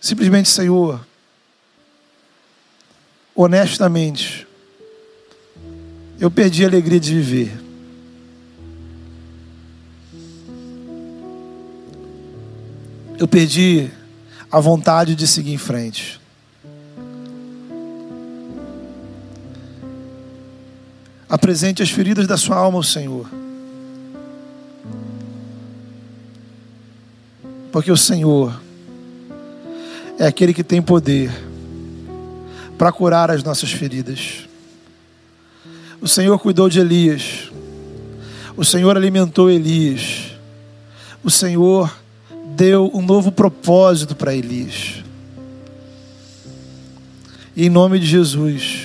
Simplesmente, 0.02 0.50
Senhor, 0.50 1.08
honestamente, 3.34 4.46
eu 6.20 6.30
perdi 6.30 6.66
a 6.66 6.68
alegria 6.68 7.00
de 7.00 7.16
viver. 7.16 7.64
Eu 13.18 13.28
perdi 13.28 13.90
a 14.52 14.60
vontade 14.60 15.16
de 15.16 15.26
seguir 15.26 15.54
em 15.54 15.58
frente. 15.58 16.20
Apresente 21.36 21.84
as 21.84 21.90
feridas 21.90 22.28
da 22.28 22.38
sua 22.38 22.56
alma 22.56 22.78
ao 22.78 22.84
Senhor. 22.84 23.30
Porque 27.74 27.92
o 27.92 27.98
Senhor 27.98 28.58
é 30.18 30.26
aquele 30.26 30.54
que 30.54 30.64
tem 30.64 30.82
poder 30.82 31.30
para 32.78 32.90
curar 32.90 33.30
as 33.30 33.44
nossas 33.44 33.70
feridas. 33.70 34.48
O 36.00 36.08
Senhor 36.08 36.40
cuidou 36.40 36.70
de 36.70 36.80
Elias. 36.80 37.52
O 38.56 38.64
Senhor 38.64 38.96
alimentou 38.96 39.52
Elias. 39.52 40.32
O 41.22 41.30
Senhor 41.30 41.94
deu 42.56 42.90
um 42.94 43.02
novo 43.02 43.30
propósito 43.30 44.16
para 44.16 44.34
Elias. 44.34 45.04
E 47.54 47.66
em 47.66 47.70
nome 47.70 48.00
de 48.00 48.06
Jesus, 48.06 48.85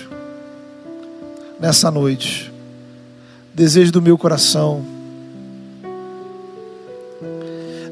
nessa 1.60 1.90
noite, 1.90 2.52
desejo 3.54 3.92
do 3.92 4.02
meu 4.02 4.16
coração 4.16 4.84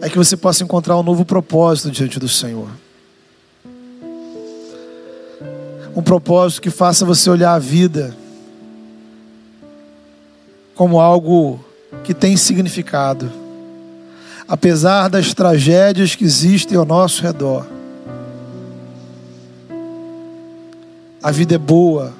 é 0.00 0.08
que 0.08 0.16
você 0.16 0.36
possa 0.36 0.64
encontrar 0.64 0.96
um 0.96 1.02
novo 1.02 1.24
propósito 1.24 1.90
diante 1.90 2.18
do 2.18 2.28
Senhor. 2.28 2.68
um 5.98 6.02
propósito 6.02 6.62
que 6.62 6.70
faça 6.70 7.04
você 7.04 7.28
olhar 7.28 7.54
a 7.54 7.58
vida 7.58 8.16
como 10.76 11.00
algo 11.00 11.58
que 12.04 12.14
tem 12.14 12.36
significado, 12.36 13.28
apesar 14.46 15.08
das 15.08 15.34
tragédias 15.34 16.14
que 16.14 16.22
existem 16.22 16.78
ao 16.78 16.84
nosso 16.84 17.20
redor. 17.20 17.66
A 21.20 21.32
vida 21.32 21.56
é 21.56 21.58
boa, 21.58 22.14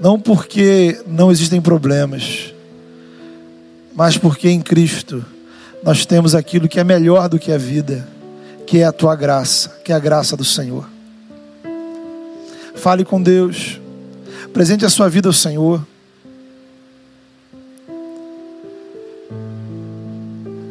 não 0.00 0.18
porque 0.18 0.98
não 1.06 1.30
existem 1.30 1.60
problemas, 1.60 2.54
mas 3.94 4.16
porque 4.16 4.48
em 4.48 4.60
Cristo 4.60 5.24
nós 5.84 6.06
temos 6.06 6.34
aquilo 6.34 6.68
que 6.68 6.80
é 6.80 6.84
melhor 6.84 7.28
do 7.28 7.38
que 7.38 7.52
a 7.52 7.58
vida, 7.58 8.08
que 8.66 8.78
é 8.78 8.84
a 8.84 8.92
tua 8.92 9.14
graça, 9.14 9.68
que 9.84 9.92
é 9.92 9.94
a 9.94 9.98
graça 9.98 10.36
do 10.36 10.44
Senhor. 10.44 10.88
Fale 12.74 13.04
com 13.04 13.22
Deus. 13.22 13.78
Presente 14.54 14.86
a 14.86 14.88
sua 14.90 15.08
vida 15.08 15.28
ao 15.28 15.34
Senhor. 15.34 15.86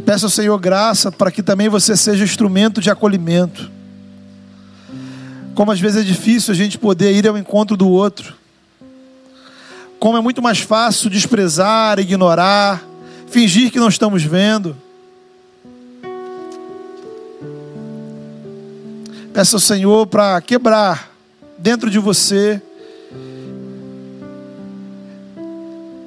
Peça 0.06 0.26
ao 0.26 0.30
Senhor 0.32 0.58
graça 0.58 1.12
para 1.12 1.30
que 1.30 1.44
também 1.44 1.70
você 1.70 1.96
seja 1.96 2.24
instrumento 2.24 2.82
de 2.82 2.90
acolhimento. 2.90 3.70
Como 5.54 5.72
às 5.72 5.80
vezes 5.80 6.02
é 6.02 6.04
difícil 6.04 6.52
a 6.52 6.58
gente 6.58 6.80
poder 6.80 7.14
ir 7.14 7.28
ao 7.28 7.38
encontro 7.38 7.78
do 7.78 7.88
outro. 7.88 8.39
Como 10.00 10.18
é 10.18 10.22
muito 10.22 10.42
mais 10.42 10.60
fácil 10.60 11.10
desprezar, 11.10 12.00
ignorar, 12.00 12.82
fingir 13.28 13.70
que 13.70 13.80
não 13.80 13.90
estamos 13.90 14.24
vendo. 14.24 14.76
Peça 19.34 19.58
ao 19.58 19.60
Senhor 19.60 20.08
para 20.08 20.40
quebrar 20.42 21.12
dentro 21.58 21.90
de 21.90 22.00
você 22.00 22.62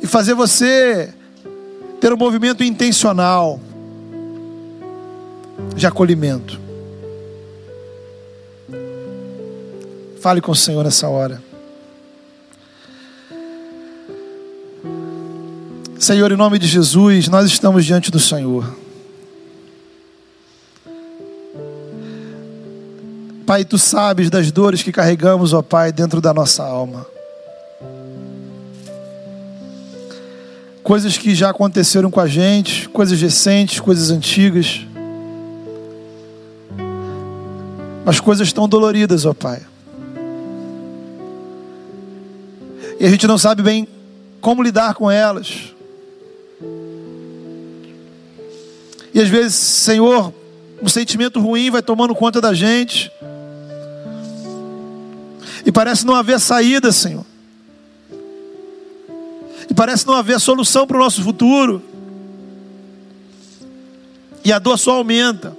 e 0.01 0.07
fazer 0.07 0.33
você 0.33 1.13
ter 2.01 2.13
um 2.15 2.17
movimento 2.17 2.65
intencional 2.65 3.61
de 5.77 5.87
acolhimento. 5.87 6.59
Fale 10.21 10.41
com 10.41 10.53
o 10.53 10.57
Senhor 10.57 10.83
nessa 10.83 11.09
hora. 11.09 11.52
Senhor, 16.03 16.33
em 16.33 16.37
nome 16.37 16.59
de 16.59 16.67
Jesus, 16.67 17.29
nós 17.29 17.47
estamos 17.47 17.85
diante 17.85 18.11
do 18.11 18.19
Senhor. 18.19 18.77
Pai, 23.47 23.65
tu 23.65 23.79
sabes 23.79 24.29
das 24.29 24.51
dores 24.51 24.83
que 24.83 24.91
carregamos, 24.91 25.53
ó 25.53 25.63
Pai, 25.63 25.93
dentro 25.93 26.21
da 26.21 26.35
nossa 26.35 26.65
alma. 26.65 27.07
Coisas 30.83 31.17
que 31.17 31.37
já 31.37 31.51
aconteceram 31.51 32.11
com 32.11 32.19
a 32.19 32.27
gente, 32.27 32.89
coisas 32.89 33.21
recentes, 33.21 33.79
coisas 33.79 34.11
antigas. 34.11 34.85
Mas 38.05 38.19
coisas 38.19 38.53
tão 38.53 38.69
doloridas, 38.69 39.25
ó 39.25 39.33
Pai. 39.33 39.63
e 42.99 43.07
a 43.07 43.09
gente 43.09 43.25
não 43.29 43.39
sabe 43.39 43.63
bem 43.63 43.87
como 44.41 44.65
lidar 44.65 44.95
com 44.95 45.09
elas. 45.09 45.73
E 49.15 49.21
às 49.21 49.29
vezes, 49.29 49.55
Senhor, 49.55 50.33
um 50.83 50.89
sentimento 50.89 51.41
ruim 51.41 51.71
vai 51.71 51.83
tomando 51.83 52.15
conta 52.15 52.41
da 52.41 52.55
gente. 52.55 53.11
E 55.65 55.71
parece 55.71 56.07
não 56.07 56.15
haver 56.15 56.41
saída, 56.41 56.91
Senhor. 56.91 57.25
E 59.71 59.75
parece 59.75 60.07
não 60.07 60.15
haver 60.15 60.41
solução 60.41 60.87
para 60.87 60.97
o 60.97 61.01
nosso 61.01 61.23
futuro. 61.23 61.83
E 64.45 64.53
a 64.53 64.59
dor 64.59 64.79
só 64.79 64.93
aumenta. 64.93 65.57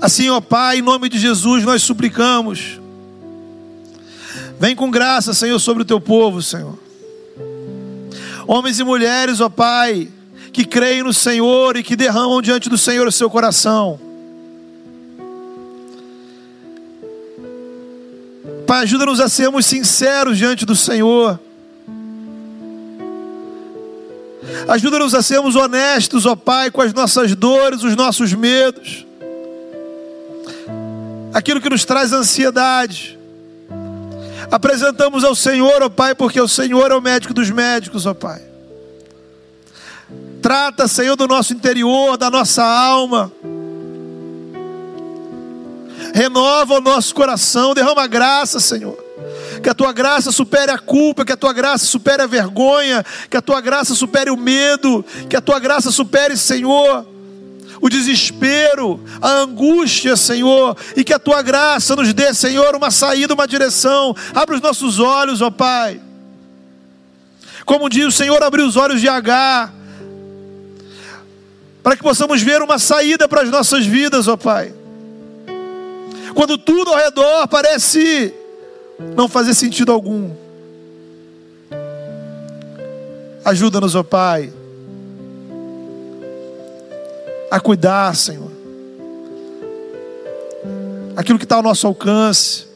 Assim, 0.00 0.28
ó 0.30 0.40
Pai, 0.40 0.78
em 0.78 0.82
nome 0.82 1.08
de 1.08 1.18
Jesus, 1.18 1.64
nós 1.64 1.82
suplicamos 1.82 2.78
Vem 4.58 4.74
com 4.74 4.90
graça, 4.90 5.32
Senhor, 5.32 5.58
sobre 5.60 5.82
o 5.82 5.86
teu 5.86 6.00
povo, 6.00 6.42
Senhor. 6.42 6.76
Homens 8.48 8.80
e 8.80 8.82
mulheres, 8.82 9.42
ó 9.42 9.50
Pai, 9.50 10.08
que 10.54 10.64
creem 10.64 11.02
no 11.02 11.12
Senhor 11.12 11.76
e 11.76 11.82
que 11.82 11.94
derramam 11.94 12.40
diante 12.40 12.70
do 12.70 12.78
Senhor 12.78 13.06
o 13.06 13.12
seu 13.12 13.28
coração. 13.28 14.00
Pai, 18.66 18.84
ajuda-nos 18.84 19.20
a 19.20 19.28
sermos 19.28 19.66
sinceros 19.66 20.38
diante 20.38 20.64
do 20.64 20.74
Senhor. 20.74 21.38
Ajuda-nos 24.66 25.14
a 25.14 25.20
sermos 25.20 25.54
honestos, 25.54 26.24
ó 26.24 26.34
Pai, 26.34 26.70
com 26.70 26.80
as 26.80 26.94
nossas 26.94 27.34
dores, 27.34 27.82
os 27.82 27.94
nossos 27.94 28.32
medos. 28.32 29.04
Aquilo 31.34 31.60
que 31.60 31.68
nos 31.68 31.84
traz 31.84 32.14
ansiedade 32.14 33.17
apresentamos 34.50 35.24
ao 35.24 35.34
Senhor, 35.34 35.82
ó 35.82 35.88
Pai, 35.88 36.14
porque 36.14 36.40
o 36.40 36.48
Senhor 36.48 36.90
é 36.90 36.94
o 36.94 37.00
médico 37.00 37.34
dos 37.34 37.50
médicos, 37.50 38.06
ó 38.06 38.14
Pai. 38.14 38.42
Trata, 40.40 40.86
Senhor, 40.86 41.16
do 41.16 41.26
nosso 41.26 41.52
interior, 41.52 42.16
da 42.16 42.30
nossa 42.30 42.64
alma. 42.64 43.32
Renova 46.14 46.74
o 46.74 46.80
nosso 46.80 47.14
coração, 47.14 47.74
derrama 47.74 48.06
graça, 48.06 48.60
Senhor. 48.60 48.96
Que 49.62 49.68
a 49.68 49.74
tua 49.74 49.92
graça 49.92 50.30
supere 50.30 50.70
a 50.70 50.78
culpa, 50.78 51.24
que 51.24 51.32
a 51.32 51.36
tua 51.36 51.52
graça 51.52 51.84
supere 51.84 52.22
a 52.22 52.26
vergonha, 52.26 53.04
que 53.28 53.36
a 53.36 53.42
tua 53.42 53.60
graça 53.60 53.94
supere 53.94 54.30
o 54.30 54.36
medo, 54.36 55.04
que 55.28 55.36
a 55.36 55.40
tua 55.40 55.58
graça 55.58 55.90
supere, 55.90 56.36
Senhor, 56.36 57.06
o 57.80 57.88
desespero, 57.88 59.00
a 59.20 59.30
angústia, 59.40 60.16
Senhor, 60.16 60.76
e 60.96 61.04
que 61.04 61.12
a 61.12 61.18
tua 61.18 61.42
graça 61.42 61.94
nos 61.94 62.12
dê, 62.12 62.32
Senhor, 62.34 62.74
uma 62.74 62.90
saída, 62.90 63.34
uma 63.34 63.46
direção. 63.46 64.14
Abre 64.34 64.56
os 64.56 64.60
nossos 64.60 64.98
olhos, 64.98 65.40
ó 65.40 65.50
Pai. 65.50 66.00
Como 67.64 67.88
diz 67.88 68.06
o 68.06 68.12
Senhor, 68.12 68.42
abriu 68.42 68.66
os 68.66 68.76
olhos 68.76 69.00
de 69.00 69.08
Agar, 69.08 69.72
para 71.82 71.96
que 71.96 72.02
possamos 72.02 72.42
ver 72.42 72.62
uma 72.62 72.78
saída 72.78 73.28
para 73.28 73.42
as 73.42 73.50
nossas 73.50 73.86
vidas, 73.86 74.26
ó 74.26 74.36
Pai. 74.36 74.72
Quando 76.34 76.58
tudo 76.58 76.90
ao 76.90 76.96
redor 76.96 77.46
parece 77.48 78.34
não 79.16 79.28
fazer 79.28 79.54
sentido 79.54 79.92
algum. 79.92 80.30
Ajuda-nos, 83.44 83.94
ó 83.94 84.02
Pai 84.02 84.52
a 87.50 87.60
cuidar, 87.60 88.14
Senhor. 88.14 88.50
Aquilo 91.16 91.38
que 91.38 91.44
está 91.44 91.56
ao 91.56 91.62
nosso 91.62 91.86
alcance, 91.86 92.66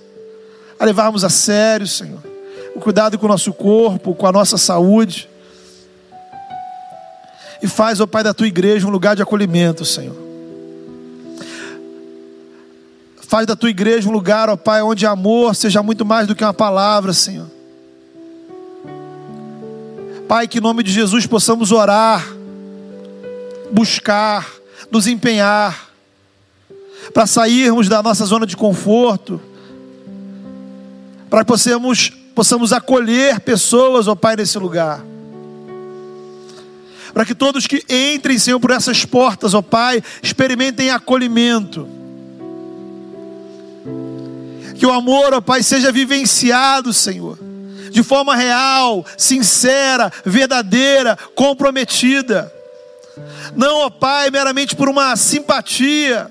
a 0.78 0.84
levarmos 0.84 1.24
a 1.24 1.30
sério, 1.30 1.86
Senhor. 1.86 2.20
O 2.74 2.80
cuidado 2.80 3.18
com 3.18 3.26
o 3.26 3.28
nosso 3.28 3.52
corpo, 3.52 4.14
com 4.14 4.26
a 4.26 4.32
nossa 4.32 4.58
saúde. 4.58 5.28
E 7.62 7.68
faz, 7.68 8.00
ó 8.00 8.06
Pai, 8.06 8.24
da 8.24 8.34
tua 8.34 8.48
igreja 8.48 8.86
um 8.86 8.90
lugar 8.90 9.14
de 9.14 9.22
acolhimento, 9.22 9.84
Senhor. 9.84 10.16
Faz 13.28 13.46
da 13.46 13.54
tua 13.54 13.70
igreja 13.70 14.08
um 14.08 14.12
lugar, 14.12 14.50
ó 14.50 14.56
Pai, 14.56 14.82
onde 14.82 15.06
amor 15.06 15.54
seja 15.54 15.82
muito 15.82 16.04
mais 16.04 16.26
do 16.26 16.34
que 16.34 16.42
uma 16.42 16.52
palavra, 16.52 17.12
Senhor. 17.12 17.46
Pai, 20.26 20.48
que 20.48 20.58
em 20.58 20.60
nome 20.60 20.82
de 20.82 20.90
Jesus 20.90 21.26
possamos 21.26 21.72
orar, 21.72 22.26
buscar, 23.70 24.61
nos 24.92 25.06
empenhar 25.06 25.90
para 27.14 27.26
sairmos 27.26 27.88
da 27.88 28.02
nossa 28.02 28.26
zona 28.26 28.46
de 28.46 28.54
conforto, 28.54 29.40
para 31.30 31.40
que 31.40 31.46
possamos, 31.46 32.10
possamos 32.34 32.74
acolher 32.74 33.40
pessoas, 33.40 34.06
ó 34.06 34.14
Pai, 34.14 34.36
nesse 34.36 34.58
lugar. 34.58 35.02
Para 37.14 37.24
que 37.24 37.34
todos 37.34 37.66
que 37.66 37.82
entrem, 37.88 38.38
Senhor, 38.38 38.60
por 38.60 38.70
essas 38.70 39.02
portas, 39.06 39.54
ó 39.54 39.62
Pai, 39.62 40.02
experimentem 40.22 40.90
acolhimento. 40.90 41.88
Que 44.78 44.84
o 44.84 44.92
amor, 44.92 45.32
ó 45.32 45.40
Pai, 45.40 45.62
seja 45.62 45.90
vivenciado, 45.90 46.92
Senhor, 46.92 47.38
de 47.90 48.02
forma 48.02 48.36
real, 48.36 49.06
sincera, 49.16 50.12
verdadeira, 50.26 51.16
comprometida 51.34 52.52
não, 53.54 53.86
ó 53.86 53.90
Pai, 53.90 54.30
meramente 54.30 54.74
por 54.74 54.88
uma 54.88 55.14
simpatia. 55.16 56.30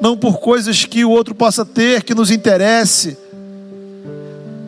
Não 0.00 0.16
por 0.16 0.38
coisas 0.40 0.84
que 0.84 1.04
o 1.04 1.10
outro 1.10 1.34
possa 1.34 1.64
ter 1.64 2.02
que 2.02 2.14
nos 2.14 2.30
interesse, 2.30 3.16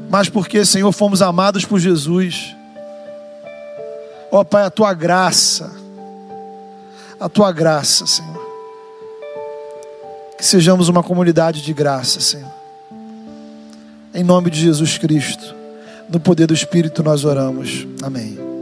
mas 0.08 0.28
porque, 0.28 0.64
Senhor, 0.64 0.92
fomos 0.92 1.22
amados 1.22 1.64
por 1.64 1.80
Jesus. 1.80 2.54
Ó 4.30 4.44
Pai, 4.44 4.64
a 4.64 4.70
tua 4.70 4.94
graça, 4.94 5.72
a 7.18 7.28
tua 7.28 7.50
graça, 7.50 8.06
Senhor. 8.06 8.44
Que 10.38 10.44
sejamos 10.44 10.88
uma 10.88 11.02
comunidade 11.02 11.62
de 11.62 11.72
graça, 11.72 12.20
Senhor. 12.20 12.52
Em 14.12 14.22
nome 14.22 14.50
de 14.50 14.60
Jesus 14.60 14.98
Cristo. 14.98 15.63
No 16.08 16.20
poder 16.20 16.46
do 16.46 16.54
Espírito 16.54 17.02
nós 17.02 17.24
oramos. 17.24 17.86
Amém. 18.02 18.53